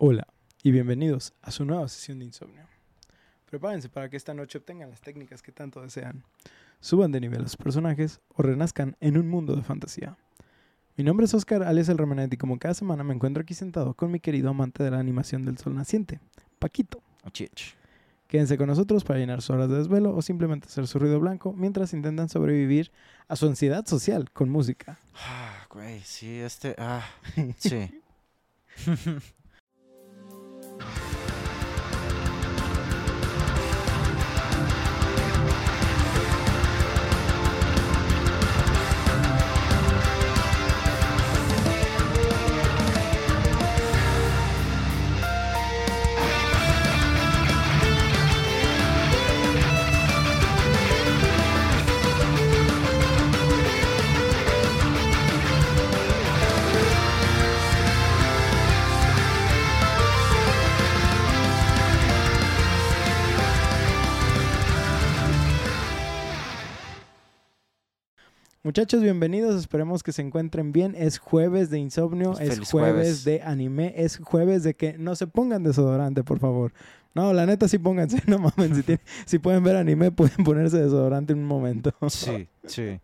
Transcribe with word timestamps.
Hola 0.00 0.28
y 0.62 0.70
bienvenidos 0.70 1.34
a 1.42 1.50
su 1.50 1.64
nueva 1.64 1.88
sesión 1.88 2.20
de 2.20 2.26
insomnio. 2.26 2.62
Prepárense 3.50 3.88
para 3.88 4.08
que 4.08 4.16
esta 4.16 4.32
noche 4.32 4.58
obtengan 4.58 4.90
las 4.90 5.00
técnicas 5.00 5.42
que 5.42 5.50
tanto 5.50 5.82
desean, 5.82 6.22
suban 6.78 7.10
de 7.10 7.20
nivel 7.20 7.40
a 7.40 7.48
sus 7.48 7.56
personajes 7.56 8.20
o 8.28 8.42
renazcan 8.42 8.96
en 9.00 9.18
un 9.18 9.28
mundo 9.28 9.56
de 9.56 9.64
fantasía. 9.64 10.16
Mi 10.96 11.02
nombre 11.02 11.26
es 11.26 11.34
Oscar 11.34 11.64
alias 11.64 11.88
El 11.88 11.98
Remanente 11.98 12.36
y 12.36 12.38
como 12.38 12.60
cada 12.60 12.74
semana 12.74 13.02
me 13.02 13.12
encuentro 13.12 13.40
aquí 13.42 13.54
sentado 13.54 13.92
con 13.94 14.12
mi 14.12 14.20
querido 14.20 14.50
amante 14.50 14.84
de 14.84 14.92
la 14.92 15.00
animación 15.00 15.44
del 15.44 15.58
sol 15.58 15.74
naciente, 15.74 16.20
Paquito. 16.60 17.02
Chich. 17.32 17.74
Quédense 18.28 18.56
con 18.56 18.68
nosotros 18.68 19.02
para 19.02 19.18
llenar 19.18 19.42
sus 19.42 19.50
horas 19.50 19.68
de 19.68 19.78
desvelo 19.78 20.14
o 20.14 20.22
simplemente 20.22 20.68
hacer 20.68 20.86
su 20.86 21.00
ruido 21.00 21.18
blanco 21.18 21.52
mientras 21.54 21.92
intentan 21.92 22.28
sobrevivir 22.28 22.92
a 23.26 23.34
su 23.34 23.46
ansiedad 23.46 23.84
social 23.84 24.30
con 24.30 24.48
música. 24.48 25.00
Ah, 25.16 25.66
güey, 25.68 25.98
sí, 26.04 26.38
este. 26.38 26.76
Ah, 26.78 27.04
sí. 27.58 28.00
Muchachos, 68.64 69.02
bienvenidos. 69.02 69.54
Esperemos 69.58 70.02
que 70.02 70.12
se 70.12 70.20
encuentren 70.22 70.72
bien. 70.72 70.94
Es 70.98 71.18
jueves 71.18 71.70
de 71.70 71.78
insomnio, 71.78 72.32
es 72.32 72.54
Feliz 72.54 72.70
jueves, 72.70 72.92
jueves. 72.92 73.24
de 73.24 73.42
anime, 73.42 73.94
es 73.96 74.18
jueves 74.18 74.62
de 74.64 74.74
que 74.74 74.98
no 74.98 75.14
se 75.14 75.26
pongan 75.26 75.62
desodorante, 75.62 76.24
por 76.24 76.38
favor. 76.40 76.72
No, 77.14 77.32
la 77.32 77.46
neta 77.46 77.68
sí 77.68 77.78
pónganse, 77.78 78.20
no 78.26 78.38
mames. 78.38 78.76
Si, 78.76 78.82
tienen- 78.82 79.00
si 79.26 79.38
pueden 79.38 79.62
ver 79.62 79.76
anime, 79.76 80.10
pueden 80.12 80.44
ponerse 80.44 80.78
desodorante 80.78 81.32
en 81.32 81.38
un 81.40 81.44
momento. 81.46 81.94
Sí, 82.08 82.48
sí. 82.64 83.00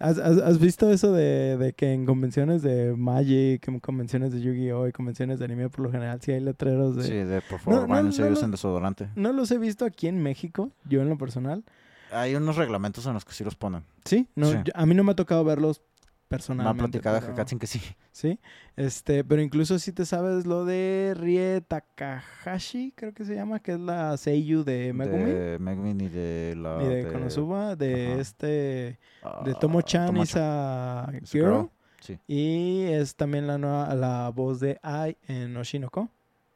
¿Has, 0.00 0.18
has- 0.18 0.38
has 0.40 0.58
visto 0.60 0.90
eso 0.92 1.12
de, 1.12 1.56
de 1.58 1.72
que 1.74 1.92
en 1.92 2.06
convenciones 2.06 2.62
de 2.62 2.94
Magic, 2.96 3.66
en 3.68 3.80
convenciones 3.80 4.32
de 4.32 4.40
Yu-Gi-Oh! 4.40 4.88
y 4.88 4.92
convenciones 4.92 5.38
de 5.40 5.44
anime, 5.44 5.68
por 5.68 5.80
lo 5.80 5.90
general 5.92 6.20
sí 6.22 6.32
hay 6.32 6.40
letreros 6.40 6.96
de... 6.96 7.02
Sí, 7.02 7.12
de 7.12 7.40
por 7.42 7.58
favor, 7.60 7.88
No, 7.88 8.02
no, 8.02 8.02
no. 8.02 8.32
usen 8.32 8.50
desodorante. 8.50 9.08
No 9.16 9.32
los 9.32 9.50
he 9.50 9.58
visto 9.58 9.84
aquí 9.84 10.06
en 10.08 10.22
México, 10.22 10.70
yo 10.88 11.02
en 11.02 11.08
lo 11.08 11.18
personal. 11.18 11.64
Hay 12.12 12.34
unos 12.34 12.56
reglamentos 12.56 13.06
en 13.06 13.14
los 13.14 13.24
que 13.24 13.32
sí 13.32 13.44
los 13.44 13.54
ponen. 13.56 13.84
Sí, 14.04 14.28
no, 14.34 14.46
Sí. 14.50 14.58
yo- 14.64 14.72
a 14.74 14.86
mí 14.86 14.94
no 14.94 15.04
me 15.04 15.12
ha 15.12 15.16
tocado 15.16 15.44
verlos 15.44 15.80
Me 15.80 15.84
ha 15.84 16.28
personalmente. 16.28 16.78
platicado 16.82 17.20
pero- 17.20 17.32
Hakatsin 17.32 17.58
que 17.58 17.66
sí. 17.66 17.80
Sí, 18.12 18.40
este, 18.76 19.22
pero 19.24 19.40
incluso 19.42 19.78
si 19.78 19.92
te 19.92 20.04
sabes 20.04 20.44
lo 20.44 20.64
de 20.64 21.14
Rie 21.16 21.60
Takahashi, 21.60 22.92
creo 22.96 23.12
que 23.14 23.24
se 23.24 23.34
llama, 23.34 23.60
que 23.60 23.72
es 23.72 23.80
la 23.80 24.16
Seiyu 24.16 24.64
de 24.64 24.92
Megumi 24.92 25.30
De 25.30 25.58
Megumin 25.60 26.00
y 26.00 26.08
de 26.08 26.54
la. 26.56 26.82
y 26.82 26.86
de, 26.88 27.08
Konosuba, 27.12 27.76
de 27.76 28.12
Ajá. 28.12 28.20
este, 28.20 28.46
de 28.46 28.98
ah, 29.22 29.44
Tomo-chan 29.60 30.04
y 30.04 30.06
Tomo-chan. 30.06 30.22
esa 30.22 31.10
Esa 31.16 31.26
Girl. 31.32 31.44
girl, 31.54 31.70
Sí. 32.00 32.18
Y 32.28 32.82
es 32.92 33.16
también 33.16 33.46
la 33.46 33.58
nueva, 33.58 33.92
la 33.94 34.30
voz 34.34 34.60
de 34.60 34.78
Ai 34.82 35.16
en 35.26 35.56
Oshinoko, 35.56 36.08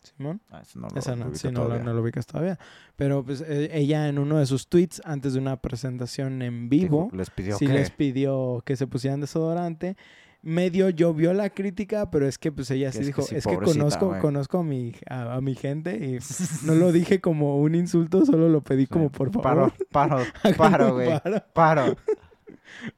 Simón. 0.03 0.41
Ah, 0.51 0.63
no 0.75 0.89
lo 0.89 0.99
Esa 0.99 1.15
no, 1.17 1.35
sí, 1.35 1.47
no, 1.49 1.53
lo- 1.61 1.65
todavía. 1.67 1.85
no 1.85 1.93
lo 1.95 2.03
ubicas 2.03 2.27
todavía. 2.27 2.59
Pero 2.97 3.25
pues 3.25 3.41
eh, 3.47 3.71
ella 3.73 4.09
en 4.09 4.19
uno 4.19 4.39
de 4.39 4.47
sus 4.47 4.69
tweets 4.69 5.01
antes 5.05 5.35
de 5.35 5.39
una 5.41 5.57
presentación 5.59 6.43
en 6.43 6.69
vivo, 6.69 7.05
Dijo- 7.11 7.17
les 7.17 7.31
pidió 7.31 7.57
sí 7.57 7.67
que. 7.67 7.73
les 7.73 7.91
pidió 7.91 8.63
que 8.67 8.77
se 8.77 8.87
pusieran 8.87 9.21
desodorante. 9.21 9.97
Medio 10.45 10.91
llovió 10.91 11.33
la 11.35 11.51
crítica, 11.51 12.11
pero 12.11 12.27
es 12.27 12.37
que 12.37 12.51
pues 12.51 12.69
ella 12.73 12.91
sí 12.91 12.99
es 12.99 13.03
que 13.03 13.07
dijo, 13.07 13.23
sí, 13.23 13.37
es 13.37 13.47
que 13.47 13.55
conozco, 13.57 14.09
güey". 14.09 14.21
conozco 14.21 14.59
a 14.59 14.65
mi, 14.65 14.93
a, 15.09 15.35
a 15.37 15.41
mi 15.41 15.55
gente 15.55 15.95
y 16.05 16.19
no 16.67 16.75
lo 16.75 16.91
dije 16.91 17.21
como 17.21 17.59
un 17.61 17.77
insulto, 17.77 18.27
solo 18.27 18.49
lo 18.49 18.61
pedí 18.61 18.83
Sí. 18.87 18.89
como 18.89 19.13
por 19.13 19.31
favor. 19.31 19.73
Paro, 19.73 19.73
paro, 19.93 20.57
paro, 20.57 20.95
güey. 20.95 21.11
paro. 21.21 21.45
Paro. 21.53 21.97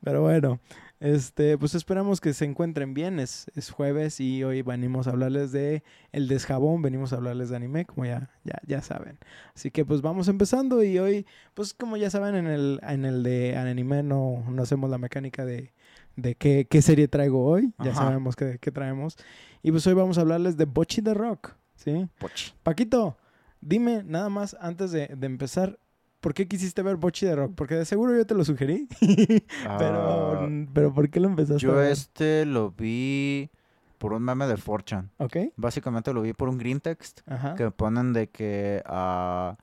Pero 0.02 0.22
bueno, 0.22 0.58
este, 1.00 1.58
pues 1.58 1.74
esperamos 1.74 2.20
que 2.20 2.32
se 2.32 2.44
encuentren 2.44 2.94
bien. 2.94 3.18
Es, 3.20 3.50
es 3.54 3.70
jueves 3.70 4.20
y 4.20 4.42
hoy 4.44 4.62
venimos 4.62 5.06
a 5.06 5.10
hablarles 5.10 5.52
de 5.52 5.82
el 6.12 6.28
desjabón, 6.28 6.82
venimos 6.82 7.12
a 7.12 7.16
hablarles 7.16 7.50
de 7.50 7.56
anime, 7.56 7.84
como 7.84 8.06
ya, 8.06 8.30
ya, 8.44 8.60
ya 8.66 8.80
saben. 8.82 9.18
Así 9.54 9.70
que 9.70 9.84
pues 9.84 10.00
vamos 10.02 10.28
empezando 10.28 10.82
y 10.82 10.98
hoy, 10.98 11.26
pues 11.54 11.74
como 11.74 11.96
ya 11.96 12.10
saben, 12.10 12.34
en 12.36 12.46
el, 12.46 12.80
en 12.82 13.04
el 13.04 13.22
de 13.22 13.56
anime 13.56 14.02
no, 14.02 14.44
no 14.48 14.62
hacemos 14.62 14.88
la 14.90 14.98
mecánica 14.98 15.44
de, 15.44 15.72
de 16.16 16.34
qué, 16.36 16.66
qué 16.70 16.80
serie 16.80 17.08
traigo 17.08 17.44
hoy. 17.44 17.72
Ya 17.78 17.90
Ajá. 17.90 18.04
sabemos 18.04 18.36
qué, 18.36 18.58
qué 18.60 18.70
traemos. 18.70 19.16
Y 19.62 19.70
pues 19.72 19.86
hoy 19.86 19.94
vamos 19.94 20.18
a 20.18 20.22
hablarles 20.22 20.56
de 20.56 20.64
Bochi 20.64 21.02
the 21.02 21.14
Rock, 21.14 21.54
¿sí? 21.74 22.08
Pochi. 22.18 22.52
Paquito, 22.62 23.16
dime 23.60 24.02
nada 24.04 24.28
más 24.28 24.56
antes 24.60 24.90
de, 24.92 25.08
de 25.08 25.26
empezar. 25.26 25.78
¿Por 26.24 26.32
qué 26.32 26.48
quisiste 26.48 26.80
ver 26.80 26.96
Bochi 26.96 27.26
the 27.26 27.36
Rock? 27.36 27.52
Porque 27.54 27.74
de 27.74 27.84
seguro 27.84 28.16
yo 28.16 28.24
te 28.26 28.34
lo 28.34 28.46
sugerí. 28.46 28.88
Pero, 29.78 30.40
Ah, 30.40 30.48
pero 30.72 30.94
¿por 30.94 31.10
qué 31.10 31.20
lo 31.20 31.28
empezaste 31.28 31.56
a 31.66 31.68
yo 31.68 31.74
ver? 31.74 31.92
este 31.92 32.46
lo 32.46 32.70
vi 32.70 33.50
por 33.98 34.14
un 34.14 34.22
meme 34.22 34.46
de 34.46 34.54
4chan. 34.56 35.10
¿Ok? 35.18 35.36
Básicamente 35.56 36.14
lo 36.14 36.22
vi 36.22 36.32
por 36.32 36.48
un 36.48 36.56
green 36.56 36.80
text. 36.80 37.20
Ajá. 37.26 37.54
que 37.56 37.70
ponen 37.70 38.14
de 38.14 38.30
que 38.30 38.82
ah, 38.86 39.58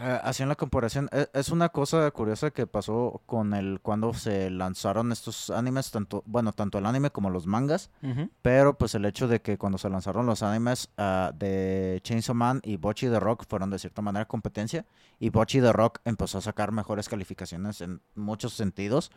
eh, 0.00 0.20
hacían 0.22 0.48
la 0.48 0.54
comparación. 0.54 1.08
E- 1.12 1.28
Es 1.32 1.50
una 1.50 1.68
cosa 1.70 2.10
curiosa 2.10 2.50
que 2.50 2.66
pasó 2.66 3.22
con 3.26 3.54
el 3.54 3.80
cuando 3.82 4.14
se 4.14 4.50
lanzaron 4.50 5.12
estos 5.12 5.50
animes, 5.50 5.90
tanto, 5.90 6.22
bueno, 6.26 6.52
tanto 6.52 6.78
el 6.78 6.86
anime 6.86 7.10
como 7.10 7.30
los 7.30 7.46
mangas, 7.46 7.90
pero 8.42 8.76
pues 8.78 8.94
el 8.94 9.04
hecho 9.04 9.28
de 9.28 9.40
que 9.42 9.58
cuando 9.58 9.78
se 9.78 9.88
lanzaron 9.90 10.26
los 10.26 10.42
animes 10.42 10.90
ah, 10.98 11.32
de 11.34 12.00
Chainsaw 12.02 12.34
Man 12.34 12.60
y 12.64 12.76
Bochi 12.76 13.08
the 13.08 13.20
Rock 13.20 13.44
fueron 13.48 13.70
de 13.70 13.78
cierta 13.78 14.02
manera 14.02 14.26
competencia 14.26 14.84
y 15.18 15.30
Bochi 15.30 15.60
the 15.60 15.72
Rock 15.72 15.98
empezó 16.04 16.38
a 16.38 16.40
sacar 16.42 16.72
mejores 16.72 17.08
calificaciones 17.08 17.80
en 17.80 18.00
muchos 18.14 18.52
sentidos. 18.54 19.10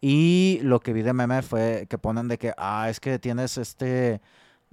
Y 0.00 0.58
lo 0.62 0.80
que 0.80 0.92
vi 0.92 1.02
de 1.02 1.12
meme 1.12 1.40
fue 1.42 1.86
que 1.88 1.96
ponen 1.98 2.28
de 2.28 2.36
que, 2.38 2.52
ah, 2.58 2.88
es 2.90 3.00
que 3.00 3.18
tienes 3.18 3.56
este 3.56 4.20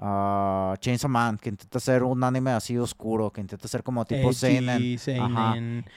ah, 0.01 0.75
Chainsaw 0.79 1.09
Man, 1.09 1.37
que 1.37 1.49
intenta 1.49 1.77
hacer 1.77 2.03
un 2.03 2.23
anime 2.23 2.51
así 2.51 2.77
oscuro, 2.77 3.31
que 3.31 3.39
intenta 3.39 3.67
ser 3.67 3.83
como 3.83 4.03
tipo 4.03 4.33
seinen. 4.33 4.99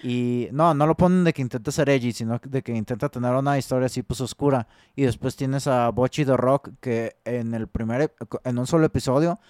Y 0.03 0.48
no, 0.53 0.75
no 0.75 0.87
lo 0.87 0.97
ponen 0.97 1.25
de 1.25 1.32
que 1.32 1.42
intenta 1.42 1.72
ser 1.72 1.88
edgy, 1.88 2.12
sino 2.12 2.38
de 2.38 2.62
que 2.62 2.72
intenta 2.72 3.09
tener 3.09 3.32
una 3.32 3.59
historia 3.59 3.87
así 3.87 4.03
pues 4.03 4.20
oscura. 4.20 4.69
Y 4.94 5.03
después 5.03 5.34
tienes 5.34 5.66
a 5.66 5.91
Bochi 5.91 6.25
the 6.25 6.37
Rock 6.37 6.70
que 6.81 7.16
en 7.25 7.54
el 7.54 7.66
primer, 7.66 8.14
en 8.44 8.59
un 8.59 8.66
solo 8.66 8.87
episodio, 8.87 9.41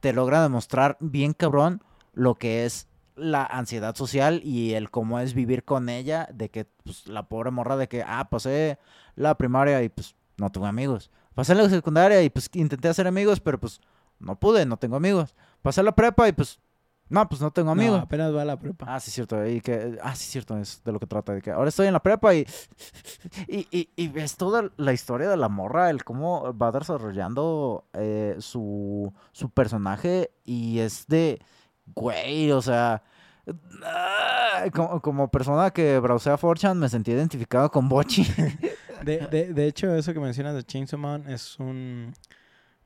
te 0.00 0.12
logra 0.12 0.42
demostrar 0.42 0.96
bien 1.00 1.32
cabrón 1.32 1.82
lo 2.14 2.36
que 2.36 2.64
es 2.64 2.88
la 3.16 3.44
ansiedad 3.44 3.96
social 3.96 4.40
y 4.44 4.74
el 4.74 4.90
cómo 4.90 5.18
es 5.20 5.34
vivir 5.34 5.64
con 5.64 5.88
ella, 5.88 6.28
de 6.32 6.50
que 6.50 6.66
pues 6.84 7.06
la 7.08 7.28
pobre 7.28 7.50
morra 7.50 7.76
de 7.76 7.88
que, 7.88 8.02
ah, 8.06 8.28
pasé 8.30 8.78
la 9.16 9.36
primaria 9.36 9.82
y 9.82 9.88
pues 9.88 10.14
no 10.36 10.50
tuve 10.50 10.68
amigos. 10.68 11.10
Pasé 11.34 11.54
la 11.54 11.68
secundaria 11.68 12.22
y 12.22 12.30
pues 12.30 12.48
intenté 12.54 12.88
hacer 12.88 13.06
amigos, 13.06 13.40
pero 13.40 13.58
pues 13.58 13.80
no 14.18 14.38
pude, 14.38 14.66
no 14.66 14.76
tengo 14.76 14.96
amigos. 14.96 15.34
Pasé 15.62 15.82
la 15.82 15.92
prepa 15.94 16.28
y 16.28 16.32
pues, 16.32 16.58
no, 17.08 17.28
pues 17.28 17.40
no 17.40 17.50
tengo 17.52 17.66
No, 17.74 17.80
amigos. 17.80 18.00
apenas 18.02 18.34
va 18.34 18.42
a 18.42 18.44
la 18.44 18.58
prepa. 18.58 18.86
Ah, 18.88 18.98
sí, 19.00 19.10
cierto. 19.10 19.46
Y 19.46 19.60
que, 19.60 19.98
ah, 20.02 20.14
sí, 20.16 20.26
cierto. 20.30 20.56
Es 20.58 20.82
de 20.84 20.92
lo 20.92 20.98
que 20.98 21.06
trata. 21.06 21.32
De 21.34 21.42
que 21.42 21.50
ahora 21.52 21.68
estoy 21.68 21.86
en 21.86 21.92
la 21.92 22.02
prepa 22.02 22.34
y, 22.34 22.46
y, 23.46 23.66
y, 23.70 23.90
y 23.96 24.08
ves 24.08 24.36
toda 24.36 24.70
la 24.76 24.92
historia 24.92 25.28
de 25.28 25.36
la 25.36 25.48
morra, 25.48 25.90
el 25.90 26.02
cómo 26.04 26.56
va 26.56 26.72
desarrollando 26.72 27.84
eh, 27.92 28.36
su, 28.40 29.12
su 29.32 29.50
personaje 29.50 30.30
y 30.44 30.78
es 30.80 31.06
de, 31.06 31.40
güey, 31.94 32.50
o 32.52 32.60
sea, 32.62 33.02
ah, 33.84 34.64
como, 34.74 35.00
como 35.00 35.28
persona 35.30 35.70
que 35.70 35.98
browsea 36.00 36.36
4chan 36.38 36.74
me 36.74 36.88
sentí 36.88 37.12
identificado 37.12 37.70
con 37.70 37.88
Bochi. 37.88 38.24
De, 39.04 39.18
de, 39.28 39.52
de 39.52 39.66
hecho, 39.68 39.94
eso 39.94 40.12
que 40.14 40.18
mencionas 40.18 40.54
de 40.54 40.64
Chainsaw 40.64 40.98
Man 40.98 41.28
es 41.28 41.60
un 41.60 42.12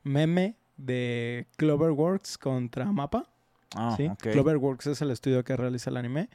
meme 0.03 0.56
de 0.85 1.47
Cloverworks 1.56 2.38
contra 2.38 2.87
Mapa. 2.93 3.27
Ah, 3.77 3.94
¿sí? 3.97 4.11
Cloverworks 4.19 4.88
es 4.88 5.00
el 5.00 5.11
estudio 5.12 5.44
que 5.44 5.56
realiza 5.56 5.91
el 5.91 5.97
anime. 5.97 6.29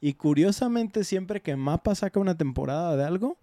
Y 0.00 0.14
curiosamente, 0.14 1.04
siempre 1.04 1.40
que 1.40 1.56
Mapa 1.56 1.94
saca 1.94 2.20
una 2.20 2.36
temporada 2.36 2.94
de 2.96 3.04
algo, 3.04 3.38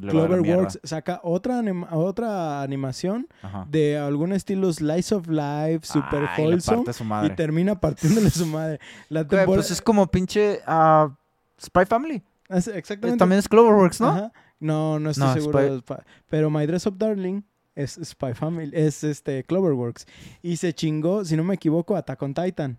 Cloverworks 0.00 0.80
saca 0.82 1.20
otra, 1.22 1.58
anima- 1.58 1.88
otra 1.92 2.62
animación 2.62 3.28
Ajá. 3.42 3.66
de 3.70 3.98
algún 3.98 4.32
estilo 4.32 4.72
Slice 4.72 5.14
of 5.14 5.28
Life, 5.28 5.80
super 5.82 6.26
Ay, 6.30 6.44
le 6.44 6.48
wholesome. 6.54 6.84
Y 7.26 7.30
termina 7.36 7.78
partiéndole 7.78 8.30
su 8.30 8.46
madre. 8.46 8.80
La 9.10 9.20
temporada... 9.20 9.46
pues 9.46 9.70
es 9.70 9.82
como 9.82 10.06
pinche 10.08 10.60
ah, 10.66 11.14
Spy 11.60 11.84
Family. 11.86 12.22
es- 12.48 12.68
Eh, 12.68 12.78
exactamente. 12.78 13.18
También 13.18 13.38
es 13.38 13.48
Cloverworks, 13.48 14.00
¿no? 14.00 14.08
Ajá. 14.08 14.32
No, 14.60 14.98
no 14.98 15.10
estoy 15.10 15.26
No, 15.26 15.34
seguro. 15.34 15.58
Spy- 15.80 16.02
Pero 16.30 16.48
My 16.50 16.66
Dress 16.66 16.86
Up 16.86 16.96
Darling 16.96 17.42
es 17.74 17.98
Spy 18.02 18.34
Family, 18.34 18.70
es 18.74 19.02
este 19.04 19.44
Cloverworks. 19.44 20.06
Y 20.42 20.56
se 20.56 20.72
chingó, 20.74 21.24
si 21.24 21.36
no 21.36 21.44
me 21.44 21.54
equivoco, 21.54 21.96
Attack 21.96 22.22
on 22.22 22.34
Titan. 22.34 22.78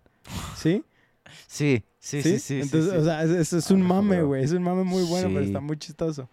¿Sí? 0.56 0.84
Sí, 1.46 1.82
sí, 1.98 2.22
sí, 2.22 2.38
sí. 2.38 2.60
Entonces, 2.60 2.84
sí, 2.84 2.90
sí. 2.90 2.96
o 2.96 3.04
sea, 3.04 3.22
es, 3.24 3.30
es- 3.30 3.52
es 3.54 3.70
un 3.70 3.82
Ah, 3.82 3.88
mame, 3.88 4.22
güey. 4.22 4.44
Es 4.44 4.52
un 4.52 4.62
mame 4.62 4.84
muy 4.84 5.02
bueno, 5.04 5.28
pero 5.28 5.40
está 5.44 5.60
muy 5.60 5.76
chistoso. 5.78 6.28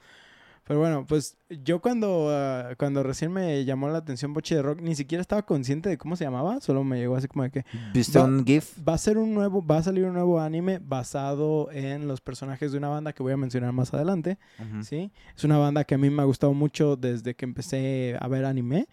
Pero 0.63 0.79
bueno, 0.79 1.05
pues 1.07 1.37
yo 1.49 1.81
cuando, 1.81 2.27
ah, 2.29 2.75
cuando 2.77 3.01
recién 3.03 3.31
me 3.31 3.65
llamó 3.65 3.89
la 3.89 3.97
atención 3.97 4.31
Bochi 4.33 4.55
de 4.55 4.61
Rock, 4.61 4.79
ni 4.81 4.95
siquiera 4.95 5.21
estaba 5.21 5.41
consciente 5.41 5.89
de 5.89 5.97
cómo 5.97 6.15
se 6.15 6.23
llamaba. 6.23 6.61
Solo 6.61 6.83
me 6.83 6.97
llegó 6.99 7.15
así 7.15 7.27
como 7.27 7.43
de 7.43 7.49
que 7.51 7.65
¿Viste 7.93 8.19
va- 8.19 8.25
un 8.25 8.45
GIF? 8.45 8.77
va 8.87 8.93
a 8.93 8.97
ser 8.97 9.17
un 9.17 9.33
nuevo, 9.33 9.65
va 9.65 9.77
a 9.77 9.83
salir 9.83 10.05
un 10.05 10.13
nuevo 10.13 10.39
anime 10.39 10.79
basado 10.79 11.69
en 11.71 12.07
los 12.07 12.21
personajes 12.21 12.71
de 12.71 12.77
una 12.77 12.89
banda 12.89 13.11
que 13.13 13.23
voy 13.23 13.33
a 13.33 13.37
mencionar 13.37 13.71
más 13.73 13.93
adelante. 13.93 14.37
¿sí? 14.83 15.11
Es 15.35 15.43
una 15.43 15.57
banda 15.57 15.83
que 15.83 15.95
a 15.95 15.97
mí 15.97 16.09
me 16.09 16.21
ha 16.21 16.25
gustado 16.25 16.53
mucho 16.53 16.95
desde 16.95 17.35
que 17.35 17.45
empecé 17.45 18.15
a 18.19 18.27
ver 18.27 18.45
anime. 18.45 18.87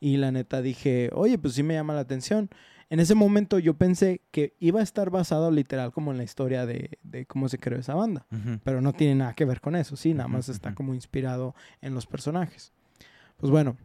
Y 0.00 0.18
la 0.18 0.30
neta 0.30 0.60
dije, 0.60 1.08
oye, 1.14 1.38
pues 1.38 1.54
sí 1.54 1.62
me 1.62 1.72
llama 1.74 1.94
la 1.94 2.00
atención. 2.00 2.50
En 2.90 3.00
ese 3.00 3.14
momento 3.14 3.58
yo 3.58 3.74
pensé 3.74 4.20
que 4.30 4.54
iba 4.58 4.80
a 4.80 4.82
estar 4.82 5.10
basado 5.10 5.50
literal 5.50 5.92
como 5.92 6.10
en 6.10 6.18
la 6.18 6.24
historia 6.24 6.66
de, 6.66 6.98
de 7.02 7.26
cómo 7.26 7.48
se 7.48 7.58
creó 7.58 7.78
esa 7.78 7.94
banda. 7.94 8.26
Pero 8.62 8.80
no 8.80 8.92
tiene 8.92 9.16
nada 9.16 9.34
que 9.34 9.44
ver 9.44 9.60
con 9.60 9.76
eso, 9.76 9.96
sí, 9.96 10.14
nada 10.14 10.28
más 10.28 10.48
está 10.48 10.74
como 10.74 10.94
inspirado 10.94 11.54
en 11.80 11.94
los 11.94 12.06
personajes. 12.06 12.72
Pues 13.36 13.50
bueno, 13.50 13.76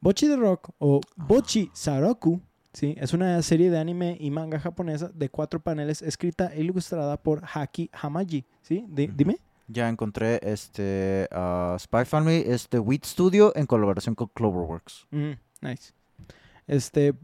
Bochi 0.00 0.26
the 0.26 0.36
Rock 0.36 0.70
o 0.78 1.00
Bochi 1.16 1.70
Saroku, 1.72 2.40
sí, 2.72 2.94
es 2.98 3.12
una 3.12 3.40
serie 3.42 3.70
de 3.70 3.78
anime 3.78 4.16
y 4.20 4.30
manga 4.30 4.58
japonesa 4.58 5.08
de 5.14 5.28
cuatro 5.28 5.60
paneles 5.60 6.02
escrita 6.02 6.52
e 6.54 6.60
ilustrada 6.60 7.16
por 7.22 7.42
Haki 7.44 7.90
Hamaji, 7.92 8.44
¿sí? 8.62 8.84
Dime. 8.88 9.38
Ya 9.68 9.88
encontré 9.88 10.40
este 10.42 11.28
ah, 11.30 11.76
Spy 11.78 12.04
Family, 12.04 12.44
este 12.46 12.78
Wheat 12.78 13.04
Studio 13.04 13.52
en 13.54 13.66
colaboración 13.66 14.14
con 14.14 14.28
Cloverworks. 14.34 15.06
Mm, 15.10 15.32
nice. 15.62 15.92
Este, 16.66 17.14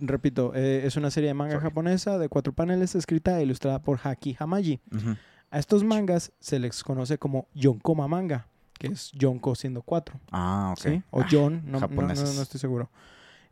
repito, 0.00 0.52
eh, 0.54 0.82
es 0.86 0.96
una 0.96 1.10
serie 1.10 1.28
de 1.28 1.34
manga 1.34 1.54
Sorry. 1.54 1.64
japonesa 1.64 2.18
de 2.18 2.28
cuatro 2.28 2.52
paneles 2.52 2.94
escrita 2.94 3.38
e 3.40 3.42
ilustrada 3.44 3.80
por 3.82 3.98
Haki 4.02 4.36
Hamaji. 4.38 4.80
Ujú. 4.94 5.16
A 5.50 5.58
estos 5.58 5.84
mangas 5.84 6.32
se 6.40 6.58
les 6.58 6.82
conoce 6.82 7.18
como 7.18 7.46
Yonkoma 7.54 8.08
manga, 8.08 8.46
que 8.78 8.88
es 8.88 9.12
Yonko 9.12 9.54
siendo 9.54 9.82
cuatro, 9.82 10.18
Ah, 10.30 10.70
ok. 10.72 10.80
¿sí? 10.82 11.02
O 11.10 11.20
Ah, 11.22 11.26
Yon, 11.28 11.62
no, 11.66 11.80
no, 11.80 11.88
no, 11.88 12.06
no 12.06 12.42
estoy 12.42 12.60
seguro. 12.60 12.90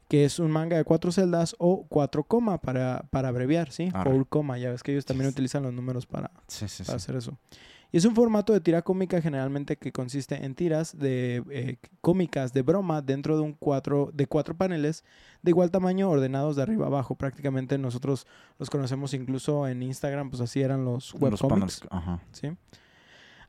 Que 0.08 0.24
es 0.24 0.38
un 0.40 0.50
manga 0.50 0.76
de 0.76 0.84
cuatro 0.84 1.12
celdas 1.12 1.54
o 1.58 1.86
cuatro 1.88 2.24
coma 2.24 2.58
para, 2.58 3.04
para 3.10 3.28
abreviar, 3.28 3.70
¿sí? 3.70 3.90
Four 4.02 4.26
coma, 4.28 4.58
ya 4.58 4.70
ves 4.70 4.82
que 4.82 4.92
ellos 4.92 5.04
también 5.04 5.28
Yes. 5.28 5.34
utilizan 5.34 5.62
los 5.62 5.72
números 5.72 6.06
para, 6.06 6.30
Sí, 6.48 6.66
sí, 6.68 6.82
para 6.84 6.96
hacer 6.96 7.14
eso. 7.16 7.38
Y 7.92 7.96
es 7.96 8.04
un 8.04 8.14
formato 8.14 8.52
de 8.52 8.60
tira 8.60 8.82
cómica 8.82 9.20
generalmente 9.20 9.76
que 9.76 9.90
consiste 9.92 10.44
en 10.44 10.54
tiras 10.54 10.96
de 10.98 11.42
eh, 11.50 11.76
cómicas 12.00 12.52
de 12.52 12.62
broma 12.62 13.02
dentro 13.02 13.36
de 13.36 13.42
un 13.42 13.52
cuatro 13.52 14.10
de 14.14 14.26
cuatro 14.26 14.56
paneles 14.56 15.04
de 15.42 15.50
igual 15.50 15.70
tamaño 15.70 16.08
ordenados 16.08 16.54
de 16.56 16.62
arriba 16.62 16.86
abajo. 16.86 17.16
Prácticamente 17.16 17.78
nosotros 17.78 18.26
los 18.58 18.70
conocemos 18.70 19.12
incluso 19.14 19.66
en 19.66 19.82
Instagram, 19.82 20.30
pues 20.30 20.40
así 20.40 20.60
eran 20.60 20.84
los 20.84 21.12
Los 21.14 21.20
webcomics. 21.22 21.80
paneles, 21.80 21.82
Ajá. 21.90 22.20
¿sí? 22.32 22.50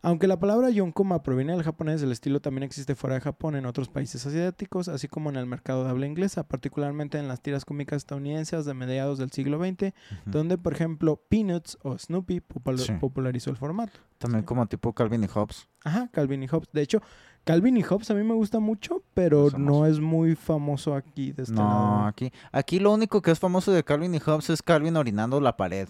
Aunque 0.03 0.25
la 0.27 0.39
palabra 0.39 0.71
yonkoma 0.71 1.21
proviene 1.21 1.53
del 1.53 1.61
japonés, 1.63 2.01
el 2.01 2.11
estilo 2.11 2.39
también 2.41 2.63
existe 2.63 2.95
fuera 2.95 3.15
de 3.15 3.21
Japón 3.21 3.55
en 3.55 3.67
otros 3.67 3.87
países 3.87 4.25
asiáticos, 4.25 4.87
así 4.87 5.07
como 5.07 5.29
en 5.29 5.35
el 5.35 5.45
mercado 5.45 5.83
de 5.83 5.91
habla 5.91 6.07
inglesa, 6.07 6.47
particularmente 6.47 7.19
en 7.19 7.27
las 7.27 7.41
tiras 7.41 7.65
cómicas 7.65 7.97
estadounidenses 7.97 8.65
de 8.65 8.73
mediados 8.73 9.19
del 9.19 9.31
siglo 9.31 9.59
XX, 9.63 9.93
donde, 10.25 10.57
por 10.57 10.73
ejemplo, 10.73 11.21
Peanuts 11.29 11.77
o 11.83 11.97
Snoopy 11.97 12.41
popul- 12.41 12.79
Sí. 12.79 12.93
popularizó 12.99 13.51
el 13.51 13.57
formato. 13.57 13.99
También 14.17 14.43
como 14.43 14.65
tipo 14.67 14.91
Calvin 14.93 15.23
y 15.23 15.27
Hobbes. 15.27 15.67
Ajá, 15.83 16.09
Calvin 16.11 16.41
y 16.43 16.47
Hobbes. 16.47 16.69
De 16.73 16.81
hecho, 16.81 17.01
Calvin 17.43 17.75
y 17.77 17.81
Hobbes 17.83 18.11
a 18.11 18.13
mí 18.13 18.23
me 18.23 18.35
gusta 18.35 18.59
mucho, 18.59 19.01
pero 19.15 19.49
no 19.57 19.85
es 19.87 19.99
muy 19.99 20.35
famoso 20.35 20.93
aquí 20.95 21.31
de 21.31 21.43
este 21.43 21.55
No, 21.55 21.63
lado. 21.63 22.05
aquí, 22.05 22.31
aquí 22.51 22.79
lo 22.79 22.93
único 22.93 23.21
que 23.21 23.31
es 23.31 23.39
famoso 23.39 23.71
de 23.71 23.83
Calvin 23.83 24.13
y 24.13 24.19
Hobbes 24.19 24.49
es 24.51 24.61
Calvin 24.61 24.95
orinando 24.95 25.41
la 25.41 25.57
pared. 25.57 25.87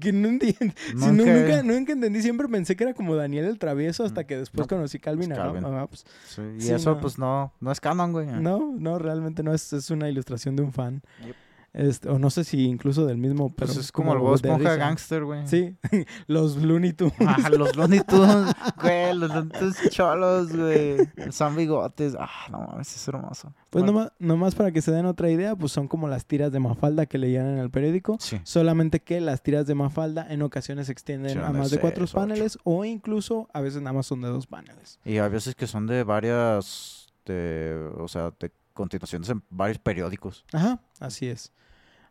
Que 0.00 0.12
no 0.12 0.28
entiendo. 0.28 0.74
Sí, 0.86 0.94
no, 0.94 1.12
Nunca- 1.12 1.32
nunca, 1.34 1.62
nunca 1.62 1.92
entendí. 1.92 2.22
Siempre 2.22 2.48
pensé 2.48 2.76
que 2.76 2.84
era 2.84 2.94
como 2.94 3.14
Daniel 3.16 3.44
el 3.46 3.58
Travieso 3.58 4.04
hasta 4.04 4.24
que 4.24 4.36
después 4.38 4.66
No, 4.70 4.76
conocí 4.76 4.98
Calvin 4.98 5.32
a 5.32 5.36
Calvin. 5.36 5.64
a 5.64 5.82
Hobbes. 5.84 6.04
Sí, 6.26 6.40
y 6.56 6.60
Sí, 6.62 6.72
eso 6.72 6.98
pues 6.98 7.18
no, 7.18 7.52
no 7.60 7.72
es 7.72 7.80
canon, 7.80 8.12
güey. 8.12 8.26
No, 8.28 8.72
no, 8.78 8.98
realmente 8.98 9.42
no. 9.42 9.52
Es, 9.52 9.72
es 9.72 9.90
una 9.90 10.08
ilustración 10.08 10.56
de 10.56 10.62
un 10.62 10.72
fan. 10.72 11.02
Yep. 11.26 11.36
Este, 11.76 12.08
o 12.08 12.18
no 12.18 12.30
sé 12.30 12.42
si 12.44 12.64
incluso 12.64 13.04
del 13.04 13.18
mismo, 13.18 13.50
pero 13.54 13.66
Pues 13.66 13.76
es 13.76 13.92
como 13.92 14.14
el 14.14 14.18
Bob 14.18 14.36
Esponja 14.36 14.76
gangster, 14.76 15.24
güey. 15.24 15.46
Sí, 15.46 15.76
los 16.26 16.56
Looney 16.56 16.94
Tunes. 16.94 17.12
Ah, 17.20 17.50
los 17.50 17.76
Looney 17.76 18.00
Tunes, 18.00 18.54
güey, 18.80 19.14
los 19.14 19.28
Looney 19.28 19.50
Tunes 19.50 19.90
cholos, 19.90 20.56
güey. 20.56 20.96
Son 21.30 21.54
bigotes. 21.54 22.16
Ah, 22.18 22.30
no 22.50 22.60
mames, 22.60 22.96
es 22.96 23.06
hermoso. 23.08 23.52
Pues 23.68 23.84
Bueno, 23.84 23.92
nomás, 23.92 24.12
nomás 24.18 24.54
para 24.54 24.72
que 24.72 24.80
se 24.80 24.90
den 24.90 25.04
otra 25.04 25.28
idea, 25.30 25.54
pues 25.54 25.70
son 25.72 25.86
como 25.86 26.08
las 26.08 26.24
tiras 26.24 26.50
de 26.50 26.60
Mafalda 26.60 27.04
que 27.04 27.18
leían 27.18 27.46
en 27.46 27.58
el 27.58 27.70
periódico. 27.70 28.16
Sí. 28.20 28.40
Solamente 28.44 29.00
que 29.00 29.20
las 29.20 29.42
tiras 29.42 29.66
de 29.66 29.74
Mafalda 29.74 30.26
en 30.30 30.40
ocasiones 30.40 30.86
se 30.86 30.92
extienden 30.92 31.32
Sí, 31.32 31.38
a 31.38 31.50
más 31.50 31.70
de 31.70 31.78
cuatro 31.78 32.04
ocho. 32.04 32.14
paneles 32.16 32.58
o 32.64 32.86
incluso 32.86 33.50
a 33.52 33.60
veces 33.60 33.82
nada 33.82 33.92
más 33.92 34.06
son 34.06 34.22
de 34.22 34.28
dos 34.28 34.46
paneles. 34.46 34.98
Y 35.04 35.18
hay 35.18 35.28
veces 35.28 35.54
que 35.54 35.66
son 35.66 35.86
de 35.86 36.04
varias, 36.04 37.12
de, 37.26 37.90
o 37.98 38.08
sea, 38.08 38.32
de 38.40 38.50
continuaciones 38.72 39.28
en 39.28 39.42
varios 39.50 39.78
periódicos. 39.78 40.44
Ajá, 40.54 40.80
así 41.00 41.26
es. 41.26 41.52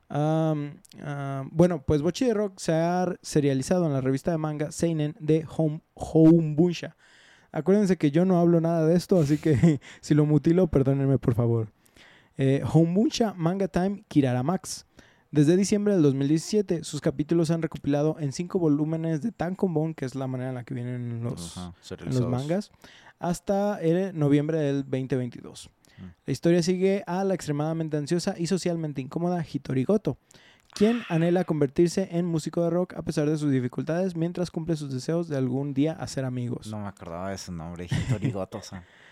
Bueno, 0.10 1.84
pues 1.86 2.02
Bochi 2.02 2.26
de 2.26 2.34
Rock 2.34 2.54
se 2.58 2.74
ha 2.74 3.16
serializado 3.22 3.86
en 3.86 3.94
la 3.94 4.02
revista 4.02 4.32
de 4.32 4.38
manga 4.38 4.72
Seinen 4.72 5.16
de 5.20 5.46
Home, 5.58 5.82
Hounbunsha. 5.94 6.96
Acuérdense 7.52 7.98
que 7.98 8.12
yo 8.12 8.26
no 8.26 8.40
hablo 8.40 8.60
nada 8.60 8.86
de 8.86 8.96
esto, 8.96 9.20
así 9.20 9.38
que 9.38 9.80
si 10.02 10.14
lo 10.14 10.26
mutilo, 10.26 10.68
perdónenme 10.68 11.18
por 11.18 11.36
favor. 11.36 11.72
Eh, 12.38 12.62
Hounbunsha 12.66 13.34
Manga 13.34 13.68
Time 13.68 14.04
Kiraramax. 14.08 14.86
Desde 15.32 15.58
diciembre 15.58 15.94
del 15.94 16.04
2017, 16.04 16.84
sus 16.84 17.02
capítulos 17.02 17.48
se 17.48 17.54
han 17.54 17.62
recopilado 17.62 18.18
en 18.20 18.32
cinco 18.32 18.58
volúmenes 18.58 19.22
de 19.22 19.32
Tankobon, 19.34 19.94
que 19.94 20.06
es 20.06 20.16
la 20.16 20.28
manera 20.28 20.50
en 20.50 20.56
la 20.56 20.64
que 20.64 20.74
vienen 20.74 21.24
los, 21.24 21.58
en 21.92 22.14
los 22.14 22.30
mangas, 22.30 22.72
hasta 23.20 23.82
el 23.82 24.18
noviembre 24.18 24.60
del 24.60 24.84
2022. 24.84 25.70
La 26.26 26.32
historia 26.32 26.62
sigue 26.64 27.04
a 27.08 27.24
la 27.24 27.34
extremadamente 27.34 27.98
ansiosa 27.98 28.36
y 28.38 28.48
socialmente 28.48 29.02
incómoda 29.02 29.46
Hitori 29.46 29.84
Goto, 29.84 30.18
quien 30.74 31.04
anhela 31.10 31.44
convertirse 31.44 32.10
en 32.12 32.26
músico 32.26 32.64
de 32.64 32.70
rock 32.70 32.96
a 32.96 33.02
pesar 33.02 33.30
de 33.30 33.38
sus 33.38 33.52
dificultades 33.52 34.16
mientras 34.16 34.52
cumple 34.52 34.76
sus 34.76 34.94
deseos 34.94 35.28
de 35.28 35.38
algún 35.38 35.74
día 35.74 35.94
hacer 35.94 36.26
amigos. 36.26 36.68
No 36.68 36.80
me 36.80 36.88
acordaba 36.88 37.30
de 37.30 37.38
su 37.38 37.52
nombre, 37.52 37.86
Hitori 37.86 38.32
Goto. 38.32 38.62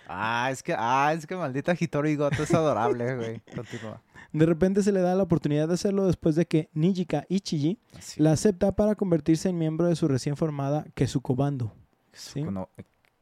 Ah, 0.08 0.50
es 0.52 0.62
que, 0.62 0.76
ah, 0.78 1.14
es 1.16 1.26
que 1.26 1.36
maldita 1.36 1.76
Hitori 1.80 2.16
Goto 2.16 2.44
es 2.44 2.54
adorable, 2.54 3.16
güey. 3.16 3.42
Continúa. 3.56 4.02
De 4.34 4.46
repente 4.46 4.82
se 4.82 4.92
le 4.92 5.00
da 5.00 5.16
la 5.16 5.24
oportunidad 5.24 5.68
de 5.68 5.76
hacerlo 5.76 6.08
después 6.08 6.36
de 6.36 6.48
que 6.48 6.70
Nijika 6.74 7.26
Ichiji 7.30 7.80
la 8.18 8.32
acepta 8.32 8.72
para 8.74 8.96
convertirse 8.96 9.50
en 9.50 9.58
miembro 9.58 9.88
de 9.88 9.96
su 9.96 10.08
recién 10.08 10.36
formada 10.36 10.86
Kesuko 10.96 11.36
Bando. 11.36 11.74
¿sí? 12.14 12.44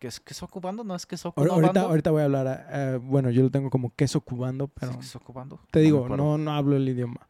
¿Qué 0.02 0.08
es 0.08 0.20
que 0.20 0.34
ocupando? 0.44 0.84
No 0.84 0.96
es 0.96 1.06
que 1.06 1.16
Ahor- 1.16 1.46
no 1.46 1.54
ahorita, 1.54 1.82
ahorita 1.82 2.10
voy 2.10 2.24
a 2.24 2.26
hablar, 2.26 2.68
eh, 2.72 3.00
bueno, 3.00 3.30
yo 3.30 3.44
lo 3.44 3.52
tengo 3.52 3.70
como 3.70 3.94
queso 3.96 4.20
cubando, 4.22 4.68
pero 4.68 4.94
Sí, 5.00 5.12
que 5.12 5.18
ocupando. 5.20 5.60
te 5.70 5.80
digo, 5.82 6.10
no, 6.10 6.40
no 6.40 6.52
hablo 6.54 6.76
el 6.76 6.90
idioma. 6.90 7.28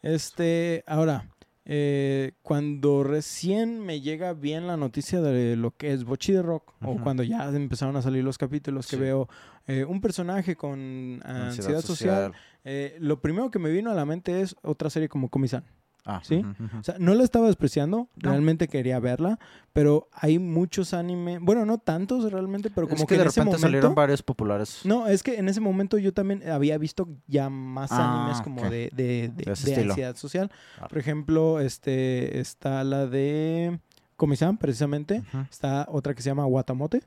Este, 0.00 0.84
ahora, 0.86 1.28
eh, 1.64 2.32
cuando 2.42 3.02
recién 3.02 3.80
me 3.80 4.00
llega 4.00 4.34
bien 4.34 4.68
la 4.68 4.76
noticia 4.76 5.20
de 5.20 5.56
lo 5.56 5.72
que 5.72 5.92
es 5.92 6.04
Bochi 6.04 6.32
de 6.32 6.42
Rock, 6.42 6.74
o 6.84 6.96
cuando 7.02 7.24
ya 7.24 7.48
empezaron 7.48 7.96
a 7.96 8.02
salir 8.02 8.22
los 8.22 8.38
capítulos 8.38 8.86
que 8.86 8.94
Sí. 8.96 9.02
veo 9.02 9.28
eh, 9.66 9.84
un 9.84 10.00
personaje 10.00 10.54
con 10.56 11.20
ansiedad, 11.24 11.80
social, 11.80 12.32
eh, 12.64 12.96
lo 13.00 13.20
primero 13.20 13.50
que 13.50 13.58
me 13.58 13.70
vino 13.70 13.90
a 13.90 13.94
la 13.94 14.04
mente 14.04 14.42
es 14.42 14.54
otra 14.62 14.90
serie 14.90 15.08
como 15.08 15.28
Comisan. 15.28 15.64
Ah, 16.06 16.20
¿sí? 16.22 16.44
O 16.78 16.82
sea, 16.84 16.96
no 16.98 17.14
la 17.14 17.24
estaba 17.24 17.46
despreciando, 17.46 18.08
No. 18.22 18.30
realmente 18.30 18.68
quería 18.68 19.00
verla, 19.00 19.38
pero 19.72 20.08
hay 20.12 20.38
muchos 20.38 20.92
anime, 20.92 21.38
bueno, 21.38 21.64
no 21.64 21.78
tantos 21.78 22.30
realmente, 22.30 22.68
pero 22.70 22.86
como 22.86 22.96
es 23.02 23.06
que, 23.06 23.14
que, 23.14 23.14
de 23.16 23.22
en 23.22 23.28
ese 23.28 23.40
momento... 23.40 23.58
salieron 23.58 23.94
varios 23.94 24.22
populares. 24.22 24.80
No, 24.84 25.06
es 25.06 25.22
que 25.22 25.38
en 25.38 25.48
ese 25.48 25.60
momento 25.60 25.96
yo 25.96 26.12
también 26.12 26.46
había 26.48 26.76
visto 26.76 27.08
ya 27.26 27.48
más 27.48 27.90
Ah, 27.90 28.20
animes 28.22 28.42
como 28.42 28.62
de, 28.68 28.90
de, 28.94 29.32
de- 29.34 29.50
ansiedad 29.50 30.14
social. 30.16 30.50
Ah. 30.78 30.88
Por 30.88 30.98
ejemplo, 30.98 31.58
este 31.60 32.38
está 32.38 32.84
la 32.84 33.06
de 33.06 33.80
Komi-san, 34.16 34.58
precisamente. 34.58 35.22
Está 35.50 35.86
otra 35.90 36.14
que 36.14 36.20
se 36.22 36.28
llama 36.28 36.44
Watamote. 36.46 37.02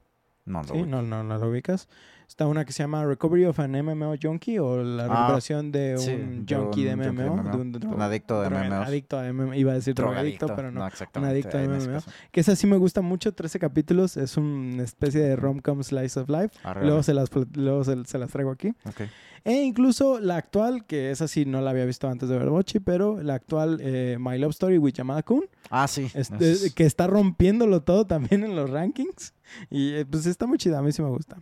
No, 0.48 0.64
no, 0.64 0.68
Sí, 0.74 0.82
no, 0.84 1.02
no, 1.04 1.24
no 1.24 1.38
lo 1.38 1.50
ubicas. 1.50 1.88
Está 2.28 2.46
una 2.46 2.66
que 2.66 2.74
se 2.74 2.84
llama 2.84 3.06
Recovery 3.06 3.46
of 3.46 3.58
an 3.62 3.72
MMO 3.72 4.16
Junkie 4.22 4.60
o 4.60 4.84
la 4.84 5.06
Ah, 5.06 5.08
recuperación 5.08 5.72
de 5.72 5.98
sí, 5.98 6.12
un 6.12 6.46
de 6.46 6.56
junkie 6.56 6.84
de 6.84 6.94
un 6.96 7.00
de 7.00 7.12
MMO. 7.14 7.38
MMO. 7.38 7.52
de 7.52 7.58
un, 7.88 7.94
Un 7.94 8.02
adicto 8.02 8.42
de 8.42 8.50
MMOs. 8.50 8.88
Adicto 8.88 9.18
a 9.18 9.32
MMO. 9.32 9.54
Iba 9.54 9.72
a 9.72 9.76
decir 9.76 9.94
drogadicto, 9.94 10.48
pero 10.54 10.70
no. 10.70 10.86
exactamente. 10.86 11.32
adicto 11.48 11.58
a 11.58 11.62
MMO. 11.62 12.00
Que 12.32 12.42
esa 12.42 12.58
sí 12.58 12.68
me 12.68 12.76
gusta 12.76 13.00
mucho, 13.02 13.34
13 13.34 13.60
capítulos. 13.60 14.18
Es 14.18 14.36
una 14.36 14.84
especie 14.84 15.22
de 15.22 15.38
rom-com 15.38 15.82
slice 15.84 16.20
of 16.20 16.28
life. 16.30 16.50
Arre, 16.64 16.86
Luego, 16.86 17.02
se 17.02 17.14
las, 17.14 17.30
luego 17.56 17.86
se, 17.86 18.04
se 18.04 18.18
las 18.18 18.30
traigo 18.30 18.52
aquí. 18.52 18.74
Ok. 18.86 19.02
E 19.48 19.64
incluso 19.64 20.20
la 20.20 20.36
actual, 20.36 20.86
que 20.86 21.10
esa 21.12 21.28
sí 21.30 21.46
no 21.46 21.62
la 21.62 21.70
había 21.70 21.86
visto 21.86 22.10
antes 22.10 22.28
de 22.28 22.38
ver 22.38 22.50
Bochi, 22.50 22.80
pero 22.82 23.24
la 23.24 23.36
actual 23.36 23.80
eh, 23.82 24.18
My 24.20 24.38
Love 24.38 24.52
Story 24.52 24.78
with 24.78 24.92
Yamada 24.94 25.24
Kun, 25.24 25.46
Ah, 25.70 25.88
sí. 25.88 26.10
este, 26.14 26.52
es- 26.52 26.74
que 26.74 26.84
está 26.86 27.08
rompiéndolo 27.08 27.82
todo 27.82 28.06
también 28.06 28.44
en 28.44 28.56
los 28.58 28.70
rankings. 28.70 29.34
Y 29.70 29.94
eh, 29.94 30.06
pues 30.06 30.26
está 30.26 30.48
muy 30.48 30.58
chida, 30.58 30.80
a 30.80 30.82
mí 30.82 30.92
sí 30.92 31.02
me 31.02 31.08
gusta. 31.10 31.38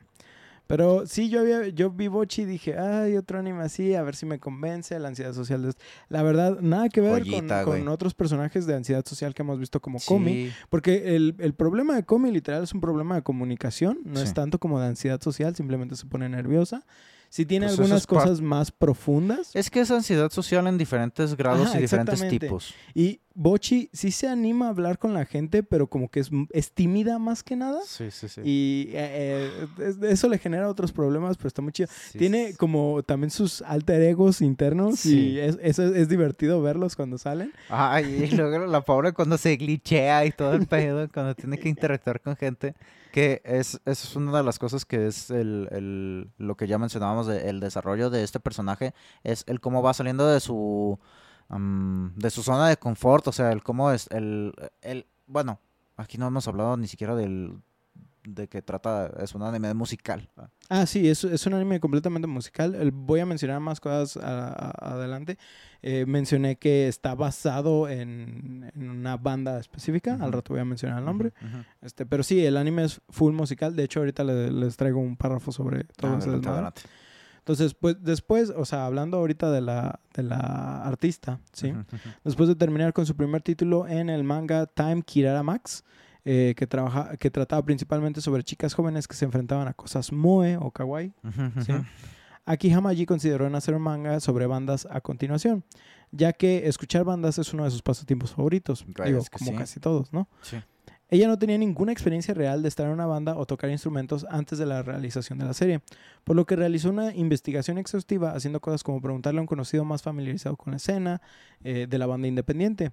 Pero 0.67 1.05
sí, 1.05 1.29
yo 1.29 1.41
había, 1.41 1.67
yo 1.69 1.91
vi 1.91 2.07
Bochi 2.07 2.41
y 2.41 2.45
dije, 2.45 2.77
ay, 2.77 3.17
otro 3.17 3.38
anime 3.38 3.62
así, 3.63 3.93
a 3.93 4.01
ver 4.01 4.15
si 4.15 4.25
me 4.25 4.39
convence 4.39 4.97
la 5.00 5.07
ansiedad 5.09 5.33
social. 5.33 5.62
De... 5.62 5.74
La 6.09 6.24
verdad, 6.24 6.59
nada 6.59 6.89
que 6.89 7.01
ver 7.01 7.24
Joyita, 7.24 7.63
con, 7.63 7.79
con 7.79 7.88
otros 7.88 8.15
personajes 8.15 8.65
de 8.65 8.74
ansiedad 8.75 9.05
social 9.05 9.33
que 9.35 9.43
hemos 9.43 9.59
visto 9.59 9.79
como 9.79 10.00
Komi. 10.00 10.31
Sí. 10.47 10.51
Porque 10.71 11.15
el, 11.15 11.35
el 11.38 11.53
problema 11.53 11.95
de 11.95 12.03
Komi 12.03 12.31
literal 12.31 12.63
es 12.63 12.74
un 12.74 12.81
problema 12.81 13.13
de 13.15 13.21
comunicación, 13.21 14.00
no 14.05 14.19
es 14.19 14.29
Sí. 14.29 14.33
tanto 14.35 14.57
como 14.59 14.79
de 14.79 14.88
ansiedad 14.88 15.21
social, 15.21 15.55
simplemente 15.55 15.95
se 15.95 16.05
pone 16.07 16.27
nerviosa. 16.29 16.83
Sí 17.36 17.46
tiene 17.46 17.65
Pues 17.65 17.77
algunas 17.80 18.00
es 18.04 18.08
cosas 18.08 18.39
más 18.39 18.72
profundas. 18.72 19.54
Es 19.56 19.70
que 19.70 19.82
es 19.82 19.92
ansiedad 19.92 20.32
social 20.32 20.68
en 20.68 20.77
diferentes 20.77 21.36
grados 21.36 21.68
Ajá, 21.68 21.80
y 21.80 21.82
diferentes 21.82 22.25
tipos. 22.30 22.74
Y 22.94 23.20
Bochi 23.34 23.89
sí 23.92 24.12
se 24.12 24.30
anima 24.30 24.68
a 24.68 24.70
hablar 24.70 24.98
con 24.98 25.13
la 25.13 25.25
gente, 25.25 25.62
pero 25.62 25.88
como 25.88 26.08
que 26.08 26.22
es, 26.22 26.30
es 26.51 26.72
tímida 26.72 27.20
más 27.20 27.44
que 27.44 27.58
nada. 27.58 27.82
Sí, 27.86 28.10
sí, 28.10 28.30
sí. 28.30 28.39
Y 28.46 28.88
eh, 28.94 29.50
eh, 29.51 29.68
es- 29.80 29.98
eso 30.01 30.30
le 30.30 30.38
genera 30.38 30.70
otros 30.70 30.94
problemas, 30.94 31.36
pero 31.36 31.50
está 31.50 31.62
muy 31.62 31.74
chido. 31.74 31.89
Sí, 32.12 32.18
Tiene 32.20 32.51
sí. 32.51 32.56
como 32.56 33.04
también 33.04 33.32
sus 33.32 33.62
alter 33.63 34.01
egos 34.04 34.39
internos 34.39 35.00
Sí. 35.01 35.32
y 35.32 35.39
es, 35.39 35.58
eso 35.62 35.84
es, 35.84 35.94
es 35.94 36.08
divertido 36.08 36.62
verlos 36.62 36.96
cuando 36.96 37.18
salen. 37.18 37.51
Ay, 37.68 38.30
y 38.32 38.36
luego 38.38 38.65
la 38.65 38.80
pobre 38.80 39.12
cuando 39.12 39.38
se 39.38 39.58
glitchea 39.58 40.25
y 40.25 40.32
todo 40.32 40.54
el 40.54 40.68
pedo, 40.68 41.10
cuando 41.13 41.36
tiene 41.36 41.58
que 41.58 41.68
interactuar 42.00 42.22
con 42.22 42.38
gente, 42.38 42.75
que 43.15 43.41
es, 43.45 43.79
es 43.86 44.13
una 44.17 44.36
de 44.36 44.43
las 44.43 44.60
cosas 44.60 44.84
que 44.84 45.07
es 45.07 45.29
el, 45.31 45.69
el- 45.72 46.31
lo 46.38 46.57
que 46.57 46.67
ya 46.67 46.77
mencionábamos, 46.77 47.27
de, 47.27 47.50
el 47.50 47.62
desarrollo 47.62 48.10
de 48.10 48.24
este 48.24 48.41
personaje, 48.41 48.93
es 49.24 49.45
el 49.48 49.62
cómo 49.62 49.81
va 49.81 49.93
saliendo 49.93 50.27
de 50.27 50.41
su, 50.41 51.00
de 51.50 52.29
su 52.29 52.43
zona 52.43 52.67
de 52.67 52.75
confort, 52.75 53.25
o 53.29 53.31
sea, 53.31 53.53
el 53.53 53.63
cómo 53.63 53.89
es, 53.91 54.07
el, 54.12 54.51
el, 54.81 55.05
bueno, 55.27 55.62
aquí 55.95 56.17
no 56.17 56.27
hemos 56.27 56.45
hablado 56.50 56.75
ni 56.75 56.89
siquiera 56.89 57.15
del, 57.15 57.62
de 58.27 58.48
que 58.48 58.62
trata, 58.62 59.12
es 59.22 59.36
un 59.36 59.44
anime 59.44 59.74
musical. 59.74 60.29
Ah, 60.70 60.86
sí, 60.86 61.08
es, 61.08 61.24
es 61.24 61.46
un 61.46 61.53
anime 61.53 61.79
completamente 61.79 62.27
musical. 62.27 62.91
Voy 62.91 63.20
a 63.20 63.25
mencionar 63.25 63.60
más 63.60 63.79
cosas 63.79 64.17
a- 64.24 64.48
a- 64.50 64.94
adelante. 64.96 65.38
Eh, 65.82 66.05
mencioné 66.08 66.55
que 66.58 66.88
está 66.88 67.13
basado 67.13 67.88
en, 67.88 68.72
en 68.75 68.89
una 68.89 69.17
banda 69.17 69.60
específica. 69.60 70.17
Al 70.20 70.32
rato 70.34 70.53
voy 70.53 70.62
a 70.62 70.65
mencionar 70.65 71.00
el 71.00 71.05
nombre. 71.05 71.34
Este, 71.82 72.05
pero 72.05 72.24
sí, 72.24 72.44
el 72.44 72.58
anime 72.58 72.86
es 72.86 73.01
full 73.10 73.34
musical. 73.34 73.75
De 73.75 73.84
hecho, 73.84 74.00
ahorita 74.00 74.24
le- 74.24 74.51
les 74.51 74.75
traigo 74.77 75.00
un 75.00 75.15
párrafo 75.17 75.51
sobre 75.51 75.84
todo 75.84 76.13
Ah, 76.13 76.17
ese. 76.17 76.29
Entonces, 77.38 77.75
pues 77.75 77.98
después, 78.01 78.50
o 78.50 78.65
sea, 78.65 78.88
hablando 78.88 79.17
ahorita 79.17 79.51
de 79.51 79.62
la, 79.62 80.00
de 80.15 80.24
la 80.24 80.82
artista, 80.84 81.39
¿sí? 81.53 81.72
Después 82.24 82.50
de 82.50 82.55
terminar 82.55 82.91
con 82.91 83.05
su 83.05 83.15
primer 83.15 83.44
título 83.44 83.88
en 83.88 84.10
el 84.10 84.24
manga 84.24 84.65
Time 84.65 85.03
Kirara 85.03 85.44
Max, 85.44 85.84
eh, 86.25 86.53
que, 86.58 86.67
trabaja, 86.67 87.15
que 87.17 87.29
trataba 87.29 87.63
principalmente 87.63 88.20
sobre 88.20 88.44
chicas 88.44 88.74
jóvenes 88.74 89.08
que 89.08 89.15
se 89.15 89.25
enfrentaban 89.25 89.67
a 89.67 89.74
cosas 89.74 90.12
moe 90.12 90.58
o 90.58 90.72
kawaii. 90.72 91.13
Aquí 92.48 92.72
Hamaji 92.72 93.05
consideró 93.05 93.48
en 93.48 93.55
hacer 93.55 93.74
un 93.74 93.82
manga 93.82 94.20
sobre 94.20 94.46
bandas 94.46 94.88
a 94.91 95.01
continuación, 95.01 95.63
ya 96.12 96.34
que 96.34 96.67
escuchar 96.67 97.03
bandas 97.03 97.39
es 97.39 97.53
uno 97.53 97.63
de 97.63 97.72
sus 97.72 97.82
pasatiempos 97.82 98.34
favoritos, 98.34 98.86
digo, 98.88 99.24
como 99.32 99.51
sí. 99.51 99.58
casi 99.58 99.79
todos, 99.79 100.13
¿no? 100.13 100.27
Sí. 100.41 100.58
Ella 101.09 101.27
no 101.27 101.38
tenía 101.38 101.57
ninguna 101.57 101.91
experiencia 101.91 102.33
real 102.33 102.63
de 102.63 102.67
estar 102.67 102.88
en 102.88 102.93
una 102.93 103.05
banda 103.05 103.38
o 103.38 103.45
tocar 103.45 103.69
instrumentos 103.69 104.25
antes 104.29 104.57
de 104.57 104.65
la 104.65 104.81
realización 104.81 105.38
de 105.38 105.45
la 105.45 105.53
serie, 105.53 105.81
por 106.24 106.35
lo 106.35 106.45
que 106.45 106.55
realizó 106.55 106.89
una 106.89 107.13
investigación 107.13 107.77
exhaustiva 107.77 108.31
haciendo 108.31 108.59
cosas 108.59 108.83
como 108.83 109.01
preguntarle 109.01 109.39
a 109.39 109.41
un 109.41 109.47
conocido 109.47 109.85
más 109.85 110.01
familiarizado 110.01 110.55
con 110.57 110.71
la 110.71 110.77
escena 110.77 111.21
eh, 111.63 111.85
de 111.88 111.97
la 112.00 112.07
banda 112.07 112.27
independiente, 112.27 112.91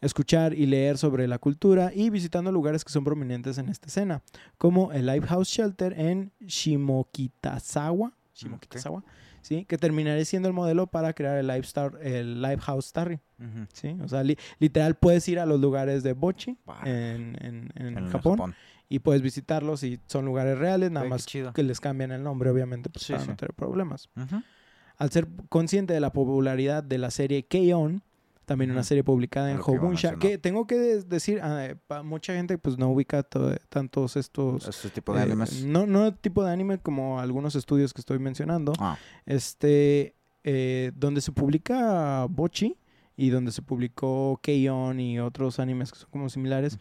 escuchar 0.00 0.54
y 0.54 0.66
leer 0.66 0.98
sobre 0.98 1.28
la 1.28 1.38
cultura 1.38 1.92
y 1.94 2.10
visitando 2.10 2.50
lugares 2.50 2.84
que 2.84 2.92
son 2.92 3.04
prominentes 3.04 3.58
en 3.58 3.68
esta 3.68 3.86
escena, 3.86 4.22
como 4.58 4.92
el 4.92 5.06
Lifehouse 5.06 5.48
Shelter 5.48 5.92
en 5.98 6.32
Shimokitazawa, 6.40 8.12
Shimokitazawa 8.34 9.04
¿sí? 9.42 9.64
que 9.66 9.76
terminaría 9.76 10.24
siendo 10.24 10.48
el 10.48 10.54
modelo 10.54 10.86
para 10.86 11.12
crear 11.12 11.36
el, 11.36 11.46
Lifestar, 11.46 11.98
el 12.02 12.40
Lifehouse 12.40 12.86
Starry. 12.86 13.20
Ujú. 13.38 13.66
¿sí? 13.72 13.96
O 14.02 14.08
sea, 14.08 14.22
li- 14.22 14.38
literal 14.58 14.94
puedes 14.94 15.28
ir 15.28 15.38
a 15.38 15.44
los 15.46 15.60
lugares 15.60 16.02
de 16.02 16.14
Bochi 16.14 16.56
en, 16.84 17.36
en- 17.40 17.72
en 17.76 18.08
Japón, 18.08 18.54
y 18.88 18.98
puedes 18.98 19.22
visitarlos 19.22 19.82
y 19.84 20.00
son 20.06 20.24
lugares 20.26 20.58
reales, 20.58 20.90
nada 20.90 21.06
más 21.08 21.26
que 21.54 21.62
les 21.62 21.80
cambian 21.80 22.12
el 22.12 22.22
nombre, 22.22 22.50
obviamente, 22.50 22.90
pues, 22.90 23.04
Sí, 23.06 23.12
para 23.12 23.24
sí. 23.24 23.30
no 23.30 23.36
tener 23.36 23.54
problemas. 23.54 24.08
Al 24.98 25.10
ser 25.10 25.26
consciente 25.48 25.94
de 25.94 26.00
la 26.00 26.12
popularidad 26.12 26.82
de 26.84 26.98
la 26.98 27.10
serie 27.10 27.44
K-On! 27.44 28.02
También 28.44 28.70
una 28.70 28.82
serie 28.82 29.04
publicada 29.04 29.50
en 29.50 29.58
Lo 29.58 29.64
que 30.18 30.38
tengo 30.38 30.66
que 30.66 30.76
de- 30.78 31.02
decir, 31.04 31.40
ah, 31.42 31.64
eh, 31.66 31.76
pa- 31.86 32.02
mucha 32.02 32.34
gente 32.34 32.58
pues 32.58 32.76
no 32.78 32.88
ubica 32.90 33.22
to- 33.22 33.56
tantos 33.68 34.16
estos... 34.16 34.66
Este 34.68 34.90
tipo 34.90 35.12
de 35.14 35.20
eh, 35.20 35.22
animes. 35.22 35.64
no, 35.64 35.86
no 35.86 36.12
tipo 36.14 36.44
de 36.44 36.52
anime 36.52 36.78
como 36.78 37.20
algunos 37.20 37.54
estudios 37.54 37.92
que 37.94 38.00
estoy 38.00 38.18
mencionando, 38.18 38.72
Ah, 38.78 38.98
este, 39.26 40.14
eh, 40.44 40.92
donde 40.94 41.20
se 41.20 41.32
publica 41.32 42.26
Bochi 42.28 42.76
y 43.16 43.30
donde 43.30 43.52
se 43.52 43.62
publicó 43.62 44.40
K-On! 44.42 44.98
y 45.00 45.20
otros 45.20 45.58
animes 45.60 45.92
que 45.92 45.98
son 45.98 46.08
como 46.10 46.28
similares, 46.28 46.78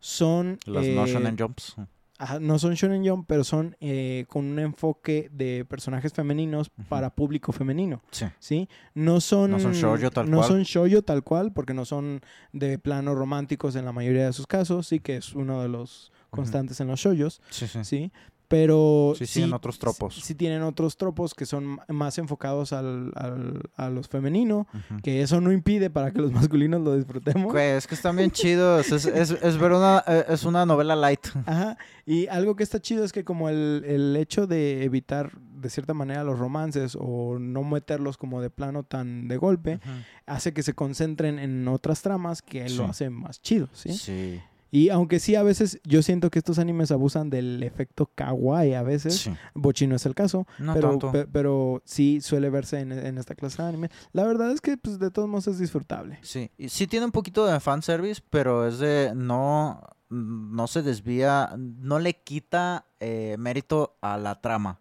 son... 0.00 0.58
Las 0.66 0.84
eh, 0.84 0.94
no 0.94 1.06
shonen 1.06 1.36
jumps. 1.38 1.76
Ajá, 2.20 2.40
no 2.40 2.58
son 2.58 2.74
shonen 2.74 3.06
jump, 3.06 3.26
pero 3.28 3.44
son 3.44 3.76
eh, 3.80 4.24
con 4.28 4.44
un 4.44 4.58
enfoque 4.58 5.28
de 5.32 5.64
personajes 5.64 6.12
femeninos 6.12 6.68
para 6.88 7.10
público 7.14 7.52
femenino, 7.52 8.02
Sí. 8.10 8.26
¿sí? 8.40 8.68
No 8.94 9.20
son 9.20 9.52
No 9.52 9.60
son 9.60 9.72
shoujo 9.72 10.10
tal 10.10 10.28
no 10.28 10.38
cual. 10.38 10.48
son 10.48 10.62
shoujo 10.64 11.02
tal 11.02 11.22
cual, 11.22 11.52
porque 11.52 11.74
no 11.74 11.84
son 11.84 12.20
de 12.52 12.78
plano 12.80 13.14
románticos 13.14 13.76
en 13.76 13.84
la 13.84 13.92
mayoría 13.92 14.26
de 14.26 14.32
sus 14.32 14.48
casos, 14.48 14.88
sí 14.88 14.98
que 14.98 15.16
es 15.16 15.32
uno 15.34 15.62
de 15.62 15.68
los 15.68 16.10
constantes 16.30 16.80
en 16.80 16.88
los 16.88 16.98
shoujos, 17.00 17.40
Sí, 17.50 17.68
sí. 17.68 17.84
¿sí? 17.84 18.12
Pero 18.48 19.12
Sí, 19.14 19.26
sí, 19.26 19.42
en 19.42 19.52
otros 19.52 19.78
tropos. 19.78 20.14
Sí, 20.14 20.34
tienen 20.34 20.62
otros 20.62 20.96
tropos 20.96 21.34
que 21.34 21.44
son 21.44 21.80
más 21.88 22.16
enfocados 22.16 22.72
al, 22.72 23.12
al- 23.14 23.60
a 23.76 23.90
los 23.90 24.08
femeninos, 24.08 24.66
Ujú. 24.72 25.02
que 25.02 25.20
eso 25.20 25.40
no 25.42 25.52
impide 25.52 25.90
para 25.90 26.10
que 26.12 26.20
los 26.22 26.32
masculinos 26.32 26.80
lo 26.80 26.96
disfrutemos. 26.96 27.52
Güey, 27.52 27.72
es 27.72 27.86
que 27.86 27.94
están 27.94 28.16
bien 28.16 28.30
chidos. 28.30 28.90
Es, 28.90 29.04
es, 29.04 29.30
es 29.32 29.58
ver 29.58 29.72
una, 29.72 30.02
eh, 30.06 30.24
es 30.30 30.44
una 30.44 30.64
novela 30.64 30.96
light. 30.96 31.26
Ajá. 31.44 31.76
Y 32.06 32.26
algo 32.28 32.56
que 32.56 32.62
está 32.62 32.80
chido 32.80 33.04
es 33.04 33.12
que 33.12 33.22
como 33.22 33.50
el, 33.50 33.84
el 33.86 34.16
hecho 34.16 34.46
de 34.46 34.82
evitar 34.84 35.30
de 35.38 35.68
cierta 35.68 35.92
manera 35.92 36.24
los 36.24 36.38
romances 36.38 36.96
o 36.98 37.38
no 37.38 37.64
meterlos 37.64 38.16
como 38.16 38.40
de 38.40 38.48
plano 38.48 38.82
tan 38.84 39.28
de 39.28 39.36
golpe, 39.36 39.80
hace 40.24 40.54
que 40.54 40.62
se 40.62 40.72
concentren 40.72 41.38
en 41.38 41.68
otras 41.68 42.00
tramas 42.00 42.40
que 42.40 42.66
Sí. 42.68 42.76
lo 42.76 42.84
hacen 42.86 43.12
más 43.12 43.42
chido, 43.42 43.68
¿sí? 43.74 43.92
Sí. 43.92 44.40
Y 44.70 44.90
aunque 44.90 45.18
sí 45.18 45.34
a 45.34 45.42
veces 45.42 45.80
yo 45.84 46.02
siento 46.02 46.30
que 46.30 46.38
estos 46.38 46.58
animes 46.58 46.90
abusan 46.90 47.30
del 47.30 47.62
efecto 47.62 48.10
kawaii 48.14 48.74
a 48.74 48.82
veces, 48.82 49.16
Sí. 49.16 49.32
Bochi 49.54 49.86
no 49.86 49.96
es 49.96 50.04
el 50.06 50.14
caso, 50.14 50.46
No 50.58 50.74
pero, 50.74 50.90
tanto. 50.90 51.12
pe- 51.12 51.26
pero 51.26 51.82
sí 51.84 52.20
suele 52.20 52.50
verse 52.50 52.80
en, 52.80 52.92
en 52.92 53.16
esta 53.18 53.34
clase 53.34 53.62
de 53.62 53.68
anime. 53.68 53.88
La 54.12 54.24
verdad 54.24 54.50
es 54.52 54.60
que 54.60 54.76
pues 54.76 54.98
de 54.98 55.10
todos 55.10 55.28
modos 55.28 55.48
es 55.48 55.58
disfrutable. 55.58 56.18
Sí, 56.22 56.50
y 56.58 56.68
sí 56.68 56.86
tiene 56.86 57.06
un 57.06 57.12
poquito 57.12 57.46
de 57.46 57.58
fanservice, 57.60 58.20
pero 58.28 58.66
es 58.66 58.78
de 58.78 59.12
no, 59.14 59.80
no 60.10 60.66
se 60.66 60.82
desvía, 60.82 61.54
no 61.56 61.98
le 61.98 62.14
quita 62.22 62.86
eh, 63.00 63.36
mérito 63.38 63.96
a 64.02 64.16
la 64.18 64.40
trama, 64.40 64.80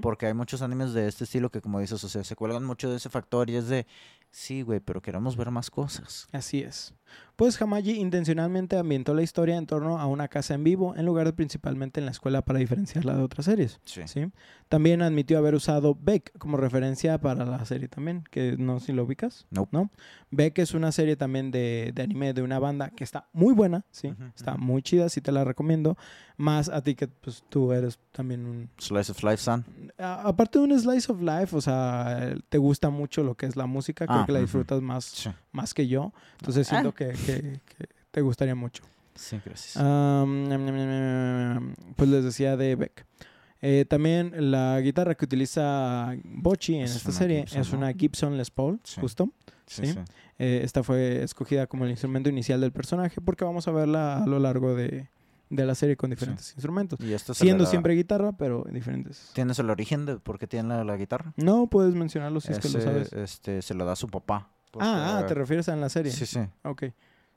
porque 0.00 0.24
hay 0.24 0.32
muchos 0.32 0.62
animes 0.62 0.94
de 0.94 1.06
este 1.08 1.24
estilo 1.24 1.50
que 1.50 1.60
como 1.60 1.80
dices, 1.80 2.02
o 2.02 2.08
sea, 2.08 2.24
se 2.24 2.34
cuelgan 2.36 2.64
mucho 2.64 2.88
de 2.90 2.96
ese 2.96 3.10
factor 3.10 3.50
y 3.50 3.56
es 3.56 3.68
de, 3.68 3.86
sí, 4.30 4.62
güey, 4.62 4.80
pero 4.80 5.02
queremos 5.02 5.36
ver 5.36 5.50
más 5.50 5.70
cosas. 5.70 6.26
Así 6.32 6.62
es. 6.62 6.94
Pues 7.36 7.60
Hamaji 7.60 7.92
intencionalmente 8.00 8.78
ambientó 8.78 9.12
la 9.12 9.22
historia 9.22 9.56
en 9.56 9.66
torno 9.66 9.98
a 9.98 10.06
una 10.06 10.26
casa 10.28 10.54
en 10.54 10.64
vivo 10.64 10.94
en 10.96 11.04
lugar 11.04 11.26
de 11.26 11.34
principalmente 11.34 12.00
en 12.00 12.06
la 12.06 12.12
escuela 12.12 12.40
para 12.42 12.58
diferenciarla 12.58 13.14
de 13.14 13.22
otras 13.22 13.44
series. 13.44 13.78
Sí. 13.84 14.00
¿sí? 14.06 14.30
También 14.68 15.02
admitió 15.02 15.36
haber 15.36 15.54
usado 15.54 15.94
Beck 16.00 16.32
como 16.38 16.56
referencia 16.56 17.18
para 17.20 17.44
la 17.44 17.62
serie 17.66 17.88
también, 17.88 18.24
que 18.30 18.56
no 18.58 18.80
sé 18.80 18.86
si 18.86 18.92
lo 18.92 19.04
ubicas. 19.04 19.46
Nope. 19.50 19.68
¿no? 19.72 19.90
Beck 20.30 20.58
es 20.60 20.72
una 20.72 20.92
serie 20.92 21.16
también 21.16 21.50
de, 21.50 21.92
de 21.94 22.02
anime 22.02 22.32
de 22.32 22.42
una 22.42 22.58
banda 22.58 22.88
que 22.90 23.04
está 23.04 23.28
muy 23.34 23.52
buena, 23.52 23.84
¿sí? 23.90 24.14
Está 24.34 24.56
muy 24.56 24.80
chida, 24.82 25.08
sí 25.10 25.20
te 25.20 25.30
la 25.30 25.44
recomiendo. 25.44 25.96
Más 26.38 26.68
a 26.70 26.82
ti 26.82 26.94
que 26.94 27.06
pues, 27.08 27.44
tú 27.48 27.72
eres 27.72 27.98
también 28.12 28.46
un... 28.46 28.68
Slice 28.78 29.12
of 29.12 29.22
Life, 29.22 29.38
San. 29.38 29.64
a- 29.98 30.22
aparte 30.28 30.58
de 30.58 30.64
un 30.64 30.78
slice 30.80 31.10
of 31.12 31.20
life, 31.20 31.54
o 31.56 31.60
sea, 31.60 32.34
te 32.48 32.58
gusta 32.58 32.90
mucho 32.90 33.22
lo 33.22 33.34
que 33.34 33.46
es 33.46 33.56
la 33.56 33.66
música, 33.66 34.06
creo 34.06 34.20
Ah, 34.20 34.26
que 34.26 34.32
la 34.32 34.40
disfrutas 34.40 34.80
más, 34.82 35.04
Sí. 35.04 35.30
más 35.52 35.72
que 35.74 35.86
yo. 35.86 36.12
Entonces 36.40 36.66
siento 36.66 36.92
que, 36.96 37.08
que- 37.12 37.60
que 37.64 37.86
te 38.10 38.20
gustaría 38.22 38.54
mucho. 38.54 38.82
Sí, 39.14 39.40
gracias. 39.44 39.76
Pues 41.96 42.10
les 42.10 42.24
decía 42.24 42.56
de 42.56 42.74
Beck. 42.76 43.06
Eh, 43.62 43.86
también 43.88 44.50
la 44.50 44.78
guitarra 44.80 45.14
que 45.14 45.24
utiliza 45.24 46.14
Bochi 46.24 46.74
en 46.76 46.82
es 46.82 46.96
esta 46.96 47.10
serie 47.12 47.40
Gibson, 47.40 47.60
es 47.60 47.72
¿no? 47.72 47.78
una 47.78 47.92
Gibson 47.94 48.36
Les 48.36 48.50
Paul, 48.50 48.80
Sí. 48.84 49.00
justo. 49.00 49.30
sí. 49.66 49.94
Eh, 50.38 50.60
esta 50.62 50.82
fue 50.82 51.22
escogida 51.22 51.66
como 51.66 51.84
el 51.86 51.90
instrumento 51.90 52.28
inicial 52.28 52.60
del 52.60 52.70
personaje 52.72 53.20
porque 53.22 53.44
vamos 53.46 53.66
a 53.68 53.70
verla 53.72 54.22
a 54.22 54.26
lo 54.26 54.38
largo 54.38 54.74
de, 54.74 55.08
de 55.48 55.64
la 55.66 55.74
serie 55.74 55.96
con 55.96 56.10
diferentes 56.10 56.52
instrumentos. 56.52 57.00
Y 57.00 57.14
esto 57.14 57.32
Siendo 57.32 57.64
da- 57.64 57.70
siempre 57.70 57.94
guitarra, 57.94 58.32
pero 58.32 58.66
diferentes. 58.70 59.30
¿Tienes 59.32 59.58
el 59.58 59.70
origen 59.70 60.04
de 60.04 60.16
por 60.18 60.38
qué 60.38 60.46
tiene 60.46 60.68
la, 60.68 60.84
la 60.84 60.96
guitarra? 60.98 61.32
No 61.36 61.68
puedes 61.68 61.94
mencionarlo 61.94 62.40
si 62.40 62.52
es 62.52 62.58
que 62.58 62.68
lo 62.68 62.80
sabes. 62.82 63.12
Este, 63.14 63.62
se 63.62 63.72
lo 63.72 63.86
da 63.86 63.96
su 63.96 64.08
papá. 64.08 64.50
Ah, 64.80 65.18
ah, 65.20 65.26
te 65.26 65.34
refieres 65.34 65.68
a 65.68 65.74
en 65.74 65.80
la 65.80 65.88
serie. 65.88 66.12
Sí, 66.12 66.26
sí. 66.26 66.40
Ok. 66.64 66.84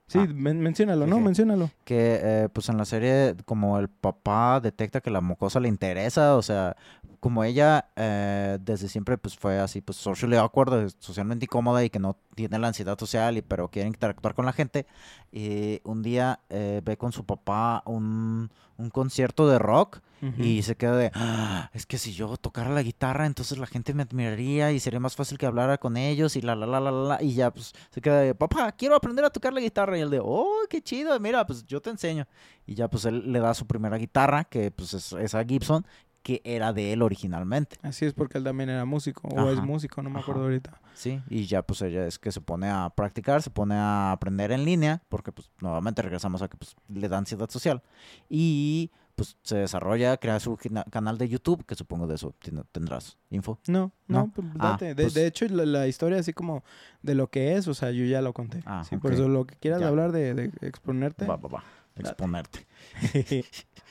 Sí, 0.07 0.17
Ah. 0.17 0.27
men- 0.33 0.59
menciónalo, 0.59 1.05
¿no? 1.05 1.17
Jeje. 1.17 1.25
Menciónalo. 1.25 1.69
que 1.85 2.19
eh, 2.23 2.49
pues 2.51 2.67
en 2.69 2.77
la 2.77 2.85
serie 2.85 3.35
como 3.45 3.77
el 3.77 3.89
papá 3.89 4.59
detecta 4.59 5.01
que 5.01 5.11
la 5.11 5.21
mocosa 5.21 5.59
le 5.59 5.67
interesa, 5.67 6.35
o 6.35 6.41
sea, 6.41 6.75
como 7.19 7.43
ella 7.43 7.89
eh, 7.95 8.57
desde 8.59 8.87
siempre 8.89 9.17
pues 9.19 9.37
fue 9.37 9.59
así 9.59 9.81
pues 9.81 9.97
socially 9.97 10.35
awkward, 10.37 10.73
eh, 10.85 10.89
socialmente 10.97 11.45
incómoda 11.45 11.83
y 11.83 11.91
que 11.91 11.99
no 11.99 12.17
tiene 12.33 12.57
la 12.57 12.69
ansiedad 12.69 12.97
social 12.97 13.37
y 13.37 13.43
pero 13.43 13.67
quiere 13.69 13.87
interactuar 13.87 14.33
con 14.33 14.45
la 14.47 14.53
gente, 14.53 14.87
y 15.31 15.79
un 15.83 16.01
día 16.01 16.39
eh, 16.49 16.81
ve 16.83 16.97
con 16.97 17.11
su 17.11 17.23
papá 17.25 17.83
un, 17.85 18.49
un 18.77 18.89
concierto 18.89 19.47
de 19.47 19.59
rock 19.59 19.99
Ujú. 20.21 20.41
y 20.41 20.61
se 20.63 20.75
queda 20.75 20.97
de, 20.97 21.11
"Ah, 21.13 21.69
es 21.73 21.85
que 21.85 21.97
si 21.97 22.11
yo 22.13 22.35
tocara 22.37 22.69
la 22.69 22.81
guitarra, 22.83 23.25
entonces 23.25 23.57
la 23.57 23.67
gente 23.67 23.93
me 23.93 24.03
admiraría 24.03 24.71
y 24.71 24.79
sería 24.79 24.99
más 24.99 25.15
fácil 25.15 25.37
que 25.37 25.45
hablara 25.45 25.77
con 25.77 25.95
ellos 25.97 26.35
y 26.35 26.41
la, 26.41 26.55
la, 26.55 26.65
la, 26.65 26.79
la, 26.79 26.91
la, 26.91 27.03
la", 27.17 27.23
y 27.23 27.33
ya 27.33 27.51
pues 27.51 27.73
se 27.89 28.01
queda 28.01 28.19
de, 28.19 28.35
papá, 28.35 28.71
quiero 28.73 28.95
aprender 28.95 29.23
a 29.25 29.29
tocar 29.29 29.53
la 29.53 29.61
guitarra 29.61 29.97
y 29.97 30.01
él 30.01 30.09
de, 30.09 30.19
oh, 30.21 30.51
qué 30.69 30.81
chido, 30.81 31.17
mira, 31.19 31.45
pues 31.45 31.65
yo 31.65 31.81
te 31.81 31.89
enseño. 31.89 32.27
Y 32.67 32.75
ya 32.75 32.89
pues 32.89 33.05
él 33.05 33.31
le 33.31 33.39
da 33.39 33.53
su 33.53 33.65
primera 33.65 33.97
guitarra, 33.97 34.43
que 34.43 34.71
pues 34.71 34.93
es 34.93 35.13
esa 35.13 35.43
Gibson, 35.45 35.85
que 36.21 36.41
era 36.43 36.73
de 36.73 36.91
él 36.91 37.01
originalmente, 37.01 37.77
Así 37.81 38.05
es 38.05 38.13
porque 38.13 38.37
él 38.37 38.43
también 38.43 38.69
era 38.69 38.83
músico, 38.83 39.29
o 39.29 39.49
es 39.49 39.57
Ajá, 39.57 39.65
músico, 39.65 40.03
no 40.03 40.09
me 40.09 40.19
acuerdo 40.19 40.41
ajá. 40.41 40.49
ahorita. 40.49 40.81
¿sí? 40.93 41.21
Y 41.29 41.45
ya 41.45 41.61
pues 41.61 41.81
ella 41.81 42.05
es 42.05 42.19
que 42.19 42.33
se 42.33 42.41
pone 42.41 42.69
a 42.69 42.89
practicar, 42.93 43.41
se 43.41 43.49
pone 43.49 43.75
a 43.75 44.11
aprender 44.11 44.51
en 44.51 44.65
línea, 44.65 45.01
porque 45.07 45.31
pues 45.31 45.49
nuevamente 45.61 46.01
regresamos 46.01 46.41
a 46.41 46.49
que 46.49 46.57
pues 46.57 46.75
le 46.89 47.07
da 47.07 47.17
ansiedad 47.17 47.49
social. 47.49 47.81
Y 48.29 48.91
pues 49.19 49.37
se 49.43 49.57
desarrolla, 49.57 50.17
crea 50.17 50.39
su 50.39 50.57
canal 50.89 51.17
de 51.17 51.27
YouTube, 51.29 51.65
que 51.65 51.75
supongo 51.75 52.07
de 52.07 52.15
eso 52.15 52.33
tendrás 52.71 53.17
info. 53.29 53.59
No, 53.67 53.91
no, 54.07 54.19
¿No? 54.25 54.31
pues 54.33 54.47
Ah, 54.59 54.71
date. 54.71 54.95
De, 54.95 55.03
pues- 55.03 55.13
de 55.13 55.27
hecho, 55.27 55.45
la, 55.49 55.65
la 55.65 55.87
historia 55.87 56.19
así 56.19 56.33
como 56.33 56.63
de 57.01 57.15
lo 57.15 57.27
que 57.29 57.55
es, 57.55 57.67
o 57.67 57.73
sea, 57.73 57.91
yo 57.91 58.05
ya 58.05 58.21
lo 58.21 58.33
conté. 58.33 58.61
Ah, 58.65 58.83
sí, 58.87 58.97
por 58.97 59.13
eso 59.13 59.27
lo 59.27 59.45
que 59.45 59.55
quieras 59.55 59.81
Ya. 59.81 59.87
hablar 59.89 60.11
de, 60.11 60.33
de 60.33 60.51
exponerte. 60.61 61.25
Va, 61.25 61.35
va, 61.35 61.49
va. 61.49 61.63
Exponerte. 61.97 62.65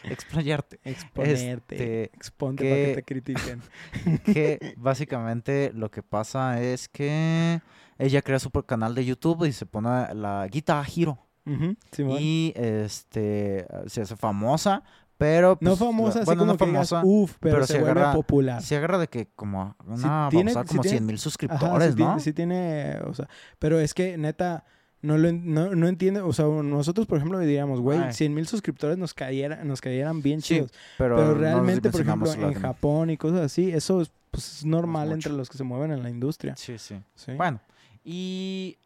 Explayarte. 0.04 0.78
exponerte. 0.84 1.74
Este, 1.74 2.04
exponte 2.04 2.62
que- 2.64 2.70
para 2.70 2.86
que 2.86 2.94
te 2.94 3.02
critiquen. 3.02 3.62
que 4.24 4.74
básicamente 4.76 5.72
lo 5.74 5.90
que 5.90 6.02
pasa 6.02 6.62
es 6.62 6.88
que 6.88 7.60
ella 7.98 8.22
crea 8.22 8.38
su 8.38 8.50
canal 8.50 8.94
de 8.94 9.04
YouTube 9.04 9.44
y 9.46 9.52
se 9.52 9.66
pone 9.66 10.14
la 10.14 10.46
Guitar 10.50 10.86
Hero. 10.96 11.18
Ujú, 11.46 11.76
Simón. 11.92 12.18
Y 12.20 12.52
este 12.56 13.66
se 13.86 14.02
hace 14.02 14.16
famosa, 14.16 14.82
pero 15.18 15.58
no 15.60 15.70
pues, 15.76 15.80
la- 15.80 15.86
famosa, 15.86 16.18
así 16.20 16.26
bueno, 16.26 16.40
como 16.42 16.52
no 16.52 16.58
que 16.58 16.66
digas, 16.66 16.88
famosa, 16.88 17.06
uff, 17.06 17.34
pero, 17.40 17.54
pero 17.56 17.66
se, 17.66 17.72
se 17.74 17.78
vuelve 17.80 18.00
agarra- 18.00 18.14
popular. 18.14 18.62
se 18.62 18.76
agarra 18.76 18.98
de 18.98 19.08
que 19.08 19.26
como 19.36 19.76
una 19.86 20.28
tiene- 20.30 20.54
babosada, 20.54 20.64
sí 20.64 20.68
como 20.68 20.82
tiene- 20.82 20.96
100 20.96 21.06
mil 21.06 21.14
Ajá, 21.16 21.22
suscriptores, 21.22 21.90
¿no? 21.90 21.96
tiene, 22.06 22.20
sí 22.20 22.32
tiene, 22.32 22.96
o 23.04 23.12
sea, 23.14 23.28
pero 23.58 23.78
es 23.80 23.92
que 23.94 24.16
neta, 24.16 24.64
no 25.02 25.16
lo 25.18 25.30
no, 25.32 25.74
no 25.76 25.86
entiende, 25.88 26.20
o 26.20 26.32
sea, 26.32 26.46
nosotros 26.46 27.06
por 27.06 27.18
ejemplo 27.18 27.38
diríamos, 27.38 27.80
güey, 27.80 27.98
Ay. 27.98 28.12
100 28.12 28.32
mil 28.34 28.46
suscriptores 28.48 28.96
nos 28.98 29.12
cayera, 29.14 29.62
nos 29.64 29.80
cayeran 29.80 30.22
bien 30.22 30.40
Sí, 30.40 30.54
chidos, 30.56 30.72
pero, 30.96 31.16
pero, 31.16 31.28
no 31.28 31.34
realmente, 31.34 31.90
por 31.90 32.00
ejemplo, 32.00 32.32
en 32.32 32.54
Japón 32.54 33.10
y 33.10 33.16
cosas 33.16 33.40
así, 33.42 33.70
eso 33.70 34.00
es, 34.00 34.10
pues, 34.30 34.58
es 34.58 34.64
normal 34.64 35.12
entre 35.12 35.32
los 35.32 35.48
que 35.48 35.56
se 35.58 35.64
mueven 35.64 35.90
en 35.92 36.02
la 36.02 36.10
industria. 36.10 36.54
Sí, 36.56 36.78
sí. 36.78 36.96
¿sí? 37.14 37.32
Bueno, 37.32 37.60
y 38.04 38.76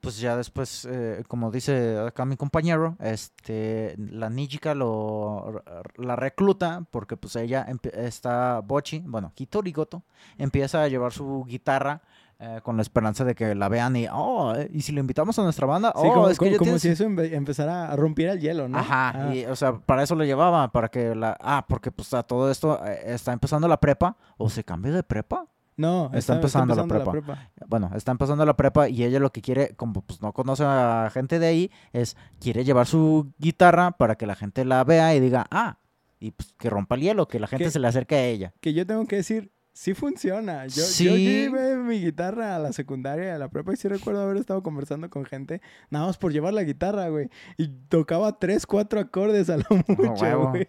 pues 0.00 0.18
ya 0.20 0.36
después, 0.36 0.86
eh, 0.88 1.24
como 1.26 1.50
dice 1.50 1.98
acá 1.98 2.24
mi 2.24 2.36
compañero, 2.36 2.96
este, 3.00 3.96
la 3.98 4.30
Nijika 4.30 4.74
lo, 4.74 5.62
la 5.96 6.16
recluta 6.16 6.84
porque 6.90 7.16
pues 7.16 7.34
ella 7.36 7.66
está 7.94 8.60
Bochi, 8.60 9.00
bueno, 9.06 9.32
Hitori 9.36 9.72
Goto, 9.72 10.02
empieza 10.38 10.82
a 10.82 10.88
llevar 10.88 11.12
su 11.12 11.44
guitarra 11.44 12.02
eh, 12.38 12.60
con 12.62 12.76
la 12.76 12.82
esperanza 12.82 13.24
de 13.24 13.34
que 13.34 13.54
la 13.54 13.68
vean 13.68 13.96
y, 13.96 14.06
oh, 14.10 14.54
eh, 14.56 14.70
y 14.72 14.80
si 14.82 14.92
lo 14.92 15.00
invitamos 15.00 15.38
a 15.38 15.42
nuestra 15.42 15.66
banda, 15.66 15.92
Sí, 15.94 16.06
oh, 16.08 16.14
como, 16.14 16.28
es 16.30 16.38
que 16.38 16.44
como- 16.46 16.50
ya 16.52 16.58
como 16.58 16.70
tienes- 16.70 16.82
si 16.82 16.88
eso 16.88 17.04
empe- 17.04 17.32
empezara 17.34 17.90
a 17.92 17.96
romper 17.96 18.28
el 18.30 18.40
hielo, 18.40 18.66
¿no? 18.68 18.78
Ajá, 18.78 19.10
Ah, 19.28 19.34
y, 19.34 19.44
o 19.44 19.54
sea, 19.56 19.74
para 19.76 20.02
eso 20.04 20.14
lo 20.14 20.24
llevaba, 20.24 20.72
para 20.72 20.88
que 20.88 21.14
la... 21.14 21.36
Ah, 21.40 21.66
porque 21.68 21.90
pues 21.90 22.14
a 22.14 22.22
todo 22.22 22.50
esto 22.50 22.80
eh, 22.86 23.00
está 23.12 23.32
empezando 23.34 23.68
la 23.68 23.78
prepa, 23.78 24.16
o 24.38 24.48
se 24.48 24.64
cambió 24.64 24.92
de 24.94 25.02
prepa. 25.02 25.46
No, 25.76 26.10
está 26.12 26.34
empezando 26.34 26.74
la 26.74 26.86
prepa. 26.86 27.50
Bueno, 27.66 27.90
está 27.94 28.12
empezando 28.12 28.44
la 28.44 28.56
prepa 28.56 28.88
y 28.88 29.04
ella 29.04 29.18
lo 29.18 29.32
que 29.32 29.40
quiere, 29.40 29.74
como 29.76 30.02
pues 30.02 30.20
no 30.20 30.32
conoce 30.32 30.64
a 30.66 31.10
gente 31.12 31.38
de 31.38 31.46
ahí, 31.46 31.70
es 31.92 32.16
quiere 32.38 32.64
llevar 32.64 32.86
su 32.86 33.32
guitarra 33.38 33.92
para 33.92 34.16
que 34.16 34.26
la 34.26 34.34
gente 34.34 34.64
la 34.64 34.84
vea 34.84 35.14
y 35.14 35.20
diga, 35.20 35.46
ah, 35.50 35.78
y 36.18 36.32
pues 36.32 36.54
que 36.58 36.68
rompa 36.68 36.96
el 36.96 37.00
hielo, 37.00 37.28
que 37.28 37.40
la 37.40 37.46
gente 37.46 37.70
se 37.70 37.78
le 37.78 37.88
acerque 37.88 38.14
a 38.14 38.26
ella. 38.26 38.52
Que 38.60 38.74
yo 38.74 38.86
tengo 38.86 39.06
que 39.06 39.16
decir, 39.16 39.52
sí 39.72 39.94
funciona. 39.94 40.66
Yo, 40.66 40.76
yo 40.82 40.84
Sí. 40.84 41.04
llevé 41.24 41.76
mi 41.76 42.00
guitarra 42.00 42.56
a 42.56 42.58
la 42.58 42.72
secundaria, 42.72 43.34
a 43.34 43.38
la 43.38 43.48
prepa, 43.48 43.72
y 43.72 43.76
sí 43.76 43.88
recuerdo 43.88 44.22
haber 44.22 44.36
estado 44.36 44.62
conversando 44.62 45.08
con 45.10 45.24
gente, 45.24 45.60
nada 45.90 46.06
más 46.06 46.18
por 46.18 46.32
llevar 46.32 46.52
la 46.54 46.62
guitarra, 46.64 47.08
güey. 47.08 47.28
Y 47.56 47.68
tocaba 47.88 48.38
tres, 48.38 48.66
cuatro 48.66 49.00
acordes 49.00 49.48
a 49.50 49.56
lo 49.58 49.64
mucho, 49.98 50.50
güey. 50.50 50.68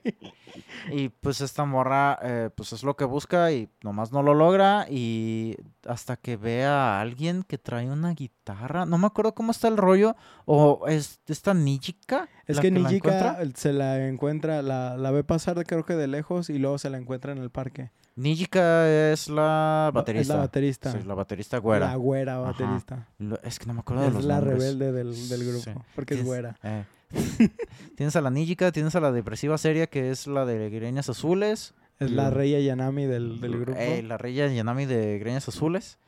Y 0.91 1.09
pues 1.09 1.39
esta 1.41 1.63
morra, 1.65 2.17
eh, 2.21 2.49
pues 2.55 2.73
es 2.73 2.83
lo 2.83 2.95
que 2.97 3.05
busca 3.05 3.51
y 3.51 3.69
nomás 3.83 4.11
no 4.11 4.21
lo 4.23 4.33
logra 4.33 4.85
y 4.89 5.55
hasta 5.87 6.17
que 6.17 6.35
vea 6.37 6.97
a 6.97 7.01
alguien 7.01 7.43
que 7.43 7.57
trae 7.57 7.89
una 7.89 8.13
guitarra, 8.13 8.85
no 8.85 8.97
me 8.97 9.07
acuerdo 9.07 9.33
cómo 9.33 9.51
está 9.51 9.67
el 9.67 9.77
rollo, 9.77 10.15
o 10.45 10.87
es 10.87 11.21
esta 11.27 11.53
Nijika. 11.53 12.27
Es 12.47 12.59
que 12.59 12.71
la 12.71 12.79
Nijika 12.79 13.37
se 13.55 13.71
la 13.73 14.07
encuentra, 14.07 14.61
la, 14.61 14.97
la 14.97 15.11
ve 15.11 15.23
pasar 15.23 15.57
de, 15.57 15.65
creo 15.65 15.85
que 15.85 15.95
de 15.95 16.07
lejos 16.07 16.49
y 16.49 16.57
luego 16.57 16.77
se 16.77 16.89
la 16.89 16.97
encuentra 16.97 17.31
en 17.31 17.37
el 17.37 17.49
parque. 17.49 17.91
Nijika 18.15 18.88
es 19.12 19.30
la 19.30 19.89
baterista. 19.93 20.21
Es 20.21 20.28
la 20.28 20.36
baterista. 20.36 20.91
Sí, 20.91 20.97
la 21.06 21.13
baterista 21.13 21.58
güera. 21.60 21.88
La 21.88 21.95
güera 21.95 22.38
baterista. 22.39 23.08
Es 23.43 23.58
que 23.60 23.65
no 23.65 23.74
me 23.74 23.80
acuerdo 23.80 24.04
de 24.04 24.10
Es 24.10 24.13
los 24.15 24.26
la 24.26 24.36
nombres. 24.39 24.58
rebelde 24.60 24.91
del, 24.91 25.30
del 25.30 25.45
grupo, 25.47 25.63
Sí. 25.63 25.71
porque 25.95 26.15
es 26.15 26.24
güera. 26.24 26.56
eh. 26.63 26.84
tienes 27.97 28.15
a 28.15 28.21
la 28.21 28.30
Nijika, 28.30 28.71
tienes 28.71 28.95
a 28.95 29.00
la 29.02 29.12
depresiva 29.12 29.58
seria 29.58 29.88
que 29.88 30.12
es 30.12 30.28
la 30.28 30.45
de 30.45 30.69
Greñas 30.69 31.10
Azules. 31.10 31.74
Es 32.00 32.10
la 32.12 32.30
Reya 32.32 32.60
Yanami 32.60 33.06
del, 33.06 33.39
del 33.41 33.60
grupo. 33.60 33.78
Eh, 33.80 34.02
la 34.02 34.17
Reya 34.17 34.47
Yanami 34.47 34.86
de 34.86 35.19
Greñas 35.19 35.47
Azules. 35.47 36.00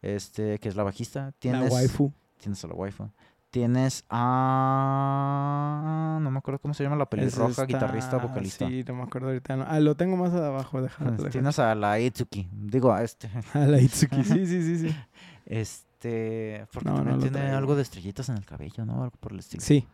Este, 0.00 0.58
que 0.58 0.68
es 0.68 0.76
la 0.76 0.82
bajista. 0.82 1.32
Tienes, 1.38 1.64
la 1.64 1.68
waifu. 1.74 2.12
Tienes 2.38 2.64
a 2.64 2.68
la 2.68 2.74
waifu. 2.74 3.08
Tienes 3.52 4.04
a. 4.08 6.18
No 6.22 6.30
me 6.30 6.38
acuerdo 6.38 6.58
cómo 6.58 6.72
se 6.74 6.82
llama 6.82 6.96
la 6.96 7.04
pelirroja, 7.06 7.50
esta- 7.50 7.66
guitarrista, 7.66 8.16
vocalista. 8.16 8.66
Sí, 8.66 8.82
no 8.88 8.94
me 8.94 9.02
acuerdo 9.02 9.28
ahorita. 9.28 9.56
no. 9.56 9.64
Ah, 9.68 9.78
lo 9.78 9.94
tengo 9.94 10.16
más 10.16 10.32
abajo, 10.32 10.80
déjalo. 10.80 11.28
Tienes 11.28 11.58
a 11.58 11.74
la 11.74 12.00
Itsuki. 12.00 12.48
Digo, 12.50 12.92
a 12.92 13.02
este. 13.02 13.28
A 13.54 13.58
la 13.66 13.78
Itsuki, 13.78 14.24
sí, 14.24 14.46
sí, 14.46 14.62
sí, 14.62 14.78
sí. 14.88 14.96
Este. 15.44 16.66
Porque 16.72 16.88
No, 16.88 16.96
también 16.96 17.20
tiene 17.20 17.50
algo 17.50 17.76
de 17.76 17.82
estrellitas 17.82 18.30
en 18.30 18.38
el 18.38 18.46
cabello, 18.46 18.86
¿no? 18.86 19.02
Algo 19.04 19.16
por 19.20 19.32
el 19.32 19.40
estilo. 19.40 19.62
Sí, 19.62 19.86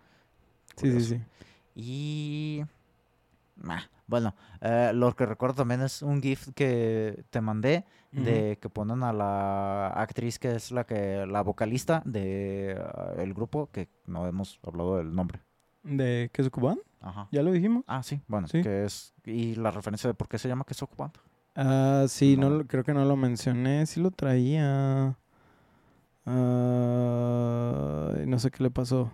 sí, 0.76 0.92
sí, 0.92 1.00
sí. 1.00 1.20
Y. 1.74 2.62
ah, 3.66 3.82
bueno, 4.06 4.34
eh, 4.60 4.92
lo 4.94 5.14
que 5.14 5.26
recuerdo 5.26 5.56
también 5.56 5.82
es 5.82 6.02
un 6.02 6.22
GIF 6.22 6.48
que 6.54 7.24
te 7.30 7.40
mandé 7.40 7.84
de 8.12 8.58
que 8.60 8.70
ponen 8.70 9.02
a 9.02 9.12
la 9.12 9.88
actriz 9.88 10.38
que 10.38 10.54
es 10.54 10.70
la 10.72 10.84
que 10.84 11.26
la 11.26 11.42
vocalista 11.42 12.02
de 12.06 12.76
ah, 12.80 13.12
el 13.18 13.34
grupo 13.34 13.68
que 13.70 13.88
no 14.06 14.26
hemos 14.26 14.58
hablado 14.62 14.96
del 14.96 15.14
nombre. 15.14 15.40
¿De 15.82 16.30
Kesukuban? 16.32 16.78
Ajá. 17.00 17.28
¿Ya 17.30 17.42
lo 17.42 17.52
dijimos? 17.52 17.84
Ah, 17.86 18.02
sí, 18.02 18.20
bueno, 18.26 18.48
Sí. 18.48 18.62
que 18.62 18.84
es 18.84 19.14
y 19.24 19.54
la 19.54 19.70
referencia 19.70 20.08
de 20.08 20.14
por 20.14 20.28
qué 20.28 20.38
se 20.38 20.48
llama 20.48 20.64
Queso 20.64 20.88
Band. 20.96 21.12
Ah, 21.54 22.04
sí, 22.08 22.36
no, 22.36 22.66
creo 22.66 22.84
que 22.84 22.94
no 22.94 23.04
lo 23.04 23.16
mencioné. 23.16 23.84
Sí 23.86 24.00
lo 24.00 24.10
traía. 24.10 25.16
Ah, 26.68 28.12
no 28.26 28.38
sé 28.38 28.50
qué 28.50 28.62
le 28.62 28.70
pasó. 28.70 29.10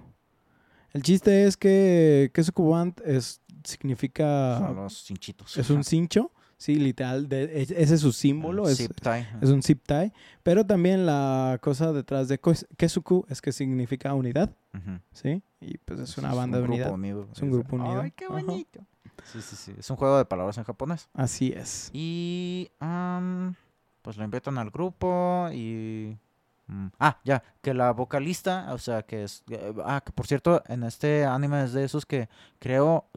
El 0.92 1.02
chiste 1.02 1.46
es 1.46 1.56
que 1.56 2.30
Kesukuban 2.34 2.94
es, 3.04 3.40
significa... 3.64 4.58
Son 4.58 4.76
los 4.76 5.04
cinchitos. 5.04 5.56
Ah, 5.56 5.60
Es 5.60 5.70
un 5.70 5.82
cincho, 5.84 6.30
sí, 6.56 6.76
literal. 6.76 7.28
de- 7.28 7.62
es- 7.62 7.70
ese 7.70 7.94
es 7.94 8.00
su 8.00 8.12
símbolo, 8.12 8.68
es, 8.68 8.78
Zip 8.78 8.92
tie. 9.00 9.26
es 9.40 9.50
un 9.50 9.62
zip 9.62 9.82
tie. 9.86 10.12
Pero 10.42 10.64
también 10.66 11.06
la 11.06 11.58
cosa 11.62 11.92
detrás 11.92 12.28
de 12.28 12.38
Kesuku 12.76 13.26
es 13.28 13.40
que 13.42 13.52
significa 13.52 14.14
unidad. 14.14 14.54
¿sí? 15.12 15.42
Y 15.60 15.78
pues 15.78 16.00
es 16.00 16.18
una 16.18 16.34
banda 16.34 16.58
de 16.58 16.64
grupo 16.64 16.74
unidad. 16.74 16.92
unido. 16.92 17.28
Es 17.32 17.40
un 17.42 17.50
grupo 17.52 17.76
unido. 17.76 18.00
Ay, 18.00 18.10
qué 18.10 18.24
Ajá. 18.24 18.34
bonito. 18.34 18.80
Sí, 19.32 19.40
sí, 19.40 19.56
sí. 19.56 19.72
Es 19.78 19.88
un 19.90 19.96
juego 19.96 20.18
de 20.18 20.24
palabras 20.24 20.58
en 20.58 20.64
japonés. 20.64 21.08
Así 21.14 21.52
es. 21.56 21.90
Y 21.92 22.68
pues 24.02 24.16
la 24.18 24.24
invitan 24.24 24.58
al 24.58 24.70
grupo 24.70 25.48
y... 25.52 26.18
mm, 26.66 26.86
Ah, 26.98 27.18
ya, 27.24 27.42
que 27.62 27.74
la 27.74 27.92
vocalista, 27.92 28.72
o 28.72 28.78
sea, 28.78 29.02
que 29.02 29.24
es... 29.24 29.42
eh, 29.50 29.74
Ah, 29.84 30.02
que 30.04 30.12
por 30.12 30.26
cierto, 30.26 30.62
en 30.66 30.82
este 30.84 31.24
anime 31.24 31.64
es 31.64 31.72
de 31.72 31.84
esos 31.84 32.06
que 32.06 32.28
creo, 32.58 33.08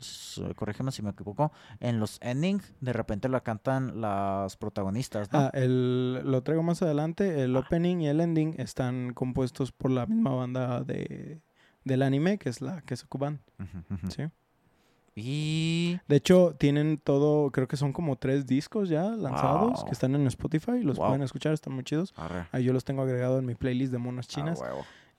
corrígeme 0.55 0.91
si 0.91 1.01
me 1.01 1.11
equivoco, 1.11 1.51
en 1.79 1.99
los 1.99 2.19
endings 2.21 2.73
de 2.81 2.93
repente 2.93 3.29
la 3.29 3.41
cantan 3.41 4.01
las 4.01 4.57
protagonistas, 4.57 5.31
¿no? 5.31 5.39
Ah, 5.39 5.51
el, 5.53 6.21
lo 6.23 6.43
traigo 6.43 6.63
más 6.63 6.81
adelante. 6.81 7.43
El 7.43 7.55
opening 7.55 8.01
y 8.01 8.07
el 8.07 8.19
ending 8.21 8.55
están 8.59 9.13
compuestos 9.13 9.71
por 9.71 9.91
la 9.91 10.05
misma 10.05 10.31
banda 10.35 10.83
de, 10.83 11.41
del 11.83 12.01
anime, 12.03 12.37
que 12.37 12.49
es 12.49 12.61
la 12.61 12.81
Kesukuban, 12.81 13.41
Ujú, 13.59 13.93
ujú. 13.95 14.11
¿sí? 14.11 14.23
Y... 15.19 15.99
De 16.07 16.15
hecho, 16.15 16.55
tienen 16.59 16.99
todo, 16.99 17.51
creo 17.51 17.67
que 17.67 17.75
son 17.75 17.91
como 17.91 18.15
tres 18.17 18.45
discos 18.45 18.87
ya 18.87 19.03
lanzados 19.03 19.77
Wow. 19.79 19.85
que 19.85 19.91
están 19.91 20.13
en 20.15 20.27
Spotify. 20.27 20.83
Los 20.83 20.97
Wow. 20.97 21.07
pueden 21.07 21.23
escuchar, 21.23 21.53
están 21.53 21.73
muy 21.73 21.83
chidos. 21.83 22.13
Arre. 22.15 22.47
Ahí 22.51 22.63
yo 22.63 22.71
los 22.73 22.85
tengo 22.85 23.01
agregado 23.01 23.39
en 23.39 23.45
mi 23.47 23.55
playlist 23.55 23.91
de 23.91 23.97
monas 23.97 24.27
chinas. 24.27 24.59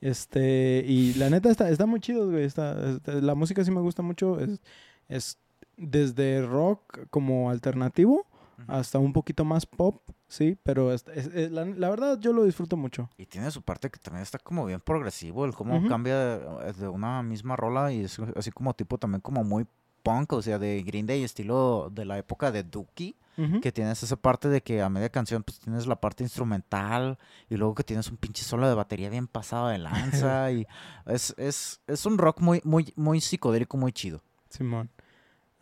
Este, 0.01 0.85
y 0.87 1.15
la 1.15 1.29
neta 1.31 1.51
está, 1.51 1.69
está 1.71 1.85
muy 1.87 1.99
chido, 2.01 2.31
güey. 2.31 2.45
Está, 2.45 2.91
está- 2.91 3.15
la 3.15 3.35
música 3.35 3.65
sí 3.65 3.71
me 3.73 3.81
gusta 3.81 4.03
mucho. 4.03 4.39
Es, 4.39 4.61
es 5.09 5.39
desde 5.77 6.47
rock 6.47 7.07
como 7.11 7.51
alternativo 7.51 8.27
hasta 8.67 8.99
un 8.99 9.13
poquito 9.13 9.45
más 9.45 9.67
pop, 9.67 10.03
sí, 10.27 10.59
pero 10.65 10.93
es- 10.93 11.05
la, 11.53 11.65
la 11.65 11.91
verdad 11.91 12.19
yo 12.21 12.33
lo 12.33 12.45
disfruto 12.45 12.77
mucho. 12.77 13.09
Y 13.17 13.27
tiene 13.27 13.51
su 13.53 13.63
parte 13.63 13.89
que 13.89 14.01
también 14.01 14.23
está 14.23 14.39
como 14.41 14.67
bien 14.67 14.81
progresivo, 14.81 15.45
el 15.45 15.55
cómo 15.55 15.87
cambia 15.89 16.17
de, 16.39 16.73
de 16.73 16.89
una 16.89 17.23
misma 17.23 17.55
rola 17.55 17.93
y 17.93 18.01
es 18.03 18.19
así 18.37 18.51
como 18.51 18.75
tipo 18.75 18.99
también 18.99 19.21
como 19.21 19.45
muy 19.45 19.65
punk, 20.03 20.33
o 20.33 20.43
sea, 20.43 20.59
de 20.59 20.83
Green 20.83 21.07
Day, 21.07 21.23
estilo 21.25 21.91
de 21.93 22.05
la 22.05 22.19
época 22.19 22.51
de 22.51 22.63
Dookie, 22.65 23.17
que 23.63 23.71
tienes 23.71 24.03
esa 24.03 24.17
parte 24.17 24.49
de 24.49 24.63
que 24.63 24.83
a 24.83 24.89
media 24.89 25.11
canción 25.11 25.45
pues 25.45 25.61
tienes 25.61 25.87
la 25.87 26.01
parte 26.01 26.25
instrumental 26.25 27.19
y 27.49 27.57
luego 27.57 27.73
que 27.77 27.85
tienes 27.85 28.09
un 28.11 28.17
pinche 28.17 28.43
solo 28.43 28.69
de 28.69 28.75
batería 28.75 29.11
bien 29.11 29.29
pasado 29.29 29.69
de 29.69 29.79
lanza 29.79 30.51
y 30.51 30.67
es, 31.07 31.35
es, 31.39 31.81
es 31.87 32.05
un 32.05 32.19
rock 32.19 32.41
muy, 32.41 32.61
muy, 32.65 32.93
muy 32.97 33.21
psicodélico, 33.21 33.77
muy 33.77 33.93
chido. 33.93 34.23
Simón. 34.49 34.91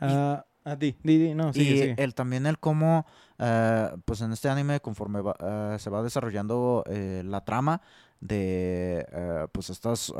Ah, 0.00 0.46
a 0.64 0.78
ti, 0.78 0.96
di, 1.02 1.18
di, 1.18 1.34
no, 1.34 1.52
sigue, 1.52 1.70
y 1.74 1.78
sigue. 1.78 1.94
el 2.02 2.14
también 2.14 2.46
el 2.46 2.58
cómo, 2.58 3.04
eh, 3.38 3.90
pues 4.06 4.22
en 4.22 4.32
este 4.32 4.48
anime, 4.48 4.80
conforme 4.80 5.20
va- 5.20 5.36
eh, 5.74 5.76
se 5.78 5.90
va 5.90 6.02
desarrollando 6.02 6.82
eh, 6.86 7.22
la 7.26 7.44
trama 7.44 7.82
de 8.20 9.06
pues 9.52 9.68
estas 9.70 10.12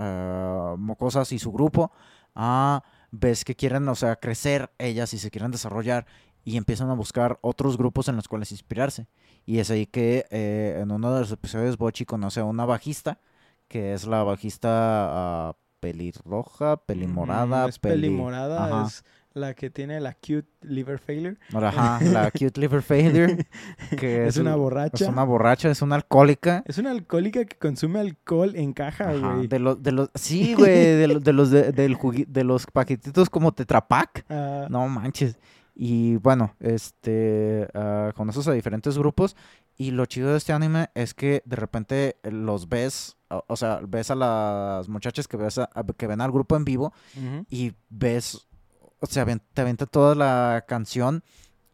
mocosas 0.79 1.33
y 1.33 1.39
su 1.39 1.51
grupo, 1.53 1.91
ah, 2.35 2.83
ves 3.11 3.45
que 3.45 3.55
quieren, 3.57 3.89
o 3.89 3.95
sea, 3.95 4.17
crecer 4.17 4.71
ellas 4.79 5.15
y 5.15 5.19
se 5.19 5.31
quieren 5.31 5.51
desarrollar 5.51 6.07
y 6.45 6.57
empiezan 6.57 6.91
a 6.91 6.95
buscar 6.95 7.39
otros 7.43 7.77
grupos 7.77 8.09
en 8.09 8.17
los 8.17 8.29
cuales 8.29 8.53
inspirarse. 8.53 9.09
Y 9.45 9.59
es 9.59 9.71
ahí 9.71 9.87
que 9.87 10.27
eh, 10.31 10.79
en 10.81 10.91
uno 10.93 11.13
de 11.15 11.21
los 11.21 11.33
episodios 11.33 11.77
Bochi 11.79 12.05
conoce 12.05 12.41
a 12.41 12.45
una 12.45 12.65
bajista, 12.67 13.21
que 13.69 13.95
es 13.95 14.07
la 14.07 14.23
bajista 14.23 14.69
ah, 14.71 15.57
pelirroja, 15.81 16.77
pelimorada, 16.79 17.67
Mm, 17.67 17.69
es 17.71 17.79
peli- 17.79 18.09
pelimorada, 18.09 18.65
Ajá. 18.65 18.87
es 18.89 19.05
la 19.37 19.55
que 19.55 19.71
tiene 19.71 20.01
la 20.01 20.15
cute 20.15 20.49
liver 20.63 20.99
failure. 20.99 21.37
Ajá, 21.55 22.01
la 22.05 22.31
cute 22.31 22.61
liver 22.61 22.83
failure, 22.83 23.47
que 23.99 24.27
Es 24.27 24.37
una 24.39 24.57
borracha. 24.57 25.05
Es 25.05 25.11
una 25.11 25.23
borracha, 25.25 25.71
es 25.71 25.83
una 25.83 25.95
alcohólica. 25.97 26.63
Es 26.67 26.79
una 26.79 26.91
alcohólica 26.91 27.45
que 27.45 27.57
consume 27.57 28.01
alcohol 28.01 28.53
en 28.57 28.73
caja, 28.73 29.13
güey. 29.15 29.47
de 29.47 29.59
los, 29.59 29.83
de 29.83 29.93
los, 29.93 30.11
sí, 30.15 30.55
güey, 30.55 30.73
de, 30.97 31.07
lo- 31.09 31.21
de 31.21 31.33
los, 31.33 31.51
de, 31.51 31.73
del 31.73 31.97
jugui- 31.97 32.27
de 32.27 32.45
los 32.45 32.67
paquetitos 32.67 33.31
como 33.31 33.53
Tetrapac. 33.53 34.25
Ah, 34.31 34.67
No 34.71 34.89
manches. 34.89 35.39
Y 35.79 36.17
bueno, 36.17 36.55
este, 36.61 37.69
ah, 37.75 38.13
conoces 38.17 38.49
a 38.49 38.53
diferentes 38.53 38.97
grupos. 38.97 39.37
Y 39.77 39.91
lo 39.91 40.07
chido 40.07 40.31
de 40.31 40.39
este 40.39 40.55
anime 40.55 40.89
es 40.95 41.13
que 41.13 41.43
de 41.45 41.57
repente 41.57 42.17
los 42.23 42.71
ves, 42.71 43.17
o, 43.29 43.45
o 43.47 43.57
sea, 43.57 43.81
ves 43.87 44.11
a 44.11 44.15
las 44.15 44.89
muchachas 44.89 45.29
que, 45.29 45.37
ves 45.37 45.59
a- 45.59 45.69
a- 45.75 45.85
que 45.85 46.07
ven 46.07 46.23
al 46.23 46.33
grupo 46.33 46.57
en 46.57 46.65
vivo 46.65 46.95
y 47.51 47.73
ves, 47.91 48.47
o 49.01 49.07
sea, 49.07 49.25
te 49.25 49.61
aventa 49.61 49.87
toda 49.87 50.15
la 50.15 50.65
canción 50.67 51.23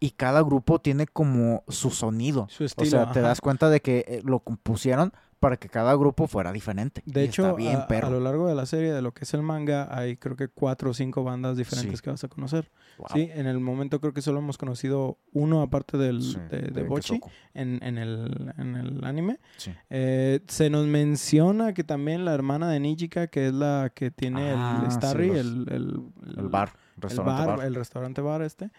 y 0.00 0.10
cada 0.10 0.42
grupo 0.42 0.80
tiene 0.80 1.06
como 1.06 1.62
su 1.68 1.90
sonido. 1.90 2.46
Su 2.50 2.64
O 2.64 2.66
estilo. 2.66 2.90
sea, 2.90 3.12
te 3.12 3.20
das 3.20 3.40
cuenta 3.40 3.70
de 3.70 3.80
que 3.80 4.04
eh, 4.08 4.22
lo 4.24 4.40
compusieron 4.40 5.12
para 5.38 5.56
que 5.56 5.68
cada 5.68 5.94
grupo 5.96 6.28
fuera 6.28 6.52
diferente. 6.52 7.02
De 7.04 7.22
Y 7.22 7.24
hecho, 7.26 7.42
está 7.42 7.54
bien 7.56 7.76
a, 8.04 8.10
lo 8.10 8.20
largo 8.20 8.46
de 8.46 8.54
la 8.54 8.64
serie, 8.64 8.92
de 8.92 9.02
lo 9.02 9.12
que 9.12 9.24
es 9.24 9.34
el 9.34 9.42
manga, 9.42 9.88
hay 9.96 10.16
creo 10.16 10.36
que 10.36 10.46
cuatro 10.46 10.90
o 10.90 10.94
cinco 10.94 11.24
bandas 11.24 11.56
diferentes 11.56 11.98
Sí. 11.98 12.02
que 12.04 12.10
vas 12.10 12.22
a 12.22 12.28
conocer. 12.28 12.70
Wow. 12.98 13.08
Sí, 13.12 13.28
en 13.32 13.46
el 13.46 13.58
momento 13.58 14.00
creo 14.00 14.12
que 14.12 14.22
solo 14.22 14.38
hemos 14.38 14.56
conocido 14.56 15.18
uno 15.32 15.62
aparte 15.62 15.98
del, 15.98 16.22
Sí, 16.22 16.38
de, 16.48 16.58
de 16.62 16.70
de 16.70 16.82
Bochi 16.84 17.20
en, 17.54 17.80
en, 17.82 17.98
el, 17.98 18.52
en 18.56 18.76
el 18.76 19.04
anime. 19.04 19.40
Sí. 19.56 19.72
Eh, 19.90 20.40
se 20.46 20.70
nos 20.70 20.86
menciona 20.86 21.74
que 21.74 21.82
también 21.82 22.24
la 22.24 22.34
hermana 22.34 22.68
de 22.70 22.78
Nijika, 22.78 23.26
que 23.26 23.48
es 23.48 23.52
la 23.52 23.90
que 23.92 24.12
tiene 24.12 24.52
Ah, 24.56 24.82
el 24.84 24.90
sí, 24.92 24.96
Starry, 24.96 25.26
los- 25.28 25.36
el, 25.38 25.66
el, 25.70 26.02
El 26.38 26.48
bar, 26.48 26.72
restaurante 27.02 27.46
bar, 27.46 27.56
bar. 27.58 27.66
el 27.66 27.74
restaurante 27.74 28.20
bar 28.20 28.42
este. 28.42 28.70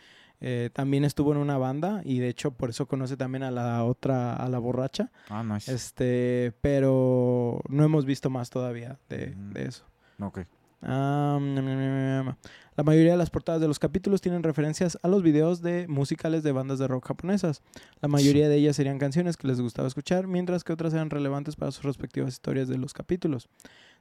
eh, 0.41 0.69
también 0.73 1.05
estuvo 1.05 1.31
en 1.31 1.37
una 1.37 1.57
banda 1.57 2.01
y 2.03 2.19
de 2.19 2.27
hecho 2.27 2.51
por 2.51 2.69
eso 2.69 2.85
conoce 2.87 3.15
también 3.15 3.43
a 3.43 3.51
la 3.51 3.83
otra, 3.85 4.35
a 4.35 4.49
la 4.49 4.59
borracha. 4.59 5.11
Ah, 5.29 5.43
nice. 5.43 5.73
Este, 5.73 6.53
pero 6.61 7.61
no 7.69 7.83
hemos 7.83 8.05
visto 8.05 8.29
más 8.29 8.49
todavía 8.49 8.97
de, 9.09 9.35
Mm. 9.35 9.53
de 9.53 9.65
eso. 9.67 9.85
Ok. 10.19 10.39
Mm. 10.83 12.29
La 12.75 12.83
mayoría 12.83 13.11
de 13.11 13.17
las 13.17 13.29
portadas 13.29 13.61
de 13.61 13.67
los 13.67 13.77
capítulos 13.77 14.19
tienen 14.21 14.41
referencias 14.41 14.97
a 15.03 15.07
los 15.07 15.21
videos 15.21 15.61
de 15.61 15.87
musicales 15.87 16.41
de 16.41 16.51
bandas 16.51 16.79
de 16.79 16.87
rock 16.87 17.07
japonesas. 17.07 17.61
La 18.01 18.07
mayoría 18.07 18.49
de 18.49 18.55
ellas 18.55 18.75
serían 18.75 18.97
canciones 18.97 19.37
que 19.37 19.47
les 19.47 19.61
gustaba 19.61 19.87
escuchar, 19.87 20.25
mientras 20.25 20.63
que 20.63 20.73
otras 20.73 20.93
eran 20.93 21.11
relevantes 21.11 21.55
para 21.55 21.71
sus 21.71 21.83
respectivas 21.83 22.33
historias 22.33 22.67
de 22.67 22.79
los 22.79 22.93
capítulos. 22.93 23.47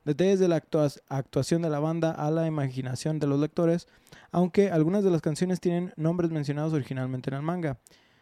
Detalles 0.06 0.40
de 0.40 0.48
la 0.48 0.56
actua- 0.56 1.00
actuación 1.08 1.60
de 1.60 1.68
la 1.70 1.80
banda 1.80 2.12
a 2.12 2.30
la 2.30 2.46
imaginación 2.46 3.18
de 3.18 3.26
los 3.26 3.38
lectores, 3.38 3.86
aunque 4.30 4.70
algunas 4.70 5.04
de 5.04 5.10
las 5.10 5.20
canciones 5.20 5.60
tienen 5.60 5.92
nombres 5.96 6.30
mencionados 6.30 6.72
originalmente 6.72 7.28
en 7.30 7.36
el 7.36 7.42
manga. 7.42 7.78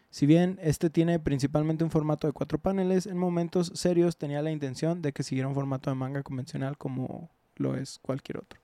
Si 0.09 0.25
bien 0.25 0.59
este 0.61 0.89
tiene 0.89 1.17
principalmente 1.19 1.85
un 1.85 1.91
formato 1.91 2.27
de 2.27 2.33
cuatro 2.33 2.59
paneles, 2.59 3.05
en 3.07 3.17
momentos 3.17 3.71
serios 3.73 4.17
tenía 4.17 4.41
la 4.41 4.51
intención 4.51 5.01
de 5.01 5.13
que 5.13 5.23
siguiera 5.23 5.47
un 5.47 5.55
formato 5.55 5.89
de 5.89 5.95
manga 5.95 6.21
convencional 6.21 6.77
como 6.77 7.31
lo 7.61 7.75
es 7.75 7.99
cualquier 8.01 8.39
otro. 8.39 8.59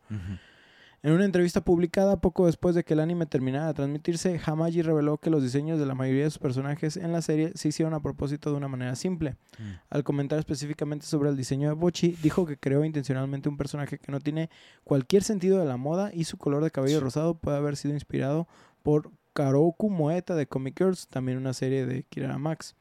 En 1.04 1.14
una 1.14 1.26
entrevista 1.26 1.62
publicada 1.62 2.20
poco 2.20 2.48
después 2.48 2.74
de 2.74 2.84
que 2.84 2.96
el 2.96 3.00
anime 3.00 3.28
terminara 3.28 3.68
de 3.68 3.76
transmitirse, 3.76 4.42
Hamaji 4.44 4.82
reveló 4.82 5.20
que 5.20 5.30
los 5.30 5.44
diseños 5.44 5.80
de 5.80 5.86
la 5.86 5.94
mayoría 5.94 6.24
de 6.24 6.32
sus 6.32 6.40
personajes 6.40 6.98
en 6.98 7.12
la 7.14 7.22
serie 7.22 7.52
se 7.54 7.68
hicieron 7.70 7.94
a 7.94 8.02
propósito 8.02 8.50
de 8.50 8.58
una 8.58 8.68
manera 8.68 8.96
simple. 8.96 9.36
Mm. 9.60 9.64
Al 9.92 10.04
comentar 10.04 10.40
específicamente 10.40 11.06
sobre 11.06 11.30
el 11.30 11.38
diseño 11.38 11.70
de 11.70 11.76
Bochi, 11.76 12.18
dijo 12.24 12.46
que 12.48 12.58
creó 12.58 12.84
intencionalmente 12.84 13.48
un 13.48 13.58
personaje 13.58 14.00
que 14.00 14.12
no 14.12 14.20
tiene 14.20 14.50
cualquier 14.84 15.24
sentido 15.24 15.60
de 15.60 15.66
la 15.66 15.78
moda 15.78 16.10
y 16.14 16.24
su 16.24 16.38
color 16.38 16.64
de 16.64 16.72
cabello 16.72 16.98
Sí. 16.98 17.04
rosado 17.04 17.36
puede 17.36 17.58
haber 17.58 17.78
sido 17.78 17.94
inspirado 17.94 18.48
por 18.82 19.12
Karoku 19.34 19.92
Moeta 19.92 20.36
de 20.36 20.48
Comic 20.48 20.80
Girls, 20.80 21.08
también 21.08 21.38
una 21.38 21.54
serie 21.54 21.86
de 21.86 22.04
Kirara 22.04 22.40
Max. 22.40 22.76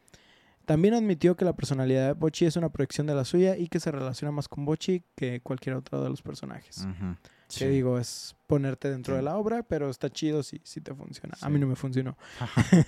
También 0.66 0.94
admitió 0.94 1.36
que 1.36 1.44
la 1.44 1.54
personalidad 1.54 2.08
de 2.08 2.12
Bochi 2.12 2.44
es 2.44 2.56
una 2.56 2.68
proyección 2.70 3.06
de 3.06 3.14
la 3.14 3.24
suya 3.24 3.56
y 3.56 3.68
que 3.68 3.80
se 3.80 3.90
relaciona 3.90 4.32
más 4.32 4.48
con 4.48 4.64
Bochi 4.64 5.02
que 5.14 5.40
cualquier 5.40 5.76
otro 5.76 6.02
de 6.02 6.10
los 6.10 6.20
personajes. 6.22 6.86
Sí. 7.48 7.64
digo, 7.66 7.96
es 7.96 8.34
ponerte 8.48 8.90
dentro 8.90 9.14
Sí. 9.14 9.18
de 9.18 9.22
la 9.22 9.36
obra, 9.36 9.62
pero 9.62 9.88
está 9.88 10.10
chido 10.10 10.42
si, 10.42 10.60
si 10.64 10.80
te 10.80 10.92
funciona. 10.92 11.36
A 11.40 11.48
mí 11.48 11.60
no 11.60 11.66
me 11.68 11.76
funcionó. 11.76 12.16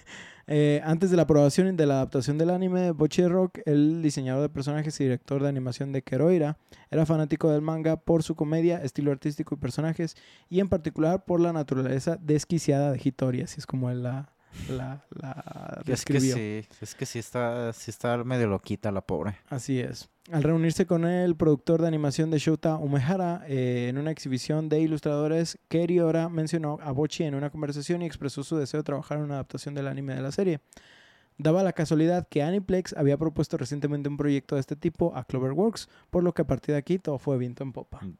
Eh, 0.50 0.80
antes 0.82 1.10
de 1.10 1.16
la 1.18 1.24
aprobación 1.24 1.68
y 1.68 1.72
de 1.76 1.84
la 1.84 1.96
adaptación 1.96 2.38
del 2.38 2.48
anime 2.48 2.80
de 2.80 2.90
Bochi 2.92 3.20
de 3.20 3.28
Rock, 3.28 3.58
el 3.66 4.00
diseñador 4.00 4.40
de 4.40 4.48
personajes 4.48 4.98
y 4.98 5.04
director 5.04 5.42
de 5.42 5.48
animación 5.50 5.92
de 5.92 6.00
Keroira 6.00 6.56
era 6.90 7.04
fanático 7.04 7.50
del 7.50 7.60
manga 7.60 7.96
por 7.98 8.22
su 8.22 8.34
comedia, 8.34 8.82
estilo 8.82 9.12
artístico 9.12 9.54
y 9.56 9.58
personajes, 9.58 10.16
y 10.48 10.60
en 10.60 10.70
particular 10.70 11.26
por 11.26 11.40
la 11.40 11.52
naturaleza 11.52 12.16
desquiciada 12.18 12.92
de 12.92 12.98
Hitori, 13.04 13.42
así 13.42 13.56
es 13.60 13.66
como 13.66 13.90
él 13.90 14.02
la, 14.02 14.32
la, 14.68 15.04
la 15.10 15.82
Es 15.86 16.04
que 16.04 16.20
sí, 16.20 16.66
es 16.80 16.94
que 16.94 17.06
sí 17.06 17.18
está, 17.18 17.72
sí 17.72 17.90
está 17.90 18.22
medio 18.24 18.46
loquita 18.46 18.90
la 18.92 19.00
pobre. 19.00 19.36
Así 19.48 19.80
es. 19.80 20.08
Al 20.30 20.42
reunirse 20.42 20.84
con 20.84 21.06
el 21.06 21.36
productor 21.36 21.80
de 21.80 21.88
animación 21.88 22.30
de 22.30 22.38
Shota 22.38 22.76
Umehara 22.76 23.42
eh, 23.46 23.86
en 23.88 23.96
una 23.96 24.10
exhibición 24.10 24.68
de 24.68 24.80
ilustradores, 24.80 25.58
Keri 25.68 26.00
Ora 26.00 26.28
mencionó 26.28 26.78
a 26.82 26.92
Bochi 26.92 27.24
en 27.24 27.34
una 27.34 27.48
conversación 27.48 28.02
y 28.02 28.06
expresó 28.06 28.42
su 28.42 28.56
deseo 28.56 28.80
de 28.80 28.84
trabajar 28.84 29.18
en 29.18 29.24
una 29.24 29.34
adaptación 29.34 29.74
del 29.74 29.88
anime 29.88 30.14
de 30.14 30.20
la 30.20 30.30
serie. 30.30 30.60
Daba 31.38 31.62
la 31.62 31.72
casualidad 31.72 32.26
que 32.28 32.42
Aniplex 32.42 32.94
había 32.94 33.16
propuesto 33.16 33.56
recientemente 33.56 34.08
un 34.08 34.16
proyecto 34.16 34.56
de 34.56 34.60
este 34.60 34.76
tipo 34.76 35.16
a 35.16 35.24
Cloverworks, 35.24 35.88
por 36.10 36.24
lo 36.24 36.34
que 36.34 36.42
a 36.42 36.46
partir 36.46 36.74
de 36.74 36.78
aquí 36.78 36.98
todo 36.98 37.18
fue 37.18 37.38
viento 37.38 37.62
en 37.62 37.72
popa. 37.72 38.00
Mm, 38.02 38.16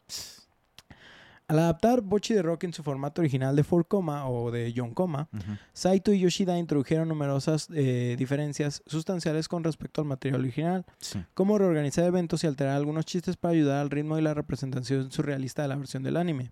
Al 1.49 1.59
adaptar 1.61 2.03
Bochi 2.03 2.35
de 2.35 2.43
Rock 2.43 2.65
en 2.65 2.75
su 2.75 2.83
formato 2.83 3.23
original 3.23 3.57
de 3.57 3.65
4 3.65 3.99
o 4.29 4.51
de 4.51 4.71
John 4.77 4.93
Coma, 4.93 5.29
Ujú. 5.33 5.53
Saito 5.73 6.13
y 6.13 6.21
Yoshida 6.21 6.59
introdujeron 6.59 7.09
numerosas 7.09 7.69
eh, 7.73 8.17
diferencias 8.19 8.83
sustanciales 8.87 9.49
con 9.49 9.65
respecto 9.65 10.03
al 10.03 10.07
material 10.07 10.43
original 10.43 10.85
Sí. 10.99 11.19
cómo 11.33 11.57
reorganizar 11.57 12.05
eventos 12.05 12.45
y 12.45 12.47
alterar 12.49 12.77
algunos 12.77 13.07
chistes 13.07 13.39
para 13.39 13.53
ayudar 13.55 13.81
al 13.81 13.89
ritmo 13.89 14.19
y 14.19 14.23
la 14.23 14.35
representación 14.35 15.11
surrealista 15.11 15.63
de 15.63 15.69
la 15.69 15.77
versión 15.77 16.03
del 16.03 16.19
anime. 16.19 16.51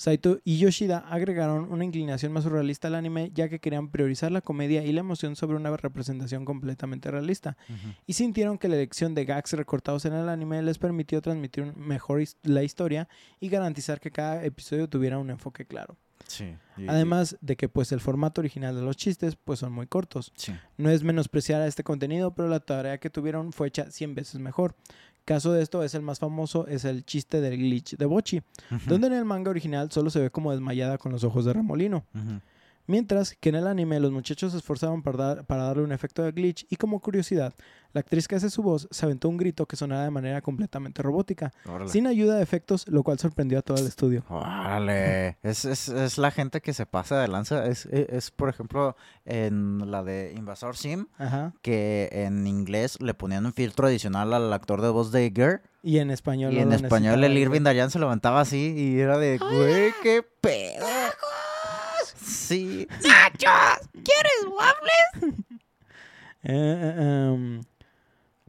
Saito 0.00 0.38
y 0.44 0.58
Yoshida 0.58 0.98
agregaron 1.10 1.72
una 1.72 1.84
inclinación 1.84 2.30
más 2.32 2.44
surrealista 2.44 2.86
al 2.86 2.94
anime 2.94 3.32
ya 3.34 3.48
que 3.48 3.58
querían 3.58 3.88
priorizar 3.90 4.30
la 4.30 4.40
comedia 4.40 4.84
y 4.84 4.92
la 4.92 5.00
emoción 5.00 5.34
sobre 5.34 5.56
una 5.56 5.76
representación 5.76 6.44
completamente 6.44 7.10
realista 7.10 7.56
y 8.06 8.12
sintieron 8.12 8.58
que 8.58 8.68
la 8.68 8.76
elección 8.76 9.16
de 9.16 9.24
gags 9.24 9.52
recortados 9.54 10.04
en 10.04 10.12
el 10.12 10.28
anime 10.28 10.62
les 10.62 10.78
permitió 10.78 11.20
transmitir 11.20 11.74
mejor 11.76 12.22
la 12.44 12.62
historia 12.62 13.08
y 13.40 13.48
garantizar 13.48 13.98
que 13.98 14.12
cada 14.12 14.44
episodio 14.44 14.88
tuviera 14.88 15.18
un 15.18 15.30
enfoque 15.30 15.66
claro. 15.66 15.96
Sí. 16.28 16.44
y- 16.76 16.82
y- 16.84 16.88
Además 16.88 17.36
de 17.40 17.56
que 17.56 17.68
pues 17.68 17.90
el 17.90 17.98
formato 18.00 18.40
original 18.40 18.76
de 18.76 18.82
los 18.82 18.96
chistes 18.96 19.34
pues 19.34 19.58
son 19.58 19.72
muy 19.72 19.88
cortos. 19.88 20.30
Sí. 20.36 20.52
No 20.76 20.90
es 20.90 21.02
menospreciar 21.02 21.60
a 21.62 21.66
este 21.66 21.82
contenido, 21.82 22.34
pero 22.36 22.48
la 22.48 22.60
tarea 22.60 22.98
que 22.98 23.10
tuvieron 23.10 23.52
fue 23.52 23.66
hecha 23.66 23.90
100 23.90 24.14
veces 24.14 24.38
mejor. 24.38 24.76
Caso 25.28 25.52
de 25.52 25.62
esto 25.62 25.82
es 25.84 25.94
el 25.94 26.00
más 26.00 26.20
famoso, 26.20 26.66
es 26.68 26.86
el 26.86 27.04
chiste 27.04 27.42
del 27.42 27.58
glitch 27.58 27.98
de 27.98 28.06
Bochi, 28.06 28.40
donde 28.86 29.08
en 29.08 29.12
el 29.12 29.26
manga 29.26 29.50
original 29.50 29.92
solo 29.92 30.08
se 30.08 30.20
ve 30.20 30.30
como 30.30 30.52
desmayada 30.52 30.96
con 30.96 31.12
los 31.12 31.22
ojos 31.22 31.44
de 31.44 31.52
remolino. 31.52 32.06
Mientras 32.88 33.36
que 33.38 33.50
en 33.50 33.54
el 33.56 33.66
anime 33.66 34.00
los 34.00 34.10
muchachos 34.10 34.52
se 34.52 34.58
esforzaban 34.58 35.02
para, 35.02 35.18
dar- 35.18 35.44
para 35.44 35.64
darle 35.64 35.82
un 35.84 35.92
efecto 35.92 36.22
de 36.22 36.32
glitch 36.32 36.66
y 36.70 36.76
como 36.76 37.00
curiosidad, 37.00 37.52
la 37.92 38.00
actriz 38.00 38.26
que 38.26 38.34
hace 38.36 38.48
su 38.50 38.62
voz 38.62 38.88
se 38.90 39.04
aventó 39.06 39.28
un 39.28 39.36
grito 39.36 39.66
que 39.66 39.76
sonaba 39.76 40.04
de 40.04 40.10
manera 40.10 40.40
completamente 40.40 41.02
robótica, 41.02 41.52
Órale. 41.66 41.90
sin 41.90 42.06
ayuda 42.06 42.36
de 42.36 42.42
efectos, 42.42 42.88
lo 42.88 43.02
cual 43.02 43.18
sorprendió 43.18 43.58
a 43.58 43.62
todo 43.62 43.76
el 43.76 43.86
estudio. 43.86 44.24
Órale. 44.28 45.36
Es, 45.42 45.64
es, 45.66 45.88
es 45.90 46.16
la 46.18 46.30
gente 46.30 46.60
que 46.62 46.72
se 46.72 46.86
pasa 46.86 47.20
de 47.20 47.28
lanza. 47.28 47.66
Es, 47.66 47.86
es, 47.86 48.08
es, 48.08 48.30
por 48.30 48.48
ejemplo, 48.48 48.96
en 49.26 49.90
la 49.90 50.02
de 50.02 50.32
Invasor 50.36 50.76
Sim, 50.76 51.06
Ajá. 51.18 51.52
que 51.62 52.08
en 52.12 52.46
inglés 52.46 52.98
le 53.00 53.12
ponían 53.14 53.44
un 53.46 53.52
filtro 53.52 53.86
adicional 53.86 54.32
al 54.32 54.50
actor 54.52 54.80
de 54.80 54.88
voz 54.88 55.12
de 55.12 55.30
Ger. 55.34 55.62
Y 55.82 55.98
en 55.98 56.10
español. 56.10 56.52
Y 56.54 56.58
en 56.60 56.72
español 56.72 57.22
el. 57.22 57.36
Irving 57.38 57.62
Dayan 57.62 57.90
se 57.90 57.98
levantaba 57.98 58.40
así 58.40 58.74
y 58.76 58.98
era 58.98 59.16
de, 59.18 59.38
güey, 59.38 59.92
qué 60.02 60.22
pedo. 60.40 60.86
Sí. 62.28 62.86
Eh, 66.44 66.52
eh, 66.54 67.32
em, 67.34 67.60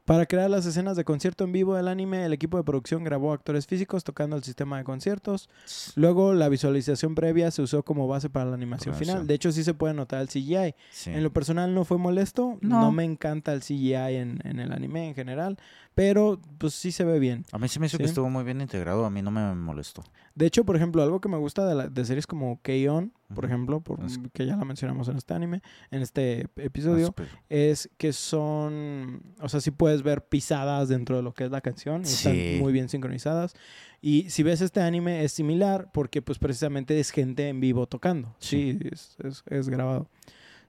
para 0.06 0.26
crear 0.26 0.50
las 0.50 0.66
escenas 0.66 0.96
de 0.96 1.04
concierto 1.04 1.44
en 1.44 1.52
vivo 1.52 1.76
del 1.76 1.88
anime, 1.88 2.24
el 2.26 2.34
equipo 2.34 2.58
de 2.58 2.64
producción 2.64 3.04
grabó 3.04 3.32
actores 3.34 3.68
físicos 3.68 4.04
tocando 4.04 4.36
el 4.36 4.44
sistema 4.44 4.78
de 4.78 4.84
conciertos. 4.84 5.50
Luego, 5.96 6.34
la 6.34 6.50
visualización 6.50 7.14
previa 7.14 7.52
se 7.52 7.62
usó 7.62 7.84
como 7.84 8.08
base 8.08 8.30
para 8.30 8.46
la 8.46 8.56
animación 8.56 8.96
final. 8.96 9.28
De 9.28 9.34
hecho, 9.36 9.52
sí 9.52 9.64
se 9.64 9.74
puede 9.76 9.94
notar 9.94 10.22
el 10.22 10.28
CGI. 10.30 10.74
Sí. 10.92 11.12
En 11.12 11.24
lo 11.24 11.32
personal 11.34 11.74
no 11.76 11.84
fue 11.86 11.98
molesto. 11.98 12.58
No, 12.62 12.82
No. 12.82 12.92
me 12.92 13.04
encanta 13.04 13.54
el 13.54 13.62
CGI 13.62 13.94
en, 14.16 14.40
en 14.46 14.60
el 14.60 14.72
anime 14.72 15.10
en 15.10 15.16
general. 15.16 15.58
Pero, 15.94 16.40
pues 16.60 16.74
sí 16.76 16.92
se 16.92 17.04
ve 17.04 17.20
bien. 17.20 17.46
A 17.52 17.58
mí 17.60 17.68
se 17.68 17.80
me 17.80 17.86
hizo 17.88 17.98
que 17.98 18.06
estuvo 18.06 18.30
muy 18.30 18.44
bien 18.44 18.62
integrado. 18.62 19.06
A 19.06 19.10
mí 19.12 19.22
no 19.22 19.30
me 19.32 19.54
molestó. 19.54 20.04
De 20.34 20.46
hecho, 20.48 20.64
por 20.64 20.76
ejemplo, 20.76 21.04
algo 21.04 21.22
que 21.22 21.30
me 21.30 21.38
gusta 21.38 21.68
de, 21.68 21.76
la- 21.76 21.88
de 21.88 22.06
series 22.06 22.26
como 22.26 22.60
K-On, 22.64 23.14
por 23.34 23.46
ejemplo, 23.46 23.82
por- 23.82 24.04
Es- 24.04 24.20
que 24.34 24.46
ya 24.46 24.56
la 24.56 24.66
mencionamos 24.66 25.08
en 25.08 25.18
este 25.18 25.34
anime, 25.34 25.62
en 25.92 26.02
este 26.02 26.48
episodio, 26.56 27.04
Ah, 27.06 27.08
súper. 27.08 27.28
es 27.50 27.90
que 27.98 28.12
son, 28.12 29.22
o 29.42 29.50
sea, 29.50 29.62
sí 29.62 29.72
puedes 29.72 30.02
ver 30.04 30.26
pisadas 30.28 30.90
dentro 30.90 31.18
de 31.18 31.24
lo 31.24 31.34
que 31.34 31.46
es 31.46 31.52
la 31.52 31.62
canción, 31.62 32.02
y 32.02 32.06
Sí. 32.06 32.28
están 32.30 32.60
muy 32.60 32.74
bien 32.74 32.90
sincronizadas. 32.90 33.54
Y 34.02 34.30
si 34.30 34.44
ves 34.44 34.62
este 34.62 34.82
anime 34.82 35.24
es 35.24 35.32
similar 35.34 35.92
porque 35.92 36.22
pues 36.22 36.40
precisamente 36.40 37.00
es 37.00 37.12
gente 37.12 37.50
en 37.50 37.60
vivo 37.60 37.86
tocando, 37.88 38.36
sí, 38.40 38.80
es, 38.92 39.16
es- 39.24 39.44
es 39.48 39.70
grabado, 39.70 40.10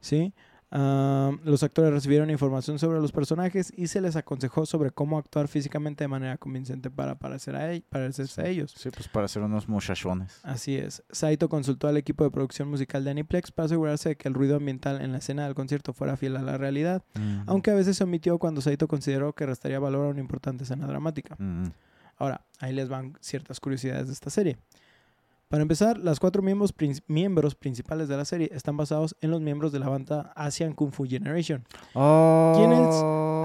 ¿sí? 0.00 0.32
Los 0.72 1.62
actores 1.62 1.92
recibieron 1.92 2.30
información 2.30 2.78
sobre 2.78 3.00
los 3.00 3.11
personajes 3.12 3.72
y 3.76 3.88
se 3.88 4.00
les 4.00 4.14
aconsejó 4.16 4.66
sobre 4.66 4.90
cómo 4.92 5.18
actuar 5.18 5.48
físicamente 5.48 6.04
de 6.04 6.09
manera 6.09 6.37
convincente 6.37 6.90
para 6.90 7.16
parecer 7.18 7.56
a 7.56 7.72
ell- 7.72 7.83
parecerse 7.88 8.40
a 8.42 8.46
ellos. 8.46 8.72
Sí, 8.76 8.90
pues 8.90 9.09
para 9.09 9.26
ser 9.28 9.42
unos 9.42 9.68
muchachones. 9.68 10.38
Así 10.44 10.76
es. 10.76 11.02
Saito 11.11 11.48
consultó 11.48 11.88
al 11.88 11.96
equipo 11.96 12.22
de 12.24 12.30
producción 12.30 12.68
musical 12.68 13.04
de 13.04 13.11
Aniplex 13.11 13.50
para 13.50 13.66
asegurarse 13.66 14.11
de 14.11 14.16
que 14.16 14.28
el 14.28 14.35
ruido 14.35 14.56
ambiental 14.56 15.00
en 15.00 15.12
la 15.12 15.18
escena 15.18 15.44
del 15.44 15.54
concierto 15.54 15.92
fuera 15.92 16.16
fiel 16.16 16.37
a 16.37 16.42
la 16.42 16.56
realidad, 16.56 17.02
Mm. 17.14 17.42
aunque 17.46 17.70
a 17.70 17.74
veces 17.74 17.96
se 17.96 18.04
omitió 18.04 18.38
cuando 18.38 18.61
Saito 18.61 18.87
consideró 18.87 19.33
que 19.33 19.46
restaría 19.46 19.80
valor 19.80 20.06
a 20.06 20.11
una 20.11 20.20
importante 20.20 20.64
escena 20.64 20.87
dramática. 20.87 21.35
Mm. 21.38 21.66
Ahora, 22.16 22.42
ahí 22.61 22.72
les 22.72 22.88
van 22.88 23.16
ciertas 23.20 23.59
curiosidades 23.61 24.06
de 24.06 24.12
esta 24.12 24.30
serie. 24.30 24.59
Para 25.50 25.62
empezar, 25.62 25.98
las 25.98 26.20
cuatro 26.20 26.42
miembros, 26.42 26.72
prin- 26.72 27.02
miembros 27.08 27.56
principales 27.56 28.06
de 28.06 28.16
la 28.16 28.24
serie 28.24 28.48
están 28.52 28.76
basados 28.76 29.16
en 29.20 29.32
los 29.32 29.40
miembros 29.40 29.72
de 29.72 29.80
la 29.80 29.88
banda 29.88 30.32
Asian 30.36 30.72
Kung 30.74 30.92
Fu 30.92 31.04
Generation. 31.06 31.64
¿Quiénes 31.92 32.94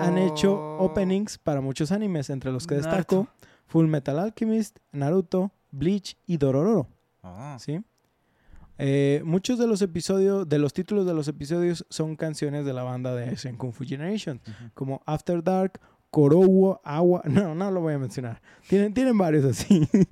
Han 0.08 0.20
hecho 0.20 0.54
openings 0.78 1.40
para 1.40 1.62
muchos 1.62 1.92
animes, 1.92 2.30
entre 2.30 2.52
los 2.52 2.68
que 2.68 2.76
destaco 2.76 3.16
Naruto. 3.16 3.32
Full 3.66 3.88
Metal 3.88 4.20
Alchemist, 4.20 4.78
Naruto, 4.92 5.52
Bleach 5.72 6.16
y 6.28 6.38
Dorororo. 6.38 6.88
Ah. 7.24 7.58
¿sí? 7.60 7.82
Eh, 8.78 9.24
muchos 9.26 9.58
de 9.58 9.66
los 9.66 9.82
episodios, 9.82 10.48
de 10.48 10.60
los 10.60 10.74
títulos 10.74 11.08
de 11.08 11.16
los 11.16 11.28
episodios 11.28 11.88
son 11.90 12.16
canciones 12.18 12.66
de 12.66 12.74
la 12.74 12.84
banda 12.84 13.16
de 13.16 13.30
Asian 13.30 13.58
Kung 13.58 13.72
Fu 13.74 13.84
Generation, 13.84 14.40
como 14.76 15.02
After 15.08 15.42
Dark, 15.44 15.80
Korowo, 16.16 16.80
Agua, 16.86 17.22
no, 17.26 17.54
no 17.56 17.72
lo 17.72 17.82
voy 17.82 17.94
a 17.94 18.00
mencionar. 18.00 18.42
Tienen, 18.70 18.94
tienen 18.94 19.18
varios 19.18 19.44
así. 19.44 19.86
¿Dónde? 19.92 20.08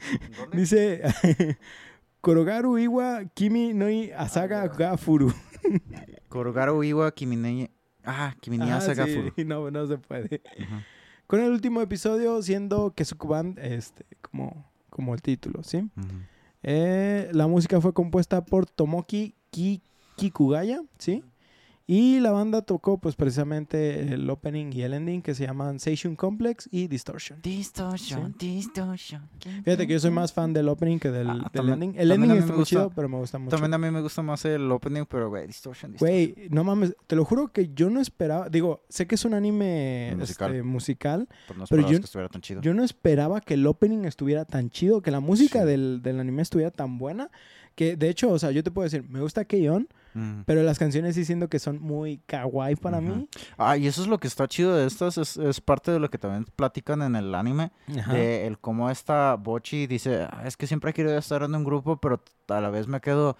Dice 0.57 1.01
Korogaru 2.19 2.77
Iwa 2.77 3.23
Kimi 3.33 3.73
no 3.73 3.89
i 3.89 4.11
Asaga 4.11 4.63
Ah. 4.63 4.67
Gafuru. 4.67 5.31
Korogaru 6.27 6.83
Iwa. 6.83 7.13
Ah, 8.03 8.35
Kimini 8.41 8.69
Ah, 8.69 8.77
Asa 8.77 8.93
sí, 8.95 8.99
Gafuru. 8.99 9.31
no, 9.45 9.71
no 9.71 9.87
se 9.87 9.97
puede. 9.97 10.41
Con 11.25 11.39
el 11.39 11.51
último 11.51 11.79
episodio 11.81 12.41
siendo 12.41 12.91
Kesukuban 12.93 13.55
este, 13.61 14.03
como, 14.21 14.69
como 14.89 15.13
el 15.13 15.21
título, 15.21 15.63
¿sí? 15.63 15.89
Eh, 16.63 17.29
la 17.31 17.47
música 17.47 17.79
fue 17.79 17.93
compuesta 17.93 18.43
por 18.43 18.65
Tomoki 18.65 19.35
Ki- 19.51 19.81
Kikugaya, 20.17 20.81
¿sí? 20.97 21.23
Y 21.85 22.21
la 22.21 22.31
banda 22.31 22.61
tocó 22.61 22.97
pues 22.97 23.15
precisamente 23.17 24.13
el 24.13 24.29
opening 24.29 24.71
y 24.71 24.83
el 24.83 24.93
ending 24.93 25.21
que 25.21 25.35
se 25.35 25.45
llaman 25.45 25.81
Seishun 25.81 26.15
Complex 26.15 26.69
y 26.71 26.87
Distortion. 26.87 27.41
Distortion, 27.41 28.33
distortion. 28.39 29.29
Fíjate 29.65 29.85
que 29.85 29.91
yo 29.91 29.99
soy 29.99 30.11
más 30.11 30.31
fan 30.31 30.53
del 30.53 30.69
opening 30.69 30.97
que 30.97 31.11
del, 31.11 31.29
Ah, 31.29 31.33
del 31.33 31.51
también- 31.51 31.83
ending. 31.83 31.99
El 31.99 32.11
ending 32.13 32.31
está 32.31 32.53
muy 32.53 32.63
chido, 32.63 32.89
pero 32.95 33.09
me 33.09 33.17
gusta 33.17 33.37
mucho. 33.37 33.49
También 33.57 33.73
a 33.73 33.77
mí 33.77 33.91
me 33.91 33.99
gusta 34.01 34.21
más 34.21 34.45
el 34.45 34.71
opening, 34.71 35.03
pero 35.09 35.27
güey, 35.27 35.45
distortion, 35.45 35.91
distortion. 35.91 36.35
Güey, 36.35 36.47
no 36.51 36.63
mames, 36.63 36.95
te 37.05 37.17
lo 37.17 37.25
juro 37.25 37.49
que 37.51 37.73
yo 37.73 37.89
no 37.89 37.99
esperaba, 37.99 38.47
digo, 38.47 38.85
sé 38.87 39.05
que 39.05 39.15
es 39.15 39.25
un 39.25 39.33
anime 39.33 40.13
Musical. 40.17 40.51
este, 40.51 40.63
musical, 40.63 41.27
Pero 41.47 41.59
no 41.59 41.65
pero 41.69 41.81
yo- 41.81 41.99
que 41.99 42.05
estuviera 42.05 42.29
tan 42.29 42.41
chido. 42.41 42.61
yo 42.61 42.73
no 42.73 42.85
esperaba 42.85 43.41
que 43.41 43.55
el 43.55 43.67
opening 43.67 44.05
estuviera 44.05 44.45
tan 44.45 44.69
chido, 44.69 45.01
que 45.01 45.11
la 45.11 45.19
música 45.19 45.59
Sí. 45.61 45.65
del, 45.67 46.01
del 46.01 46.21
anime 46.21 46.43
estuviera 46.43 46.71
tan 46.71 46.97
buena, 46.97 47.29
que 47.75 47.97
de 47.97 48.07
hecho, 48.07 48.31
o 48.31 48.39
sea, 48.39 48.51
yo 48.51 48.63
te 48.63 48.71
puedo 48.71 48.85
decir, 48.85 49.03
me 49.09 49.19
gusta 49.19 49.43
Keion, 49.43 49.89
Ujú. 50.15 50.43
Pero 50.45 50.63
las 50.63 50.79
canciones 50.79 51.15
sí 51.15 51.25
siento 51.25 51.47
que 51.47 51.59
son 51.59 51.81
muy 51.81 52.19
kawaii 52.25 52.75
para 52.75 53.01
mí. 53.01 53.27
Ah, 53.57 53.77
y 53.77 53.87
eso 53.87 54.01
es 54.01 54.07
lo 54.07 54.19
que 54.19 54.27
está 54.27 54.47
chido 54.47 54.75
de 54.75 54.85
estas, 54.87 55.17
es, 55.17 55.37
es 55.37 55.61
parte 55.61 55.91
de 55.91 55.99
lo 55.99 56.09
que 56.09 56.17
también 56.17 56.45
platican 56.55 57.01
en 57.01 57.15
el 57.15 57.33
anime, 57.35 57.71
Ajá. 57.97 58.13
de 58.13 58.47
el 58.47 58.59
cómo 58.59 58.89
esta 58.89 59.35
Bochi 59.35 59.87
dice, 59.87 60.27
"Ah, 60.29 60.43
es 60.45 60.57
que 60.57 60.67
siempre 60.67 60.91
he 60.91 60.93
querido 60.93 61.17
estar 61.17 61.43
en 61.43 61.55
un 61.55 61.63
grupo, 61.63 61.97
pero 61.97 62.21
a 62.49 62.61
la 62.61 62.69
vez 62.69 62.87
me 62.87 62.99
quedo, 63.01 63.37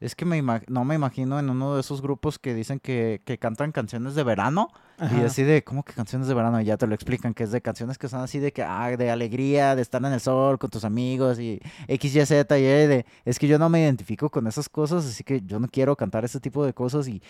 es 0.00 0.14
que 0.14 0.24
me 0.24 0.42
no 0.68 0.84
me 0.84 0.94
imagino 0.94 1.38
en 1.38 1.48
uno 1.48 1.74
de 1.74 1.80
esos 1.80 2.02
grupos 2.02 2.38
que 2.38 2.54
dicen 2.54 2.80
que, 2.80 3.22
que 3.24 3.38
cantan 3.38 3.72
canciones 3.72 4.14
de 4.14 4.24
verano, 4.24 4.68
y 4.98 5.20
así 5.20 5.42
de, 5.42 5.62
¿cómo 5.62 5.84
que 5.84 5.92
canciones 5.92 6.26
de 6.28 6.34
verano? 6.34 6.60
Y 6.60 6.64
ya 6.64 6.76
te 6.76 6.86
lo 6.86 6.94
explican, 6.94 7.34
que 7.34 7.44
es 7.44 7.50
de 7.50 7.60
canciones 7.60 7.98
que 7.98 8.08
son 8.08 8.20
así 8.20 8.38
de 8.38 8.52
que, 8.52 8.62
ah, 8.62 8.96
de 8.96 9.10
alegría, 9.10 9.76
de 9.76 9.82
estar 9.82 10.04
en 10.04 10.12
el 10.12 10.20
sol 10.20 10.58
con 10.58 10.70
tus 10.70 10.84
amigos 10.84 11.38
y 11.38 11.60
X, 11.88 12.14
Y, 12.14 12.26
Z, 12.26 12.58
y 12.58 12.62
de, 12.62 13.06
es 13.24 13.38
que 13.38 13.46
yo 13.46 13.58
no 13.58 13.68
me 13.68 13.80
identifico 13.80 14.30
con 14.30 14.46
esas 14.46 14.68
cosas, 14.68 15.06
así 15.06 15.24
que 15.24 15.42
yo 15.42 15.60
no 15.60 15.68
quiero 15.68 15.96
cantar 15.96 16.24
ese 16.24 16.40
tipo 16.40 16.64
de 16.64 16.72
cosas 16.72 17.08
y, 17.08 17.22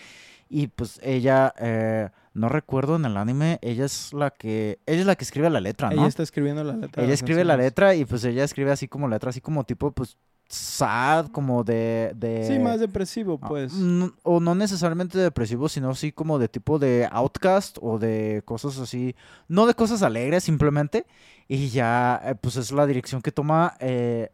y 0.49 0.67
pues 0.67 0.99
ella, 1.03 1.53
eh, 1.57 2.09
no 2.33 2.49
recuerdo 2.49 2.95
en 2.95 3.05
el 3.05 3.17
anime, 3.17 3.59
ella 3.61 3.85
es 3.85 4.13
la 4.13 4.31
que, 4.31 4.79
ella 4.85 5.01
es 5.01 5.05
la 5.05 5.15
que 5.15 5.23
escribe 5.23 5.49
la 5.49 5.59
letra, 5.59 5.89
¿no? 5.89 6.01
Ella 6.01 6.07
está 6.07 6.23
escribiendo 6.23 6.63
la 6.63 6.73
letra. 6.73 7.03
Ella 7.03 7.13
escribe 7.13 7.43
la 7.43 7.57
letra 7.57 7.95
y 7.95 8.05
pues 8.05 8.23
ella 8.23 8.43
escribe 8.43 8.71
así 8.71 8.87
como 8.87 9.07
letra, 9.07 9.29
así 9.29 9.41
como 9.41 9.63
tipo, 9.63 9.91
pues, 9.91 10.17
sad, 10.49 11.27
como 11.27 11.63
de... 11.63 12.13
de 12.15 12.45
Sí, 12.47 12.59
más 12.59 12.79
depresivo, 12.79 13.39
Ah, 13.41 13.47
pues. 13.47 13.73
o 14.23 14.39
no 14.39 14.55
necesariamente 14.55 15.17
depresivo, 15.17 15.67
sino 15.69 15.89
así 15.89 16.11
como 16.11 16.39
de 16.39 16.47
tipo 16.47 16.79
de 16.79 17.07
outcast 17.11 17.77
o 17.81 17.99
de 17.99 18.41
cosas 18.45 18.77
así, 18.79 19.15
no 19.47 19.65
de 19.65 19.73
cosas 19.73 20.03
alegres 20.03 20.43
simplemente. 20.43 21.05
Y 21.47 21.69
ya, 21.69 22.21
eh, 22.23 22.35
pues 22.35 22.55
es 22.57 22.71
la 22.71 22.85
dirección 22.85 23.21
que 23.21 23.31
toma 23.31 23.75
eh, 23.79 24.29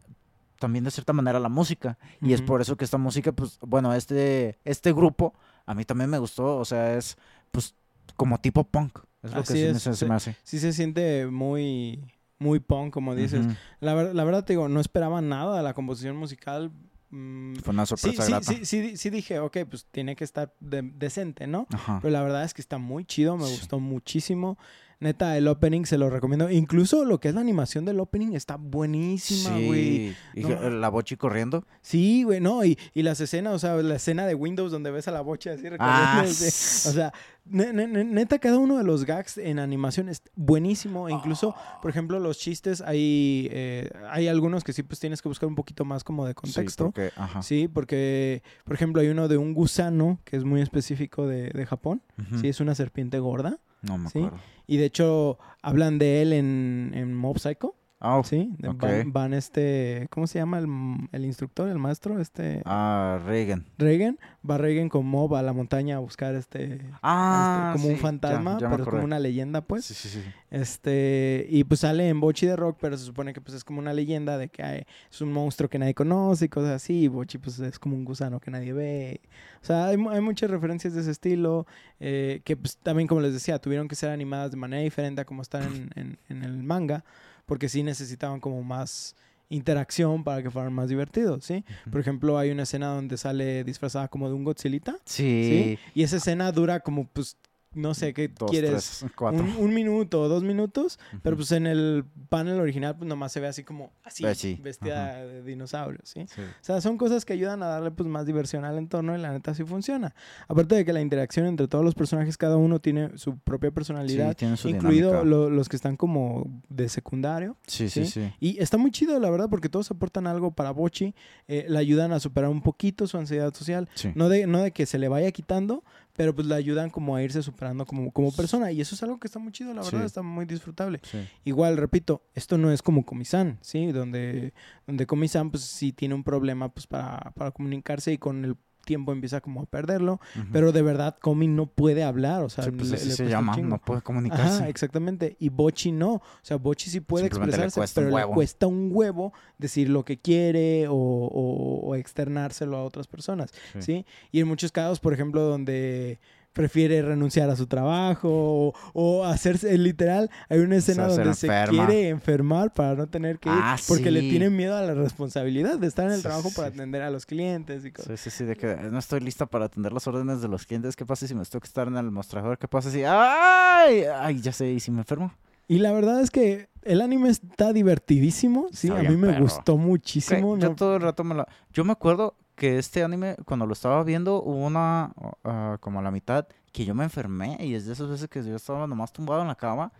también 0.60 0.84
de 0.84 0.91
cierta 0.91 1.13
manera 1.13 1.39
la 1.39 1.49
música. 1.49 1.97
Y 2.21 2.34
es 2.34 2.41
por 2.41 2.62
eso 2.62 2.76
que 2.78 2.86
esta 2.86 2.97
música, 2.97 3.32
pues, 3.32 3.58
bueno, 3.62 3.93
este, 3.93 4.58
este 4.65 4.93
grupo 4.93 5.34
a 5.65 5.73
mí 5.73 5.86
también 5.86 6.10
me 6.10 6.17
gustó. 6.17 6.58
O 6.58 6.65
sea, 6.65 6.95
es 6.97 7.17
pues 7.52 7.76
como 8.15 8.39
tipo 8.39 8.63
punk. 8.63 8.99
Es 9.21 9.32
lo 9.34 9.41
Así 9.41 9.54
que 9.54 9.60
sí 9.60 9.65
es, 9.65 9.82
se, 9.82 9.93
sí. 9.95 10.06
me 10.06 10.15
hace. 10.15 10.36
Sí 10.43 10.60
se 10.60 10.73
siente 10.73 11.28
muy, 11.28 12.04
muy 12.43 12.60
punk, 12.60 12.93
como 12.93 13.15
dices. 13.15 13.45
Ujú. 13.45 13.56
la, 13.79 13.93
ver- 13.93 14.13
la 14.15 14.23
verdad 14.23 14.43
te 14.45 14.53
digo, 14.53 14.67
no 14.69 14.79
esperaba 14.79 15.21
nada 15.21 15.58
de 15.58 15.63
la 15.63 15.73
composición 15.73 16.15
musical. 16.17 16.71
mm, 17.10 17.56
Fue 17.63 17.73
una 17.73 17.86
Sí, 17.86 17.95
sorpresa 17.95 18.23
sí, 18.25 18.32
grata. 18.32 18.51
sí, 18.51 18.65
sí, 18.65 18.97
sí 18.97 19.10
dije, 19.10 19.39
ok, 19.39 19.58
pues 19.69 19.86
tiene 19.91 20.15
que 20.15 20.23
estar 20.23 20.53
de- 20.60 20.82
decente, 20.82 21.45
¿no? 21.47 21.67
Ajá. 21.71 21.99
Pero 22.01 22.12
la 22.12 22.21
verdad 22.23 22.43
es 22.43 22.53
que 22.53 22.62
está 22.62 22.77
muy 22.79 23.06
chido, 23.06 23.38
me 23.38 23.45
Sí. 23.45 23.58
gustó 23.60 23.79
muchísimo. 23.79 24.58
Neta, 25.03 25.37
el 25.37 25.47
opening 25.47 25.83
se 25.85 25.97
lo 25.97 26.09
recomiendo. 26.09 26.49
Incluso 26.49 27.05
lo 27.05 27.19
que 27.19 27.27
es 27.29 27.35
la 27.35 27.41
animación 27.41 27.85
del 27.85 27.99
opening 27.99 28.33
está 28.33 28.55
buenísima, 28.55 29.51
güey. 29.59 30.15
Sí, 30.33 30.41
No. 30.43 30.69
la 30.69 30.89
bochi 30.89 31.17
corriendo. 31.17 31.65
Sí, 31.81 32.23
güey, 32.23 32.39
no, 32.39 32.63
y, 32.65 32.77
y 32.93 33.03
las 33.03 33.19
escenas, 33.21 33.53
o 33.53 33.59
sea, 33.59 33.75
la 33.75 33.95
escena 33.95 34.25
de 34.25 34.33
Windows 34.35 34.71
donde 34.71 34.91
ves 34.91 35.07
a 35.07 35.11
la 35.11 35.21
bocha 35.21 35.51
así 35.51 35.67
Ah, 35.79 36.23
recorriendo, 36.23 36.29
o 36.31 36.93
sea, 36.93 37.13
ne- 37.45 37.73
ne- 37.73 37.87
ne- 37.87 38.03
neta, 38.05 38.39
cada 38.39 38.57
uno 38.57 38.77
de 38.77 38.83
los 38.83 39.05
gags 39.05 39.37
en 39.37 39.59
animación 39.59 40.09
es 40.09 40.21
buenísimo. 40.35 41.09
E 41.09 41.11
incluso, 41.11 41.53
por 41.81 41.91
ejemplo, 41.91 42.19
los 42.19 42.37
chistes, 42.39 42.81
hay, 42.81 43.49
eh, 43.51 43.89
hay 44.09 44.27
algunos 44.27 44.63
que 44.63 44.73
sí, 44.73 44.83
pues 44.83 44.99
tienes 44.99 45.21
que 45.21 45.27
buscar 45.29 45.47
un 45.49 45.55
poquito 45.55 45.85
más 45.85 46.03
como 46.03 46.25
de 46.25 46.33
contexto. 46.33 46.85
Sí, 46.85 46.91
porque, 46.93 47.11
ajá. 47.15 47.41
Sí, 47.43 47.67
porque, 47.67 48.41
por 48.63 48.75
ejemplo, 48.75 49.01
hay 49.01 49.09
uno 49.09 49.27
de 49.27 49.37
un 49.37 49.53
gusano 49.53 50.19
que 50.23 50.37
es 50.37 50.43
muy 50.45 50.61
específico 50.61 51.27
de, 51.27 51.49
de 51.49 51.65
Japón. 51.65 52.01
Sí, 52.39 52.47
es 52.47 52.59
una 52.61 52.73
serpiente 52.75 53.19
gorda. 53.19 53.59
No 53.84 53.98
me 54.00 54.10
sí. 54.10 54.17
acuerdo. 54.17 54.39
Y 54.65 54.78
de 54.78 54.86
hecho, 54.86 55.38
hablan 55.62 56.00
de 56.00 56.22
él 56.22 56.34
en, 56.34 56.91
en 56.96 57.13
Mob 57.13 57.38
Psycho. 57.38 57.76
Ah, 58.05 58.21
¿sí? 58.25 58.53
Van, 58.59 59.13
van 59.13 59.33
este, 59.33 60.07
¿cómo 60.09 60.27
se 60.27 60.37
llama 60.37 60.59
el, 60.59 60.67
el 61.13 61.23
instructor, 61.25 61.69
el 61.69 61.79
maestro? 61.79 62.19
Este, 62.19 62.61
Ah, 62.65 63.19
Reagan. 63.25 63.65
Reagan. 63.77 64.19
Va 64.47 64.57
Reagan 64.57 64.89
con 64.89 65.05
Mob 65.05 65.35
a 65.35 65.41
la 65.41 65.53
montaña 65.53 65.95
a 65.95 65.99
buscar 65.99 66.35
este, 66.35 66.81
Ah, 67.01 67.71
este, 67.71 67.77
como 67.77 67.87
un 67.89 67.95
sí, 67.95 68.01
fantasma, 68.01 68.57
ya 68.59 68.69
pero 68.69 68.83
es 68.83 68.89
como 68.89 69.03
una 69.05 69.19
leyenda, 69.19 69.61
pues. 69.61 69.85
Sí, 69.85 69.93
sí, 69.93 70.09
sí. 70.09 70.21
Este, 70.51 71.45
y 71.49 71.63
pues 71.63 71.79
sale 71.79 72.09
en 72.09 72.19
Bochi 72.19 72.45
de 72.45 72.55
Rock, 72.55 72.77
pero 72.81 72.97
se 72.97 73.05
supone 73.05 73.33
que 73.33 73.41
pues 73.41 73.55
es 73.55 73.63
como 73.63 73.79
una 73.79 73.93
leyenda 73.93 74.37
de 74.37 74.49
que 74.49 74.63
hay- 74.63 74.83
es 75.11 75.21
un 75.21 75.31
monstruo 75.31 75.69
que 75.69 75.79
nadie 75.79 75.93
conoce 75.93 76.45
y 76.45 76.49
cosas 76.49 76.71
así. 76.71 77.03
Y 77.03 77.07
Bochi 77.07 77.37
pues 77.37 77.57
es 77.59 77.79
como 77.79 77.95
un 77.95 78.03
gusano 78.05 78.39
que 78.39 78.51
nadie 78.51 78.73
ve. 78.73 79.21
O 79.61 79.65
sea, 79.65 79.85
hay, 79.87 79.97
hay 80.11 80.21
muchas 80.21 80.49
referencias 80.49 80.93
de 80.93 81.01
ese 81.01 81.11
estilo, 81.11 81.65
eh, 81.99 82.41
que 82.43 82.57
pues 82.57 82.77
también, 82.77 83.07
como 83.07 83.21
les 83.21 83.33
decía, 83.33 83.59
tuvieron 83.59 83.87
que 83.87 83.95
ser 83.95 84.09
animadas 84.09 84.51
de 84.51 84.57
manera 84.57 84.81
diferente 84.83 85.21
a 85.21 85.25
como 85.25 85.41
están 85.41 85.63
en, 85.63 85.89
en- 85.95 86.17
en 86.29 86.43
el 86.43 86.63
manga, 86.63 87.03
porque 87.45 87.69
sí 87.69 87.84
necesitaban 87.84 88.39
como 88.39 88.63
más 88.63 89.15
interacción 89.49 90.23
para 90.23 90.41
que 90.41 90.49
fueran 90.49 90.73
más 90.73 90.89
divertidos, 90.89 91.45
¿sí? 91.45 91.63
Por 91.91 92.01
ejemplo, 92.01 92.38
hay 92.39 92.49
una 92.49 92.63
escena 92.63 92.88
donde 92.88 93.17
sale 93.17 93.63
disfrazada 93.63 94.08
como 94.08 94.27
de 94.27 94.34
un 94.34 94.43
Godzilla, 94.43 94.95
Sí. 95.06 95.77
¿sí? 95.77 95.79
Y 95.93 96.03
esa 96.03 96.17
escena 96.17 96.51
dura 96.51 96.79
como, 96.79 97.08
pues, 97.08 97.38
no 97.75 97.93
sé, 97.93 98.13
¿qué 98.13 98.27
Dos, 98.27 98.49
quieres? 98.51 98.99
tres, 98.99 99.12
un, 99.19 99.55
un 99.57 99.73
minuto 99.73 100.21
o 100.21 100.27
dos 100.27 100.43
minutos, 100.43 100.99
pero 101.21 101.36
pues 101.36 101.51
en 101.51 101.67
el 101.67 102.05
panel 102.29 102.59
original 102.59 102.95
pues 102.97 103.07
nomás 103.07 103.31
se 103.31 103.39
ve 103.39 103.47
así 103.47 103.63
como 103.63 103.91
así, 104.03 104.23
Ve, 104.23 104.36
sí, 104.36 104.59
vestida 104.62 105.23
de 105.25 105.43
dinosaurio, 105.43 105.99
¿sí? 106.03 106.25
Sí. 106.33 106.41
O 106.41 106.63
sea, 106.63 106.81
son 106.81 106.97
cosas 106.97 107.25
que 107.25 107.33
ayudan 107.33 107.63
a 107.63 107.67
darle 107.67 107.91
pues 107.91 108.07
más 108.07 108.25
diversión 108.25 108.65
al 108.65 108.77
entorno 108.77 109.15
y 109.17 109.21
la 109.21 109.31
neta 109.31 109.53
sí 109.53 109.63
funciona. 109.63 110.13
Aparte 110.47 110.75
de 110.75 110.86
que 110.86 110.93
la 110.93 111.01
interacción 111.01 111.45
entre 111.47 111.67
todos 111.67 111.83
los 111.83 111.95
personajes, 111.95 112.38
cada 112.38 112.57
uno 112.57 112.79
tiene 112.79 113.17
su 113.17 113.38
propia 113.38 113.69
Sí, 113.69 113.73
personalidad, 113.75 114.36
tiene 114.36 114.57
su 114.57 114.69
incluido 114.69 115.23
lo- 115.23 115.49
los 115.49 115.69
que 115.69 115.75
están 115.75 115.95
como 115.97 116.62
de 116.69 116.89
secundario. 116.89 117.57
Sí, 117.67 117.89
sí, 117.89 118.05
¿sí? 118.05 118.12
sí. 118.12 118.33
Y 118.39 118.59
está 118.62 118.77
muy 118.77 118.91
chido, 118.91 119.19
la 119.19 119.29
verdad, 119.29 119.49
porque 119.49 119.69
todos 119.69 119.89
aportan 119.91 120.27
algo 120.27 120.51
para 120.51 120.71
Bochi, 120.71 121.13
eh, 121.47 121.65
le 121.67 121.77
ayudan 121.77 122.12
a 122.13 122.19
superar 122.19 122.49
un 122.49 122.62
poquito 122.62 123.07
su 123.07 123.17
ansiedad 123.17 123.53
social. 123.53 123.89
Sí. 123.95 124.12
No 124.15 124.29
de, 124.29 124.47
no 124.47 124.62
de 124.62 124.71
que 124.71 124.86
se 124.86 124.99
le 124.99 125.07
vaya 125.07 125.31
quitando, 125.31 125.83
pero 126.15 126.34
pues 126.36 126.47
le 126.47 126.56
ayudan 126.56 126.89
como 126.89 127.15
a 127.15 127.23
irse 127.23 127.41
superando 127.43 127.86
como, 127.86 128.12
como 128.12 128.32
persona. 128.32 128.71
Y 128.71 128.82
eso 128.82 128.95
es 128.95 129.04
algo 129.04 129.19
que 129.19 129.28
está 129.28 129.39
muy 129.39 129.52
chido, 129.52 129.73
la 129.73 129.82
verdad, 129.82 129.99
Sí. 130.02 130.06
está 130.06 130.21
muy 130.21 130.45
disfrutable. 130.45 130.99
Sí. 131.04 131.19
Igual, 131.43 131.78
repito, 131.78 132.21
esto 132.34 132.58
no 132.58 132.71
es 132.71 132.82
como 132.82 133.06
Comisan, 133.06 133.58
¿sí? 133.62 133.91
Donde, 133.91 134.54
donde 134.88 135.06
Comisan 135.08 135.49
pues 135.52 135.63
sí 135.63 135.91
tiene 135.91 136.15
un 136.15 136.23
problema 136.23 136.69
pues 136.69 136.88
para, 136.88 137.32
para 137.36 137.52
comunicarse 137.52 138.13
y 138.13 138.17
con 138.17 138.45
el 138.45 138.56
tiempo 138.84 139.12
empieza 139.12 139.41
como 139.41 139.62
a 139.62 139.65
perderlo. 139.65 140.19
Pero 140.52 140.72
de 140.72 140.82
verdad, 140.82 141.17
Comi 141.19 141.48
no 141.48 141.65
puede 141.65 142.04
hablar, 142.04 142.43
o 142.43 142.50
sea, 142.50 142.65
Sí, 142.65 142.72
pues 142.72 142.89
le- 142.89 142.96
así 142.98 143.10
le 143.10 143.15
se 143.15 143.26
llama, 143.30 143.56
no 143.58 143.78
puede 143.80 144.02
comunicarse. 144.02 144.58
Ajá, 144.58 144.69
exactamente. 144.69 145.36
Y 145.39 145.50
Bochi 145.50 145.91
no. 145.91 146.13
O 146.15 146.22
sea, 146.41 146.58
Bochi 146.58 146.89
sí 146.89 147.00
puede 147.00 147.24
le 147.24 147.28
expresarse, 147.28 147.82
pero 147.96 148.17
le 148.17 148.26
cuesta 148.28 148.67
un 148.67 148.89
huevo 148.91 149.34
decir 149.58 149.89
lo 149.89 150.04
que 150.06 150.19
quiere 150.19 150.88
o, 150.88 150.93
o- 150.93 151.80
o 151.88 151.96
externárselo 151.96 152.78
a 152.78 152.84
otras 152.84 153.08
personas, 153.08 153.52
Sí. 153.74 153.82
¿sí? 153.82 154.06
Y 154.32 154.39
en 154.39 154.48
muchos 154.48 154.72
casos, 154.72 155.00
por 155.00 155.13
ejemplo, 155.13 155.41
donde 155.43 156.19
prefiere 156.53 157.01
renunciar 157.01 157.49
a 157.49 157.55
su 157.55 157.67
trabajo 157.67 158.29
o, 158.31 158.73
o 158.93 159.25
hacerse, 159.25 159.77
literal, 159.77 160.29
hay 160.49 160.59
una 160.59 160.75
escena 160.77 161.09
Se- 161.09 161.15
donde 161.17 161.33
se 161.33 161.47
quiere 161.69 162.09
enfermar 162.09 162.73
para 162.73 162.95
no 162.95 163.07
tener 163.07 163.39
que 163.39 163.49
ir 163.49 163.55
Ah, 163.57 163.75
porque 163.87 164.11
le 164.11 164.21
tiene 164.21 164.49
miedo 164.49 164.77
a 164.77 164.81
la 164.83 164.93
responsabilidad 164.93 165.77
de 165.79 165.87
estar 165.87 166.05
en 166.05 166.11
el 166.11 166.17
Sí, 166.17 166.23
trabajo 166.23 166.49
sí, 166.49 166.55
para 166.55 166.67
atender 166.69 167.01
a 167.01 167.09
los 167.09 167.25
clientes 167.25 167.83
y 167.85 167.91
cosas. 167.91 168.19
Sí, 168.19 168.29
sí, 168.29 168.37
sí, 168.37 168.43
de 168.45 168.55
que 168.55 168.75
no 168.75 168.99
estoy 168.99 169.19
lista 169.19 169.45
para 169.45 169.65
atender 169.65 169.91
las 169.91 170.07
órdenes 170.07 170.41
de 170.41 170.47
los 170.47 170.65
clientes. 170.65 170.95
¿Qué 170.95 171.05
pasa 171.05 171.27
si 171.27 171.35
me 171.35 171.43
tengo 171.45 171.59
que 171.61 171.67
estar 171.67 171.87
en 171.87 171.97
el 171.97 172.11
mostrador? 172.11 172.57
¿Qué 172.57 172.67
pasa 172.67 172.89
si... 172.91 173.03
¡Ay! 173.05 174.03
Ay, 174.15 174.39
ya 174.41 174.51
sé, 174.53 174.69
¿y 174.71 174.79
si 174.79 174.91
me 174.91 174.99
enfermo? 174.99 175.33
Y 175.67 175.79
la 175.79 175.91
verdad 175.93 176.21
es 176.21 176.29
que 176.29 176.67
el 176.83 177.01
anime 177.01 177.29
está 177.29 177.71
divertidísimo, 177.73 178.67
sí, 178.73 178.89
Está 178.89 178.99
a 178.99 179.03
mí 179.03 179.15
me 179.15 179.27
perro. 179.29 179.43
gustó 179.43 179.77
muchísimo. 179.77 180.57
Yo 180.57 180.75
todo 180.75 180.97
el 180.97 181.01
rato 181.01 181.23
me 181.23 181.35
la... 181.35 181.47
Yo 181.71 181.83
me 181.85 181.93
acuerdo 181.93 182.35
que 182.55 182.77
este 182.77 183.03
anime, 183.03 183.35
cuando 183.45 183.65
lo 183.65 183.73
estaba 183.73 184.03
viendo, 184.03 184.41
hubo 184.41 184.65
una, 184.65 185.13
ah, 185.43 185.77
como 185.79 185.99
a 185.99 186.03
la 186.03 186.11
mitad, 186.11 186.47
que 186.71 186.85
yo 186.85 186.95
me 186.95 187.03
enfermé 187.03 187.57
y 187.59 187.75
es 187.75 187.85
de 187.85 187.93
esas 187.93 188.09
veces 188.09 188.29
que 188.29 188.43
yo 188.43 188.55
estaba 188.55 188.87
nomás 188.87 189.13
tumbado 189.13 189.41
en 189.41 189.47
la 189.47 189.55
cama 189.55 189.91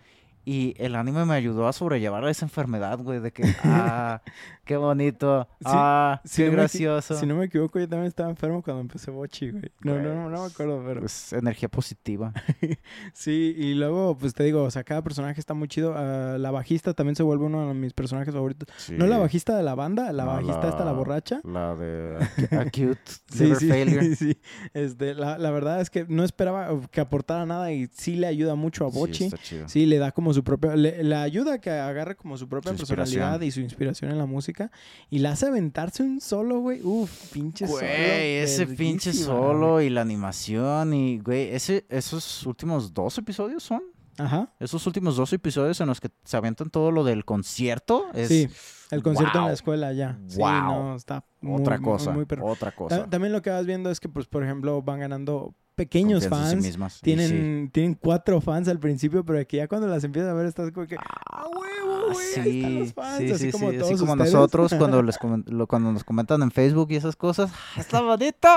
y 0.46 0.74
el 0.78 0.96
anime 0.96 1.26
me 1.26 1.34
ayudó 1.36 1.68
a 1.68 1.74
sobrellevar 1.74 2.28
esa 2.28 2.46
enfermedad, 2.46 3.00
güey, 3.00 3.20
de 3.20 3.32
que, 3.32 3.44
ah, 3.64 4.22
qué 4.66 4.76
bonito, 4.78 5.48
Sí, 5.60 5.66
ah, 5.66 6.22
si 6.26 6.42
qué 6.44 6.48
no 6.50 6.54
gracioso. 6.54 7.16
Si 7.20 7.26
no 7.26 7.36
me 7.36 7.46
equivoco, 7.46 7.80
yo 7.80 7.88
también 7.88 8.08
estaba 8.08 8.30
enfermo 8.30 8.62
cuando 8.62 8.82
empecé 8.82 9.12
Bochi, 9.12 9.52
güey. 9.52 9.72
No, 9.82 9.96
no, 10.00 10.14
no, 10.16 10.30
no 10.30 10.42
me 10.42 10.48
acuerdo, 10.48 10.84
pero... 10.86 11.00
Pues 11.02 11.34
energía 11.34 11.70
positiva. 11.70 12.34
Sí, 13.14 13.54
y 13.58 13.74
luego, 13.76 14.18
pues 14.18 14.34
te 14.34 14.44
digo, 14.44 14.64
o 14.64 14.72
sea, 14.72 14.84
cada 14.84 15.02
personaje 15.04 15.40
está 15.40 15.54
muy 15.54 15.68
chido. 15.68 15.94
Ah, 15.96 16.38
la 16.40 16.52
bajista 16.52 16.94
también 16.94 17.16
se 17.16 17.24
vuelve 17.24 17.46
uno 17.46 17.68
de 17.68 17.74
mis 17.74 17.94
personajes 17.94 18.34
favoritos. 18.34 18.68
No 18.92 19.06
la 19.08 19.18
bajista 19.18 19.56
de 19.56 19.64
la 19.64 19.76
banda, 19.76 20.12
la 20.12 20.26
No, 20.26 20.32
bajista 20.34 20.70
esta, 20.70 20.84
la 20.86 20.92
borracha. 20.94 21.42
La 21.44 21.76
de 21.76 22.18
acu- 22.52 22.92
Acute 22.92 23.12
Sí, 23.32 23.56
sí, 23.56 23.70
Failure. 23.70 24.16
sí. 24.16 24.38
Este, 24.74 25.14
la, 25.14 25.38
la 25.38 25.52
verdad 25.52 25.82
es 25.82 25.90
que 25.90 26.06
no 26.08 26.24
esperaba 26.24 26.70
que 26.92 27.02
aportara 27.02 27.46
nada 27.46 27.72
y 27.72 27.88
sí 27.94 28.16
le 28.16 28.28
ayuda 28.28 28.56
mucho 28.56 28.86
a 28.88 28.92
Sí, 28.92 28.98
Bochi. 28.98 29.24
está 29.26 29.38
chido. 29.38 29.70
Sí, 29.70 29.86
le 29.86 29.98
da 30.00 30.12
como 30.12 30.33
su 30.34 30.44
propia, 30.44 30.76
le, 30.76 31.04
le 31.04 31.16
ayuda 31.16 31.60
que 31.60 31.70
agarre 31.70 32.16
como 32.16 32.38
su 32.38 32.48
propia 32.50 32.72
Su 32.76 32.86
personalidad 32.88 33.40
y 33.42 33.52
su 33.52 33.62
inspiración 33.62 34.12
en 34.12 34.18
la 34.18 34.26
música 34.26 34.72
y 35.10 35.20
la 35.20 35.32
hace 35.32 35.46
aventarse 35.48 36.04
un 36.04 36.20
solo, 36.20 36.60
güey. 36.60 36.82
Uf, 36.84 37.32
pinche 37.32 37.66
solo. 37.68 37.80
Güey, 37.80 38.38
ese 38.38 38.68
pinche 38.68 39.14
solo 39.14 39.82
y 39.82 39.90
la 39.90 40.02
animación 40.02 40.94
y, 40.94 41.20
güey, 41.20 41.54
ese, 41.54 41.86
esos 41.90 42.46
últimos 42.46 42.94
dos 42.94 43.18
episodios 43.18 43.64
son. 43.64 43.80
güey. 43.80 43.94
Ajá. 44.28 44.54
Esos 44.60 44.86
últimos 44.86 45.16
dos 45.16 45.34
episodios 45.34 45.82
en 45.82 45.88
los 45.88 46.00
que 46.00 46.10
se 46.24 46.38
avientan 46.38 46.70
todo 46.70 46.92
lo 46.92 47.04
del 47.04 47.26
concierto. 47.26 48.06
Es 48.14 48.28
Sí, 48.28 48.48
el 48.92 49.02
concierto 49.02 49.40
en 49.40 49.46
la 49.46 49.54
escuela 49.54 49.92
ya. 49.92 50.20
Sí, 50.28 50.38
Wow. 50.38 50.52
no, 50.52 50.96
está 50.96 51.26
muy, 51.42 51.62
otra 51.62 51.78
muy- 51.80 51.86
cosa. 51.92 52.12
muy 52.12 52.26
perro. 52.26 52.46
otra 52.46 52.70
Ta- 52.70 52.76
cosa. 52.78 53.10
También 53.10 53.34
lo 53.34 53.42
que 53.42 53.50
vas 53.50 53.66
viendo 53.66 53.90
es 53.90 54.00
que, 54.00 54.10
pues, 54.10 54.28
por 54.28 54.44
ejemplo, 54.44 54.84
van 54.84 55.00
ganando 55.00 55.56
pequeños 55.76 56.28
Confianza 56.28 56.62
sí 56.72 56.78
fans. 56.78 57.02
Tienen, 57.02 57.66
sí. 57.66 57.70
tienen 57.72 57.94
cuatro 57.96 58.40
fans 58.42 58.68
al 58.68 58.80
principio, 58.80 59.24
pero 59.26 59.46
que 59.48 59.58
ya 59.58 59.68
cuando 59.68 59.88
las 59.88 60.04
empiezas 60.04 60.32
a 60.32 60.34
ver 60.34 60.46
estás 60.46 60.72
como 60.72 60.86
que, 60.88 60.96
¡a 60.98 61.48
huevo, 61.48 62.12
güey! 62.14 62.40
ahí 62.40 62.58
están 62.60 62.80
los 62.80 62.94
fans. 62.94 63.18
sí, 63.20 63.32
así 63.32 63.46
sí, 63.46 63.52
como 63.52 63.72
sí, 63.72 63.78
todos 63.78 63.92
así 63.92 64.00
como 64.00 64.14
ustedes. 64.14 64.34
nosotros 64.34 64.74
cuando 64.78 65.02
les 65.04 65.18
lo- 65.48 65.68
cuando 65.68 65.92
nos 65.92 66.04
comentan 66.04 66.42
en 66.44 66.52
Facebook 66.52 66.88
y 66.92 66.96
esas 66.96 67.16
cosas. 67.16 67.52
"Ah, 67.54 67.80
Está 67.80 68.02
bonito. 68.02 68.48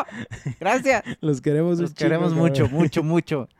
Gracias. 0.60 1.02
los 1.20 1.40
queremos 1.40 1.78
Los 1.80 1.94
queremos 1.94 2.34
mucho, 2.34 2.68
mucho, 2.68 3.02
mucho. 3.02 3.48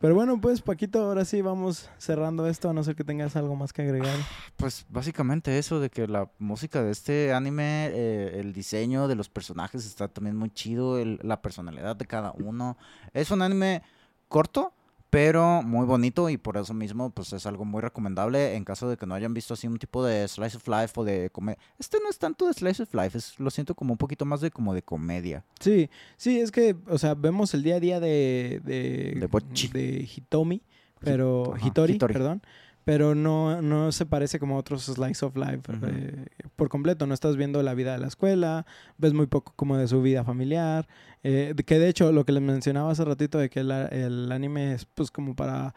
Pero 0.00 0.14
bueno, 0.14 0.40
pues, 0.40 0.62
Paquito, 0.62 1.02
ahora 1.02 1.24
sí 1.24 1.42
vamos 1.42 1.90
cerrando 1.98 2.46
esto, 2.46 2.70
a 2.70 2.72
no 2.72 2.84
ser 2.84 2.94
que 2.94 3.02
tengas 3.02 3.34
algo 3.34 3.56
más 3.56 3.72
que 3.72 3.82
agregar. 3.82 4.14
Pues 4.56 4.86
básicamente 4.88 5.58
eso 5.58 5.80
de 5.80 5.90
que 5.90 6.06
la 6.06 6.30
música 6.38 6.84
de 6.84 6.92
este 6.92 7.32
anime, 7.32 7.90
eh, 7.92 8.38
el 8.38 8.52
diseño 8.52 9.08
de 9.08 9.16
los 9.16 9.28
personajes 9.28 9.84
está 9.84 10.06
también 10.06 10.36
muy 10.36 10.50
chido, 10.50 11.04
la 11.04 11.42
personalidad 11.42 11.96
de 11.96 12.06
cada 12.06 12.32
uno. 12.32 12.78
Es 13.12 13.32
un 13.32 13.42
anime 13.42 13.82
corto, 14.28 14.72
pero 15.10 15.62
muy 15.62 15.86
bonito 15.86 16.28
y 16.28 16.36
por 16.36 16.56
eso 16.58 16.74
mismo 16.74 17.10
pues 17.10 17.32
es 17.32 17.46
algo 17.46 17.64
muy 17.64 17.80
recomendable 17.80 18.54
en 18.56 18.64
caso 18.64 18.88
de 18.88 18.96
que 18.96 19.06
no 19.06 19.14
hayan 19.14 19.32
visto 19.32 19.54
así 19.54 19.66
un 19.66 19.78
tipo 19.78 20.04
de 20.04 20.28
slice 20.28 20.56
of 20.58 20.68
life 20.68 20.92
o 20.96 21.04
de 21.04 21.30
comedia. 21.30 21.58
Este 21.78 21.98
no 22.02 22.10
es 22.10 22.18
tanto 22.18 22.46
de 22.46 22.52
slice 22.52 22.82
of 22.82 22.94
life, 22.94 23.16
es, 23.16 23.38
lo 23.40 23.50
siento 23.50 23.74
como 23.74 23.94
un 23.94 23.98
poquito 23.98 24.24
más 24.24 24.40
de 24.40 24.50
como 24.50 24.74
de 24.74 24.82
comedia. 24.82 25.44
Sí, 25.60 25.88
sí, 26.16 26.40
es 26.40 26.50
que, 26.50 26.76
o 26.88 26.98
sea, 26.98 27.14
vemos 27.14 27.54
el 27.54 27.62
día 27.62 27.76
a 27.76 27.80
día 27.80 28.00
de, 28.00 28.60
de, 28.64 29.16
De 29.18 29.26
Bochi. 29.26 29.68
de 29.68 30.08
Hitomi, 30.14 30.62
pero 31.00 31.54
ajá, 31.54 31.66
Hitori, 31.66 31.94
Hitori. 31.94 32.12
perdón, 32.12 32.42
pero 32.88 33.14
no, 33.14 33.60
no 33.60 33.92
se 33.92 34.06
parece 34.06 34.38
como 34.38 34.54
a 34.56 34.58
otros 34.60 34.84
slice 34.86 35.22
of 35.26 35.36
life 35.36 35.60
eh, 35.82 36.24
por 36.56 36.70
completo. 36.70 37.06
No 37.06 37.12
estás 37.12 37.36
viendo 37.36 37.62
la 37.62 37.74
vida 37.74 37.92
de 37.92 37.98
la 37.98 38.06
escuela, 38.06 38.64
ves 38.96 39.12
muy 39.12 39.26
poco 39.26 39.52
como 39.56 39.76
de 39.76 39.86
su 39.86 40.00
vida 40.00 40.24
familiar, 40.24 40.88
eh, 41.22 41.54
que 41.66 41.78
de 41.78 41.86
hecho 41.90 42.12
lo 42.12 42.24
que 42.24 42.32
les 42.32 42.42
mencionaba 42.42 42.90
hace 42.90 43.04
ratito 43.04 43.36
de 43.36 43.50
que 43.50 43.60
el, 43.60 43.70
el 43.70 44.32
anime 44.32 44.72
es 44.72 44.86
pues 44.86 45.10
como 45.10 45.36
para 45.36 45.74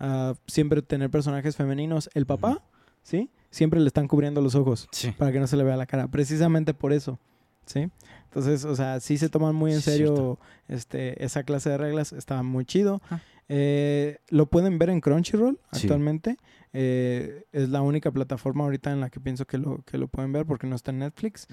ah, 0.00 0.32
siempre 0.46 0.80
tener 0.80 1.10
personajes 1.10 1.54
femeninos. 1.54 2.08
El 2.14 2.24
papá. 2.24 2.62
¿sí? 3.02 3.28
Siempre 3.50 3.78
le 3.78 3.88
están 3.88 4.08
cubriendo 4.08 4.40
los 4.40 4.54
ojos 4.54 4.88
Sí. 4.90 5.10
para 5.10 5.32
que 5.32 5.40
no 5.40 5.46
se 5.46 5.58
le 5.58 5.64
vea 5.64 5.76
la 5.76 5.84
cara, 5.84 6.08
precisamente 6.08 6.72
por 6.72 6.94
eso, 6.94 7.18
¿sí? 7.66 7.90
Entonces, 8.24 8.64
o 8.64 8.74
sea, 8.74 9.00
sí 9.00 9.18
se 9.18 9.28
toman 9.28 9.54
muy 9.54 9.72
en 9.74 9.82
Sí, 9.82 9.90
serio 9.90 10.38
este, 10.66 11.22
esa 11.22 11.42
clase 11.42 11.68
de 11.68 11.76
reglas, 11.76 12.14
está 12.14 12.42
muy 12.42 12.64
chido. 12.64 13.02
Eh, 13.48 14.18
lo 14.28 14.46
pueden 14.46 14.78
ver 14.78 14.90
en 14.90 15.00
Crunchyroll 15.00 15.58
Sí. 15.72 15.86
actualmente. 15.86 16.36
Eh, 16.76 17.44
es 17.52 17.68
la 17.68 17.82
única 17.82 18.10
plataforma 18.10 18.64
ahorita 18.64 18.90
en 18.90 19.00
la 19.00 19.08
que 19.08 19.20
pienso 19.20 19.44
que 19.46 19.58
lo, 19.58 19.82
que 19.82 19.96
lo 19.96 20.08
pueden 20.08 20.32
ver 20.32 20.44
porque 20.44 20.66
no 20.66 20.74
está 20.74 20.90
en 20.90 20.98
Netflix. 21.00 21.46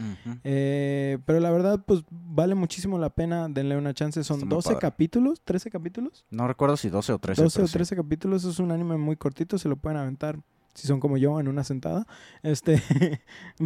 Eh, 0.44 1.20
pero 1.26 1.40
la 1.40 1.52
verdad, 1.52 1.84
pues 1.86 2.04
vale 2.10 2.56
muchísimo 2.56 2.98
la 2.98 3.12
pena, 3.12 3.48
denle 3.48 3.78
una 3.78 3.94
chance. 3.94 4.24
Son 4.24 4.38
Está 4.38 4.46
muy 4.46 4.56
12 4.56 4.68
padre. 4.70 4.80
capítulos, 4.82 5.42
13 5.44 5.70
capítulos. 5.70 6.26
No 6.32 6.48
recuerdo 6.48 6.76
si 6.78 6.90
12 6.90 7.14
o 7.14 7.20
13. 7.20 7.44
12 7.44 7.56
o 7.56 7.60
pero 7.60 7.68
sí. 7.68 7.74
13 7.74 7.96
capítulos, 7.96 8.44
es 8.46 8.58
un 8.60 8.72
anime 8.72 8.98
muy 8.98 9.16
cortito, 9.16 9.58
se 9.60 9.70
lo 9.70 9.76
pueden 9.76 10.00
aventar 10.00 10.40
si 10.74 10.88
son 10.88 11.00
como 11.00 11.18
yo 11.18 11.40
en 11.40 11.48
una 11.50 11.64
sentada. 11.64 12.08
Este, 12.42 12.82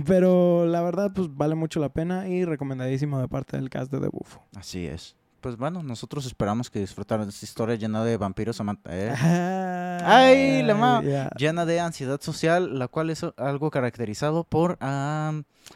pero 0.05 0.65
la 0.65 0.81
verdad 0.81 1.13
pues 1.13 1.33
vale 1.33 1.55
mucho 1.55 1.79
la 1.79 1.89
pena 1.93 2.27
y 2.27 2.43
recomendadísimo 2.43 3.19
de 3.19 3.27
parte 3.29 3.55
del 3.57 3.69
cast 3.69 3.91
de 3.91 3.99
The 4.01 4.09
Bufo. 4.09 4.41
Así 4.55 4.85
es. 4.85 5.15
Pues 5.45 5.57
bueno, 5.57 5.83
nosotros 5.83 6.25
esperamos 6.25 6.71
que 6.71 6.79
disfrutaran 6.79 7.27
de 7.27 7.29
esta 7.29 7.45
historia 7.45 7.75
llena 7.75 8.03
de 8.03 8.17
vampiros 8.17 8.59
eh, 8.89 9.13
Ay, 10.03 10.63
la 10.63 10.73
ma- 10.73 11.03
ya. 11.03 11.29
llena 11.37 11.67
de 11.67 11.79
ansiedad 11.79 12.19
social, 12.19 12.79
la 12.79 12.87
cual 12.87 13.11
es 13.11 13.23
algo 13.37 13.69
caracterizado 13.69 14.43
por 14.43 14.75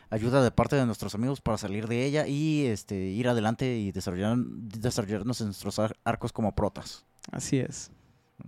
ayuda 0.10 0.42
de 0.42 0.50
parte 0.50 0.76
de 0.76 0.88
nuestros 0.88 1.14
amigos 1.14 1.40
para 1.40 1.60
salir 1.60 1.88
de 1.88 2.04
ella 2.04 2.26
y 2.26 2.66
este 2.66 2.96
ir 2.96 3.30
adelante 3.30 3.78
y 3.78 3.92
desarrollar, 3.92 4.38
desarrollarnos 4.38 5.40
en 5.42 5.48
nuestros 5.50 5.78
ar- 5.78 5.96
arcos 6.04 6.34
como 6.34 6.56
protas. 6.56 7.06
Así 7.32 7.60
es. 7.60 7.92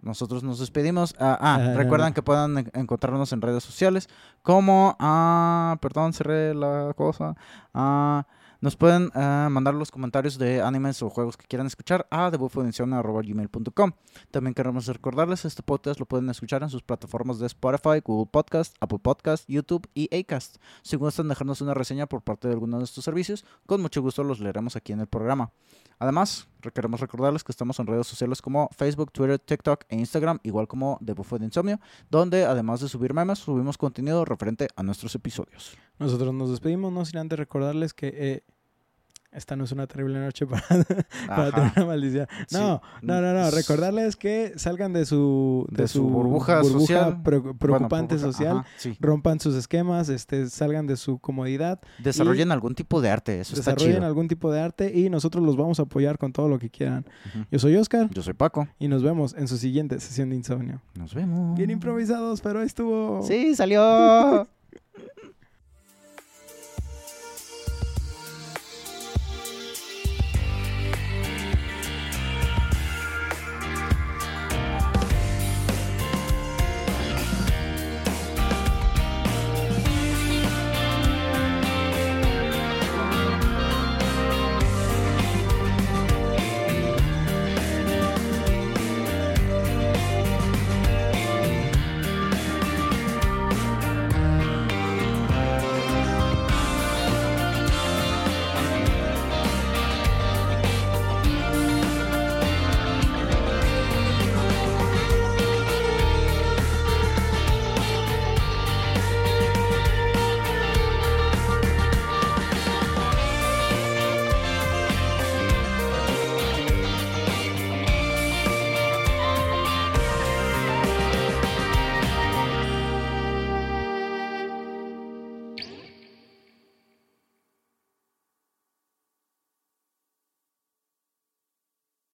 Nosotros 0.02 0.42
nos 0.42 0.58
despedimos. 0.58 1.14
Ah, 1.20 1.38
ah, 1.40 1.60
Ah, 1.62 1.74
recuerdan 1.76 2.14
que 2.16 2.24
puedan 2.24 2.58
en- 2.58 2.72
encontrarnos 2.74 3.32
en 3.32 3.42
redes 3.44 3.64
sociales 3.64 4.10
como, 4.42 4.96
ah, 5.00 5.78
perdón, 5.84 6.14
cerré 6.14 6.56
la 6.56 6.96
cosa. 6.96 7.36
Ah, 7.76 8.26
nos 8.62 8.76
pueden 8.76 9.12
ah, 9.16 9.50
mandar 9.52 9.74
los 9.74 9.92
comentarios 9.92 10.38
de 10.38 10.62
animes 10.62 11.02
o 11.02 11.10
juegos 11.10 11.36
que 11.36 11.48
quieran 11.48 11.68
escuchar 11.68 12.08
a 12.12 12.30
debufodenciona.gmail.com. 12.30 13.92
También 14.30 14.54
queremos 14.54 14.86
recordarles, 14.86 15.46
este 15.46 15.64
podcast 15.64 16.00
lo 16.00 16.06
pueden 16.06 16.30
escuchar 16.30 16.62
en 16.62 16.70
sus 16.70 16.84
plataformas 16.84 17.40
de 17.40 17.48
Spotify, 17.48 18.02
Google 18.04 18.30
Podcast, 18.32 18.76
Apple 18.80 19.00
Podcast, 19.00 19.46
YouTube 19.48 19.90
y 19.96 20.16
Acast. 20.16 20.58
Si 20.84 20.96
gustan 20.96 21.28
dejarnos 21.28 21.62
una 21.62 21.74
reseña 21.74 22.06
por 22.06 22.22
parte 22.22 22.48
de 22.48 22.54
alguno 22.54 22.78
de 22.78 22.84
estos 22.84 23.04
servicios, 23.04 23.46
con 23.66 23.82
mucho 23.82 24.02
gusto 24.02 24.24
los 24.24 24.40
leeremos 24.40 24.76
aquí 24.76 24.94
en 24.94 25.00
el 25.00 25.08
programa. 25.08 25.52
Además, 25.98 26.48
queremos 26.70 27.00
recordarles 27.00 27.44
que 27.44 27.52
estamos 27.52 27.80
en 27.80 27.88
redes 27.88 28.06
sociales 28.06 28.42
como 28.42 28.70
Facebook, 28.72 29.12
Twitter, 29.12 29.40
TikTok 29.40 29.86
e 29.90 29.96
Instagram, 29.96 30.40
igual 30.44 30.68
como 30.68 31.00
The 31.04 31.14
Bufo 31.14 31.40
de 31.40 31.46
Insomnio, 31.46 31.80
donde 32.10 32.46
además 32.46 32.82
de 32.82 32.90
subir 32.90 33.14
memes, 33.14 33.40
subimos 33.40 33.78
contenido 33.78 34.26
referente 34.26 34.68
a 34.76 34.84
nuestros 34.84 35.16
episodios. 35.16 35.76
Nosotros 35.98 36.34
nos 36.34 36.52
despedimos, 36.52 36.94
no 36.94 37.06
sin 37.06 37.20
antes 37.20 37.40
recordarles 37.40 37.94
que 37.94 38.12
eh, 38.14 38.44
esta 39.32 39.56
no 39.56 39.64
es 39.64 39.72
una 39.72 39.88
terrible 39.88 40.20
noche 40.20 40.46
para, 40.48 40.62
para 41.28 41.52
tener 41.52 41.72
una 41.78 41.86
maldición. 41.86 42.28
Sí. 42.48 42.58
No, 42.58 42.82
no, 43.02 43.22
no, 43.22 43.34
no. 43.34 43.48
S- 43.48 43.56
Recordarles 43.56 44.16
que 44.16 44.54
salgan 44.58 44.94
de 44.94 45.06
su, 45.06 45.66
De 45.70 45.88
su 45.88 46.04
burbuja 46.04 46.64
social. 46.64 47.22
pre- 47.24 47.38
Bueno, 47.40 47.58
preocupante 47.58 48.16
burbuja, 48.16 48.32
social. 48.34 48.58
ajá, 48.58 48.68
sí. 48.78 48.98
Rompan 49.00 49.40
sus 49.40 49.56
esquemas, 49.56 50.10
este, 50.10 50.50
salgan 50.50 50.86
de 50.88 50.98
su 50.98 51.20
comodidad, 51.20 51.80
Desarrollen 52.00 52.52
algún 52.52 52.76
tipo 52.76 53.02
de 53.02 53.10
arte, 53.10 53.40
eso 53.40 53.54
está 53.56 53.72
desarrollen 53.72 53.96
chido. 53.98 54.08
algún 54.08 54.28
tipo 54.28 54.52
de 54.52 54.60
arte 54.62 54.92
y 54.98 55.10
nosotros 55.10 55.44
los 55.46 55.56
vamos 55.58 55.80
a 55.80 55.84
apoyar 55.84 56.18
con 56.18 56.34
todo 56.34 56.50
lo 56.50 56.60
que 56.60 56.70
quieran. 56.70 57.06
Yo 57.52 57.60
soy 57.60 57.76
Oscar 57.78 58.10
Yo 58.12 58.22
soy 58.22 58.34
Paco. 58.34 58.68
y 58.80 58.88
nos 58.88 59.02
vemos 59.04 59.34
en 59.38 59.48
su 59.48 59.58
siguiente 59.58 60.00
sesión 60.00 60.30
de 60.30 60.36
insomnio. 60.36 60.82
Nos 60.96 61.14
vemos. 61.14 61.58
Bien 61.58 61.70
improvisados, 61.70 62.42
pero 62.42 62.60
ahí 62.60 62.66
estuvo. 62.66 63.22
Sí, 63.24 63.56
salió. 63.56 64.48